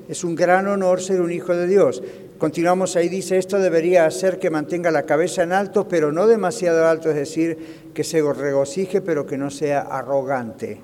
Es 0.09 0.23
un 0.23 0.35
gran 0.35 0.67
honor 0.67 1.01
ser 1.01 1.21
un 1.21 1.31
hijo 1.31 1.55
de 1.55 1.67
Dios. 1.67 2.01
Continuamos 2.39 2.95
ahí, 2.95 3.09
dice, 3.09 3.37
esto 3.37 3.59
debería 3.59 4.05
hacer 4.05 4.39
que 4.39 4.49
mantenga 4.49 4.91
la 4.91 5.03
cabeza 5.03 5.43
en 5.43 5.53
alto, 5.53 5.87
pero 5.87 6.11
no 6.11 6.27
demasiado 6.27 6.87
alto, 6.87 7.09
es 7.09 7.15
decir, 7.15 7.91
que 7.93 8.03
se 8.03 8.21
regocije, 8.21 9.01
pero 9.01 9.25
que 9.25 9.37
no 9.37 9.49
sea 9.49 9.81
arrogante. 9.81 10.79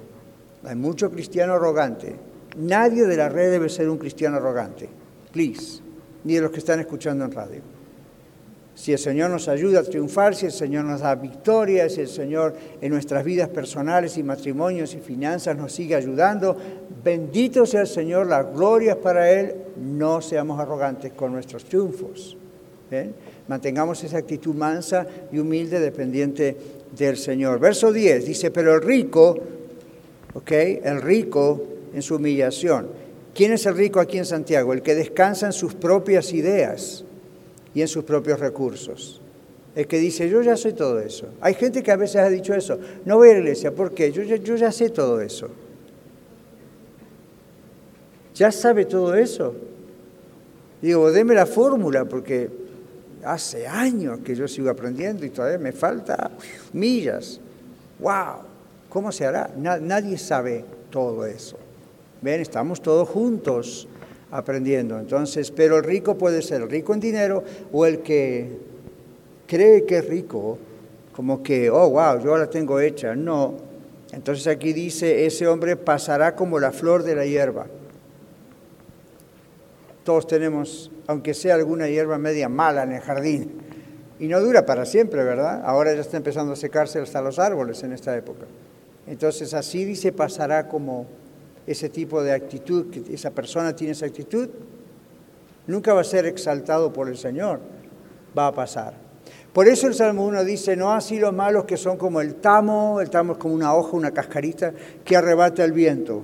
Hay 0.64 0.76
mucho 0.76 1.10
cristiano 1.10 1.54
arrogante. 1.54 2.16
Nadie 2.58 3.06
de 3.06 3.18
la 3.18 3.30
red 3.30 3.52
debe 3.52 3.70
ser 3.70 3.90
un 3.90 3.98
cristiano 3.98 4.38
arrogante, 4.38 4.88
please, 5.34 5.82
ni 6.24 6.36
de 6.36 6.42
los 6.42 6.52
que 6.52 6.60
están 6.60 6.80
escuchando 6.80 7.26
en 7.26 7.32
radio. 7.32 7.79
Si 8.80 8.94
el 8.94 8.98
Señor 8.98 9.30
nos 9.30 9.50
ayuda 9.50 9.82
a 9.82 9.84
triunfar, 9.84 10.34
si 10.34 10.46
el 10.46 10.54
Señor 10.54 10.86
nos 10.86 11.02
da 11.02 11.14
victoria, 11.14 11.90
si 11.90 12.00
el 12.00 12.08
Señor 12.08 12.56
en 12.80 12.94
nuestras 12.94 13.26
vidas 13.26 13.50
personales 13.50 14.18
y 14.18 14.24
matrimonios 14.24 14.94
y 14.94 15.00
finanzas 15.00 15.58
nos 15.58 15.74
sigue 15.74 15.96
ayudando, 15.96 16.56
bendito 17.04 17.66
sea 17.66 17.82
el 17.82 17.88
Señor, 17.88 18.28
la 18.28 18.42
gloria 18.42 18.92
es 18.92 18.98
para 19.00 19.30
Él, 19.30 19.54
no 19.76 20.22
seamos 20.22 20.62
arrogantes 20.62 21.12
con 21.12 21.34
nuestros 21.34 21.66
triunfos. 21.66 22.38
Mantengamos 23.50 24.02
esa 24.06 24.20
actitud 24.20 24.56
mansa 24.56 25.06
y 25.30 25.40
humilde 25.40 25.82
dependiente 25.82 26.56
del 26.98 27.18
Señor. 27.18 27.60
Verso 27.60 27.92
10 27.92 28.26
dice, 28.26 28.50
pero 28.50 28.76
el 28.76 28.82
rico, 28.82 29.38
¿ok? 30.36 30.52
El 30.52 31.02
rico 31.02 31.62
en 31.94 32.02
su 32.02 32.16
humillación. 32.16 32.88
¿Quién 33.36 33.52
es 33.52 33.66
el 33.66 33.76
rico 33.76 34.00
aquí 34.00 34.20
en 34.20 34.26
Santiago? 34.26 34.72
El 34.72 34.82
que 34.82 34.96
descansa 34.96 35.48
en 35.48 35.54
sus 35.54 35.74
propias 35.74 36.32
ideas 36.32 37.04
y 37.74 37.82
en 37.82 37.88
sus 37.88 38.04
propios 38.04 38.40
recursos. 38.40 39.22
El 39.76 39.88
que 39.88 39.98
dice, 40.00 40.30
yo 40.30 40.42
ya 40.42 40.58
sé 40.58 40.74
todo 40.74 41.00
eso. 41.00 41.28
Hay 41.42 41.54
gente 41.54 41.84
que 41.84 41.92
a 41.92 41.96
veces 41.96 42.18
ha 42.18 42.30
dicho 42.30 42.54
eso, 42.54 42.80
no 43.06 43.18
voy 43.18 43.30
a 43.30 43.34
la 43.34 43.40
iglesia, 43.40 43.74
¿por 43.74 43.94
qué? 43.94 44.12
Yo, 44.12 44.24
yo 44.24 44.56
ya 44.56 44.72
sé 44.72 44.90
todo 44.90 45.22
eso. 45.22 45.50
¿Ya 48.34 48.52
sabe 48.52 48.86
todo 48.86 49.16
eso? 49.16 49.54
Digo, 50.82 51.12
deme 51.12 51.36
la 51.36 51.46
fórmula, 51.46 52.06
porque 52.06 52.50
hace 53.24 53.68
años 53.68 54.20
que 54.24 54.34
yo 54.34 54.48
sigo 54.48 54.70
aprendiendo 54.70 55.26
y 55.26 55.30
todavía 55.30 55.58
me 55.58 55.74
falta 55.74 56.32
millas. 56.72 57.42
¡Wow! 58.00 58.44
¿Cómo 58.88 59.12
se 59.12 59.26
hará? 59.26 59.52
nadie 59.58 60.18
sabe 60.18 60.64
todo 60.90 61.26
eso. 61.26 61.58
Ven, 62.22 62.40
estamos 62.40 62.82
todos 62.82 63.08
juntos 63.10 63.89
aprendiendo. 64.32 65.00
Entonces, 65.00 65.52
pero 65.52 65.78
el 65.78 65.84
rico 65.84 66.18
puede 66.18 66.42
ser 66.42 66.62
el 66.62 66.70
rico 66.70 66.94
en 66.94 67.00
dinero 67.00 67.44
o 67.72 67.86
el 67.86 68.00
que 68.00 68.58
cree 69.48 69.86
que 69.86 69.98
es 69.98 70.08
rico, 70.08 70.58
como 71.14 71.42
que, 71.44 71.70
oh, 71.70 71.90
wow, 71.90 72.24
yo 72.24 72.38
la 72.38 72.50
tengo 72.50 72.80
hecha. 72.80 73.16
No, 73.16 73.56
Entonces 74.12 74.48
aquí 74.48 74.74
dice, 74.74 75.26
ese 75.26 75.48
hombre 75.48 75.76
pasará 75.76 76.36
como 76.36 76.60
la 76.60 76.72
flor 76.72 77.04
de 77.04 77.16
la 77.16 77.26
hierba. 77.26 77.68
Todos 80.04 80.26
tenemos, 80.28 80.92
aunque 81.08 81.34
sea 81.34 81.56
alguna 81.56 81.88
hierba 81.88 82.18
media 82.18 82.50
mala 82.50 82.84
en 82.84 82.94
el 82.94 83.02
jardín, 83.02 83.52
y 84.20 84.28
no 84.28 84.42
dura 84.42 84.66
para 84.66 84.86
siempre, 84.86 85.24
¿verdad? 85.24 85.62
Ahora 85.64 85.94
ya 85.94 86.02
está 86.02 86.18
empezando 86.18 86.54
a 86.54 86.56
secarse 86.56 87.00
hasta 87.00 87.22
los 87.22 87.40
árboles 87.40 87.84
en 87.84 87.94
esta 87.94 88.16
época. 88.18 88.46
Entonces 89.08 89.54
así 89.54 89.86
dice, 89.86 90.12
pasará 90.12 90.68
como 90.68 91.06
ese 91.72 91.90
tipo 91.90 92.24
de 92.24 92.32
actitud, 92.32 92.90
que 92.90 93.14
esa 93.14 93.30
persona 93.30 93.76
tiene 93.76 93.94
esa 93.94 94.08
actitud, 94.08 94.50
nunca 95.68 95.94
va 95.94 96.02
a 96.02 96.04
ser 96.04 96.26
exaltado 96.26 96.92
por 96.92 97.08
el 97.08 97.16
Señor, 97.16 97.60
va 98.36 98.48
a 98.48 98.54
pasar. 98.54 98.96
Por 99.54 99.68
eso 99.68 99.86
el 99.86 99.94
Salmo 99.94 100.26
1 100.26 100.44
dice, 100.46 100.76
no 100.76 100.92
así 100.92 101.20
los 101.20 101.32
malos 101.32 101.66
que 101.66 101.78
son 101.78 101.98
como 101.98 102.22
el 102.22 102.36
tamo, 102.36 103.00
el 103.02 103.12
tamo 103.12 103.34
es 103.34 103.38
como 103.38 103.54
una 103.54 103.76
hoja, 103.76 103.96
una 103.96 104.12
cascarita 104.12 104.74
que 105.06 105.16
arrebata 105.16 105.64
el 105.64 105.72
viento. 105.72 106.24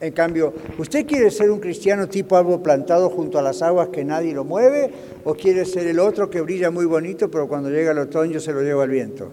En 0.00 0.12
cambio, 0.12 0.52
¿usted 0.76 1.06
quiere 1.06 1.30
ser 1.30 1.50
un 1.50 1.58
cristiano 1.58 2.06
tipo 2.06 2.36
árbol 2.36 2.60
plantado 2.60 3.08
junto 3.08 3.38
a 3.38 3.42
las 3.42 3.62
aguas 3.62 3.88
que 3.88 4.04
nadie 4.04 4.34
lo 4.34 4.44
mueve? 4.44 4.92
¿O 5.24 5.34
quiere 5.34 5.64
ser 5.64 5.86
el 5.86 5.98
otro 5.98 6.28
que 6.28 6.42
brilla 6.42 6.70
muy 6.70 6.84
bonito, 6.84 7.30
pero 7.30 7.48
cuando 7.48 7.70
llega 7.70 7.92
el 7.92 7.98
otoño 7.98 8.40
se 8.40 8.52
lo 8.52 8.62
lleva 8.62 8.84
el 8.84 8.90
viento? 8.90 9.30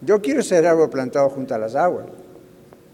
Yo 0.00 0.22
quiero 0.22 0.42
ser 0.42 0.66
árbol 0.66 0.88
plantado 0.88 1.28
junto 1.28 1.54
a 1.54 1.58
las 1.58 1.74
aguas. 1.74 2.06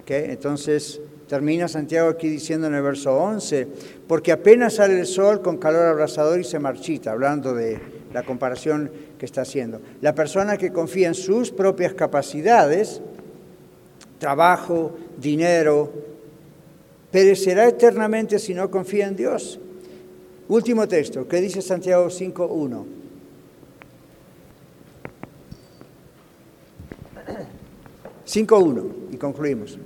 Entonces, 0.09 1.01
termina 1.29 1.69
Santiago 1.69 2.09
aquí 2.09 2.29
diciendo 2.29 2.67
en 2.69 2.75
el 2.75 2.83
verso 2.83 3.15
11, 3.17 3.67
porque 4.07 4.33
apenas 4.33 4.75
sale 4.75 4.99
el 5.01 5.07
sol 5.07 5.43
con 5.43 5.59
calor 5.59 5.87
abrasador 5.87 6.39
y 6.41 6.45
se 6.45 6.59
marchita, 6.59 7.13
hablando 7.13 7.55
de 7.55 7.79
la 8.13 8.23
comparación 8.23 8.91
que 9.19 9.27
está 9.27 9.43
haciendo. 9.43 9.81
La 10.01 10.15
persona 10.15 10.57
que 10.57 10.73
confía 10.73 11.09
en 11.09 11.15
sus 11.15 11.51
propias 11.51 11.95
capacidades, 11.95 13.01
trabajo, 14.19 14.97
dinero, 15.19 15.93
perecerá 17.11 17.69
eternamente 17.69 18.39
si 18.39 18.55
no 18.55 18.71
confía 18.71 19.09
en 19.09 19.17
Dios. 19.17 19.59
Último 20.49 20.87
texto, 20.87 21.27
¿qué 21.27 21.41
dice 21.41 21.61
Santiago 21.61 22.07
5.1? 22.07 22.85
5.1 28.27 28.85
y 29.13 29.17
concluimos. 29.17 29.79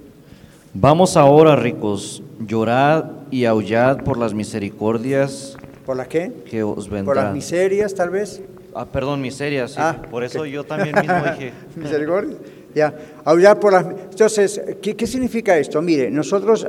Vamos 0.72 1.16
ahora, 1.16 1.56
ricos, 1.56 2.22
llorad 2.38 3.04
y 3.32 3.44
aullad 3.44 4.04
por 4.04 4.16
las 4.16 4.34
misericordias. 4.34 5.56
¿Por 5.84 5.96
las 5.96 6.06
qué? 6.06 6.32
Que 6.48 6.62
os 6.62 6.88
vendrán. 6.88 7.04
¿Por 7.06 7.16
las 7.16 7.34
miserias, 7.34 7.92
tal 7.92 8.10
vez? 8.10 8.40
Ah, 8.72 8.86
perdón, 8.86 9.20
miserias, 9.20 9.72
sí. 9.72 9.78
Ah, 9.80 10.00
por 10.08 10.22
eso 10.22 10.46
yo 10.46 10.62
también 10.62 10.94
mismo 10.94 11.16
dije. 11.24 11.52
¿Misericordia? 11.74 12.36
Ya, 12.72 12.94
aullar 13.24 13.58
por 13.58 13.72
las... 13.72 13.84
Entonces, 13.84 14.62
¿qué, 14.80 15.06
significa 15.08 15.58
esto? 15.58 15.82
Mire, 15.82 16.08
nosotros 16.08 16.64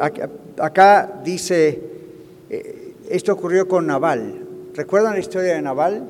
acá, 0.58 1.22
dice, 1.24 1.80
eh, 2.50 2.96
esto 3.08 3.34
ocurrió 3.34 3.68
con 3.68 3.86
Naval. 3.86 4.48
¿Recuerdan 4.74 5.14
la 5.14 5.20
historia 5.20 5.54
de 5.54 5.62
Naval? 5.62 6.08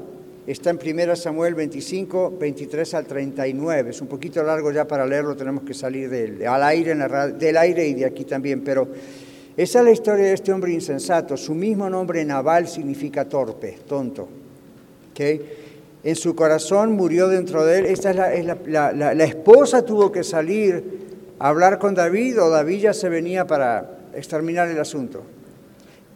Está 0.47 0.71
en 0.71 0.79
1 0.83 1.15
Samuel 1.15 1.53
25, 1.53 2.37
23 2.39 2.93
al 2.95 3.05
39. 3.05 3.91
Es 3.91 4.01
un 4.01 4.07
poquito 4.07 4.41
largo 4.41 4.71
ya 4.71 4.87
para 4.87 5.05
leerlo, 5.05 5.35
tenemos 5.35 5.63
que 5.63 5.75
salir 5.75 6.09
del, 6.09 6.45
al 6.47 6.63
aire, 6.63 6.95
del 7.37 7.57
aire 7.57 7.87
y 7.87 7.93
de 7.93 8.05
aquí 8.05 8.25
también. 8.25 8.63
Pero 8.63 8.87
esa 9.55 9.79
es 9.79 9.85
la 9.85 9.91
historia 9.91 10.25
de 10.25 10.33
este 10.33 10.51
hombre 10.51 10.71
insensato. 10.71 11.37
Su 11.37 11.53
mismo 11.53 11.89
nombre 11.89 12.25
Naval 12.25 12.67
significa 12.67 13.25
torpe, 13.25 13.77
tonto. 13.87 14.27
¿Okay? 15.11 15.41
En 16.03 16.15
su 16.15 16.35
corazón 16.35 16.93
murió 16.93 17.27
dentro 17.27 17.63
de 17.63 17.79
él. 17.79 17.85
Esta 17.85 18.33
es, 18.33 18.45
la, 18.45 18.91
la 18.93 19.23
esposa 19.23 19.85
tuvo 19.85 20.11
que 20.11 20.23
salir 20.23 21.01
a 21.37 21.49
hablar 21.49 21.77
con 21.77 21.93
David 21.93 22.41
o 22.41 22.49
David 22.49 22.79
ya 22.79 22.93
se 22.93 23.09
venía 23.09 23.45
para 23.45 23.99
exterminar 24.15 24.67
el 24.69 24.79
asunto. 24.79 25.21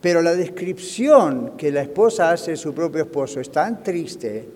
Pero 0.05 0.21
la 0.21 0.35
descripción 0.35 1.53
que 1.57 1.71
la 1.71 1.81
esposa 1.81 2.29
hace 2.29 2.51
de 2.51 2.57
su 2.57 2.75
propio 2.75 3.01
esposo 3.01 3.39
es 3.39 3.51
tan 3.51 3.81
triste 3.81 4.47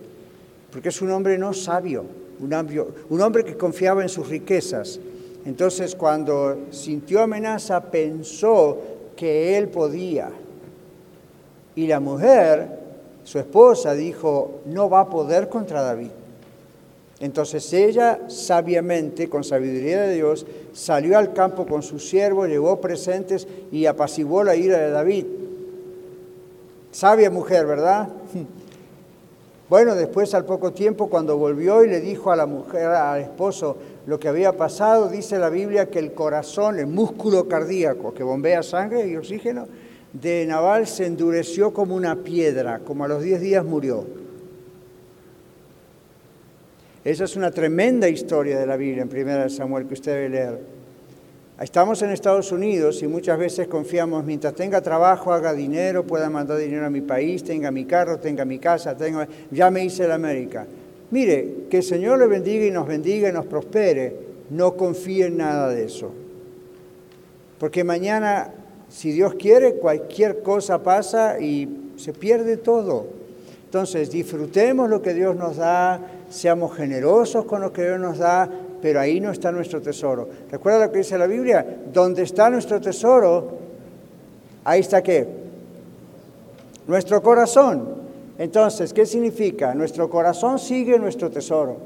porque 0.71 0.89
es 0.89 1.01
un 1.01 1.09
hombre 1.09 1.39
no 1.39 1.53
sabio, 1.53 2.05
un 2.39 3.21
hombre, 3.21 3.43
que 3.43 3.57
confiaba 3.57 4.03
en 4.03 4.09
sus 4.09 4.29
riquezas. 4.29 4.99
Entonces 5.47 5.95
cuando 5.95 6.67
sintió 6.69 7.21
amenaza 7.21 7.81
pensó 7.81 8.77
que 9.15 9.57
él 9.57 9.69
podía. 9.69 10.29
Y 11.73 11.87
la 11.87 11.99
mujer, 11.99 12.67
su 13.23 13.39
esposa, 13.39 13.95
dijo, 13.95 14.61
no 14.67 14.87
va 14.87 14.99
a 14.99 15.09
poder 15.09 15.49
contra 15.49 15.81
David. 15.81 16.11
Entonces 17.19 17.73
ella 17.73 18.19
sabiamente, 18.27 19.27
con 19.27 19.43
sabiduría 19.43 20.01
de 20.01 20.13
Dios, 20.13 20.45
salió 20.73 21.17
al 21.17 21.33
campo 21.33 21.65
con 21.65 21.81
su 21.81 21.97
siervo, 21.97 22.45
llevó 22.45 22.79
presentes 22.79 23.47
y 23.71 23.87
apaciguó 23.87 24.43
la 24.43 24.55
ira 24.55 24.77
de 24.77 24.91
David. 24.91 25.25
Sabia 26.91 27.29
mujer, 27.29 27.65
¿verdad? 27.65 28.09
Bueno, 29.69 29.93
después 29.93 30.33
al 30.33 30.45
poco 30.45 30.73
tiempo, 30.73 31.09
cuando 31.09 31.37
volvió 31.37 31.83
y 31.83 31.89
le 31.89 32.01
dijo 32.01 32.31
a 32.31 32.35
la 32.35 32.47
mujer, 32.47 32.87
al 32.87 33.21
esposo, 33.21 33.77
lo 34.07 34.19
que 34.19 34.27
había 34.27 34.53
pasado, 34.53 35.09
dice 35.09 35.37
la 35.37 35.51
Biblia 35.51 35.91
que 35.91 35.99
el 35.99 36.13
corazón, 36.13 36.79
el 36.79 36.87
músculo 36.87 37.47
cardíaco 37.47 38.11
que 38.11 38.23
bombea 38.23 38.63
sangre 38.63 39.07
y 39.07 39.15
oxígeno, 39.15 39.67
de 40.11 40.45
Naval 40.47 40.87
se 40.87 41.05
endureció 41.05 41.71
como 41.71 41.95
una 41.95 42.15
piedra, 42.15 42.79
como 42.79 43.05
a 43.05 43.07
los 43.07 43.21
10 43.21 43.41
días 43.41 43.63
murió. 43.63 44.05
Esa 47.03 47.25
es 47.25 47.35
una 47.35 47.51
tremenda 47.51 48.09
historia 48.09 48.59
de 48.59 48.65
la 48.65 48.75
Biblia 48.75 49.03
en 49.03 49.27
1 49.27 49.49
Samuel 49.49 49.85
que 49.85 49.93
usted 49.93 50.13
debe 50.13 50.29
leer. 50.29 50.78
Estamos 51.59 52.01
en 52.01 52.11
Estados 52.11 52.53
Unidos 52.53 53.03
y 53.03 53.07
muchas 53.07 53.37
veces 53.37 53.67
confiamos, 53.67 54.23
mientras 54.23 54.55
tenga 54.55 54.79
trabajo, 54.79 55.33
haga 55.33 55.53
dinero, 55.53 56.05
pueda 56.05 56.29
mandar 56.29 56.57
dinero 56.57 56.85
a 56.85 56.89
mi 56.89 57.01
país, 57.01 57.43
tenga 57.43 57.69
mi 57.69 57.83
carro, 57.83 58.17
tenga 58.17 58.45
mi 58.45 58.59
casa, 58.59 58.95
tenga... 58.95 59.27
ya 59.51 59.69
me 59.69 59.83
hice 59.83 60.07
la 60.07 60.15
América. 60.15 60.65
Mire, 61.11 61.65
que 61.69 61.77
el 61.77 61.83
Señor 61.83 62.17
le 62.17 62.27
bendiga 62.27 62.65
y 62.65 62.71
nos 62.71 62.87
bendiga 62.87 63.27
y 63.27 63.33
nos 63.33 63.45
prospere. 63.45 64.15
No 64.51 64.77
confíe 64.77 65.25
en 65.25 65.37
nada 65.37 65.67
de 65.67 65.83
eso. 65.83 66.11
Porque 67.59 67.83
mañana, 67.83 68.51
si 68.87 69.11
Dios 69.11 69.35
quiere, 69.35 69.73
cualquier 69.73 70.41
cosa 70.41 70.81
pasa 70.81 71.41
y 71.41 71.91
se 71.97 72.13
pierde 72.13 72.55
todo. 72.55 73.07
Entonces, 73.65 74.09
disfrutemos 74.11 74.89
lo 74.89 75.01
que 75.01 75.13
Dios 75.13 75.35
nos 75.35 75.57
da, 75.57 75.99
seamos 76.29 76.73
generosos 76.77 77.43
con 77.43 77.59
lo 77.59 77.73
que 77.73 77.83
Dios 77.83 77.99
nos 77.99 78.17
da, 78.17 78.49
pero 78.81 78.99
ahí 78.99 79.19
no 79.19 79.31
está 79.31 79.51
nuestro 79.51 79.81
tesoro. 79.81 80.27
¿Recuerda 80.51 80.85
lo 80.85 80.91
que 80.91 80.99
dice 80.99 81.17
la 81.17 81.27
Biblia? 81.27 81.65
Donde 81.91 82.23
está 82.23 82.49
nuestro 82.49 82.79
tesoro, 82.79 83.57
ahí 84.63 84.81
está 84.81 85.01
qué? 85.01 85.27
Nuestro 86.87 87.21
corazón. 87.21 87.99
Entonces, 88.37 88.93
¿qué 88.93 89.05
significa? 89.05 89.73
Nuestro 89.73 90.09
corazón 90.09 90.59
sigue 90.59 90.97
nuestro 90.97 91.29
tesoro. 91.29 91.77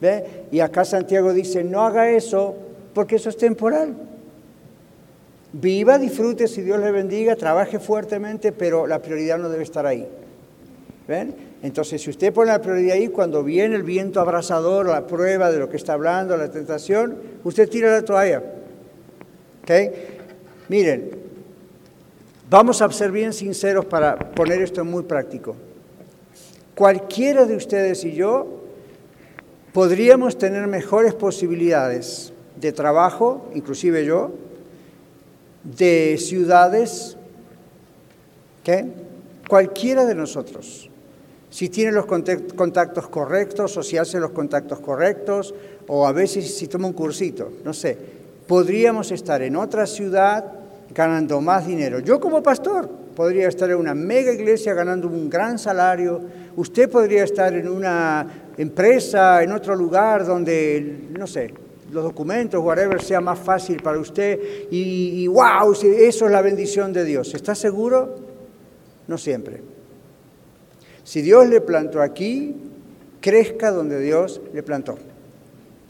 ¿Ve? 0.00 0.46
Y 0.50 0.60
acá 0.60 0.84
Santiago 0.84 1.32
dice, 1.32 1.62
no 1.62 1.82
haga 1.82 2.10
eso 2.10 2.54
porque 2.94 3.16
eso 3.16 3.28
es 3.28 3.36
temporal. 3.36 3.94
Viva, 5.52 5.98
disfrute, 5.98 6.48
si 6.48 6.62
Dios 6.62 6.80
le 6.80 6.90
bendiga, 6.90 7.36
trabaje 7.36 7.78
fuertemente, 7.78 8.52
pero 8.52 8.86
la 8.86 9.00
prioridad 9.00 9.38
no 9.38 9.50
debe 9.50 9.62
estar 9.62 9.84
ahí. 9.84 10.08
¿Ven? 11.06 11.51
Entonces, 11.62 12.02
si 12.02 12.10
usted 12.10 12.32
pone 12.32 12.50
la 12.50 12.60
prioridad 12.60 12.96
ahí, 12.96 13.08
cuando 13.08 13.44
viene 13.44 13.76
el 13.76 13.84
viento 13.84 14.20
abrasador, 14.20 14.86
la 14.86 15.06
prueba 15.06 15.50
de 15.52 15.60
lo 15.60 15.68
que 15.68 15.76
está 15.76 15.92
hablando, 15.92 16.36
la 16.36 16.50
tentación, 16.50 17.16
usted 17.44 17.68
tira 17.68 17.92
la 17.92 18.04
toalla. 18.04 18.42
¿Ok? 19.62 19.70
Miren, 20.68 21.10
vamos 22.50 22.82
a 22.82 22.90
ser 22.90 23.12
bien 23.12 23.32
sinceros 23.32 23.84
para 23.84 24.18
poner 24.18 24.60
esto 24.60 24.84
muy 24.84 25.04
práctico. 25.04 25.54
Cualquiera 26.74 27.44
de 27.44 27.54
ustedes 27.54 28.04
y 28.04 28.12
yo 28.12 28.64
podríamos 29.72 30.36
tener 30.38 30.66
mejores 30.66 31.14
posibilidades 31.14 32.32
de 32.60 32.72
trabajo, 32.72 33.48
inclusive 33.54 34.04
yo, 34.04 34.32
de 35.62 36.18
ciudades. 36.18 37.16
Cualquiera 39.46 40.06
de 40.06 40.14
nosotros 40.16 40.88
si 41.52 41.68
tiene 41.68 41.92
los 41.92 42.06
contactos 42.06 43.08
correctos 43.08 43.76
o 43.76 43.82
si 43.82 43.98
hace 43.98 44.18
los 44.18 44.30
contactos 44.30 44.80
correctos 44.80 45.54
o 45.86 46.06
a 46.06 46.12
veces 46.12 46.56
si 46.56 46.66
toma 46.66 46.86
un 46.86 46.94
cursito, 46.94 47.52
no 47.62 47.74
sé, 47.74 47.94
podríamos 48.46 49.12
estar 49.12 49.42
en 49.42 49.56
otra 49.56 49.86
ciudad 49.86 50.46
ganando 50.94 51.42
más 51.42 51.66
dinero. 51.66 51.98
Yo 51.98 52.18
como 52.20 52.42
pastor 52.42 52.88
podría 53.14 53.48
estar 53.48 53.68
en 53.68 53.76
una 53.76 53.94
mega 53.94 54.32
iglesia 54.32 54.72
ganando 54.72 55.08
un 55.08 55.28
gran 55.28 55.58
salario, 55.58 56.22
usted 56.56 56.88
podría 56.88 57.24
estar 57.24 57.52
en 57.52 57.68
una 57.68 58.26
empresa, 58.56 59.42
en 59.42 59.52
otro 59.52 59.76
lugar 59.76 60.24
donde, 60.24 61.08
no 61.10 61.26
sé, 61.26 61.52
los 61.92 62.02
documentos, 62.02 62.64
whatever, 62.64 63.02
sea 63.02 63.20
más 63.20 63.38
fácil 63.38 63.82
para 63.82 63.98
usted 63.98 64.40
y, 64.70 65.22
y 65.22 65.26
wow, 65.26 65.70
eso 65.72 66.24
es 66.24 66.32
la 66.32 66.40
bendición 66.40 66.94
de 66.94 67.04
Dios. 67.04 67.34
¿Está 67.34 67.54
seguro? 67.54 68.14
No 69.06 69.18
siempre. 69.18 69.71
Si 71.04 71.22
Dios 71.22 71.48
le 71.48 71.60
plantó 71.60 72.00
aquí, 72.00 72.54
crezca 73.20 73.70
donde 73.70 74.00
Dios 74.00 74.40
le 74.52 74.62
plantó. 74.62 74.98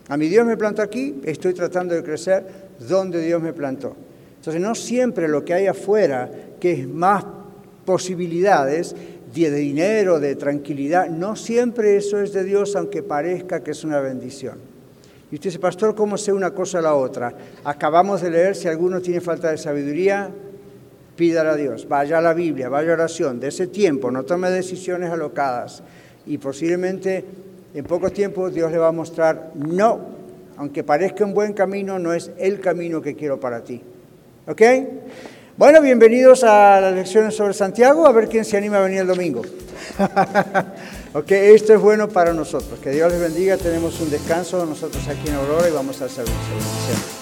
A 0.09 0.17
mi 0.17 0.29
Dios 0.29 0.47
me 0.47 0.57
plantó 0.57 0.83
aquí, 0.83 1.21
estoy 1.25 1.55
tratando 1.55 1.95
de 1.95 2.03
crecer 2.03 2.45
donde 2.89 3.21
Dios 3.21 3.43
me 3.43 3.53
plantó. 3.53 3.97
Entonces 4.37 4.61
no 4.61 4.75
siempre 4.75 5.29
lo 5.29 5.45
que 5.45 5.55
hay 5.55 5.67
afuera, 5.67 6.31
que 6.59 6.73
es 6.73 6.89
más 6.89 7.25
posibilidades 7.85 8.95
de 9.33 9.51
dinero, 9.51 10.21
de 10.21 10.37
tranquilidad, 10.37 11.09
no 11.09 11.37
siempre 11.37 11.97
eso 11.97 12.21
es 12.21 12.33
de 12.33 12.45
Dios, 12.45 12.77
aunque 12.77 13.03
parezca 13.03 13.63
que 13.63 13.71
es 13.71 13.83
una 13.85 14.01
bendición. 14.01 14.59
Y 15.31 15.37
usted 15.37 15.49
dice, 15.49 15.59
pastor, 15.59 15.95
¿cómo 15.95 16.19
sé 16.19 16.33
una 16.33 16.51
cosa 16.51 16.81
a 16.81 16.83
la 16.83 16.95
otra? 16.95 17.33
Acabamos 17.65 18.21
de 18.21 18.31
leer, 18.31 18.55
si 18.55 18.69
alguno 18.69 19.01
tiene 19.01 19.23
falta 19.23 19.51
de 19.51 19.57
sabiduría, 19.57 20.31
pídala 21.17 21.53
a 21.53 21.57
Dios, 21.57 21.89
vaya 21.89 22.19
a 22.19 22.21
la 22.21 22.35
Biblia, 22.35 22.69
vaya 22.69 22.91
a 22.91 22.95
oración, 22.95 23.41
de 23.41 23.49
ese 23.49 23.67
tiempo, 23.67 24.11
no 24.11 24.25
tome 24.25 24.51
decisiones 24.51 25.11
alocadas. 25.11 25.83
Y 26.27 26.39
posiblemente 26.39 27.25
en 27.75 27.85
poco 27.85 28.11
tiempo 28.11 28.51
Dios 28.51 28.71
le 28.71 28.79
va 28.79 28.89
a 28.89 28.93
mostrar, 28.93 29.53
no, 29.55 30.01
aunque 30.57 30.85
parezca 30.85 31.25
un 31.25 31.35
buen 31.35 31.53
camino, 31.53 31.99
no 31.99 32.13
es 32.13 32.31
el 32.39 32.61
camino 32.61 33.01
que 33.01 33.15
quiero 33.15 33.41
para 33.41 33.63
ti. 33.63 33.83
¿Ok? 34.47 34.63
Bueno, 35.57 35.81
bienvenidos 35.81 36.45
a 36.45 36.81
las 36.81 36.95
lecciones 36.95 37.35
sobre 37.35 37.55
Santiago, 37.55 38.07
a 38.07 38.13
ver 38.13 38.29
quién 38.29 38.45
se 38.45 38.57
anima 38.57 38.79
a 38.79 38.83
venir 38.83 39.01
el 39.01 39.07
domingo. 39.07 39.43
ok, 41.15 41.31
esto 41.31 41.75
es 41.75 41.81
bueno 41.81 42.09
para 42.09 42.33
nosotros. 42.33 42.79
Que 42.81 42.91
Dios 42.91 43.13
les 43.13 43.21
bendiga, 43.21 43.57
tenemos 43.57 44.01
un 44.01 44.11
descanso 44.11 44.65
nosotros 44.65 45.07
aquí 45.09 45.29
en 45.29 45.35
Aurora 45.35 45.69
y 45.69 45.73
vamos 45.73 46.01
al 46.01 46.11
servicio. 46.11 47.22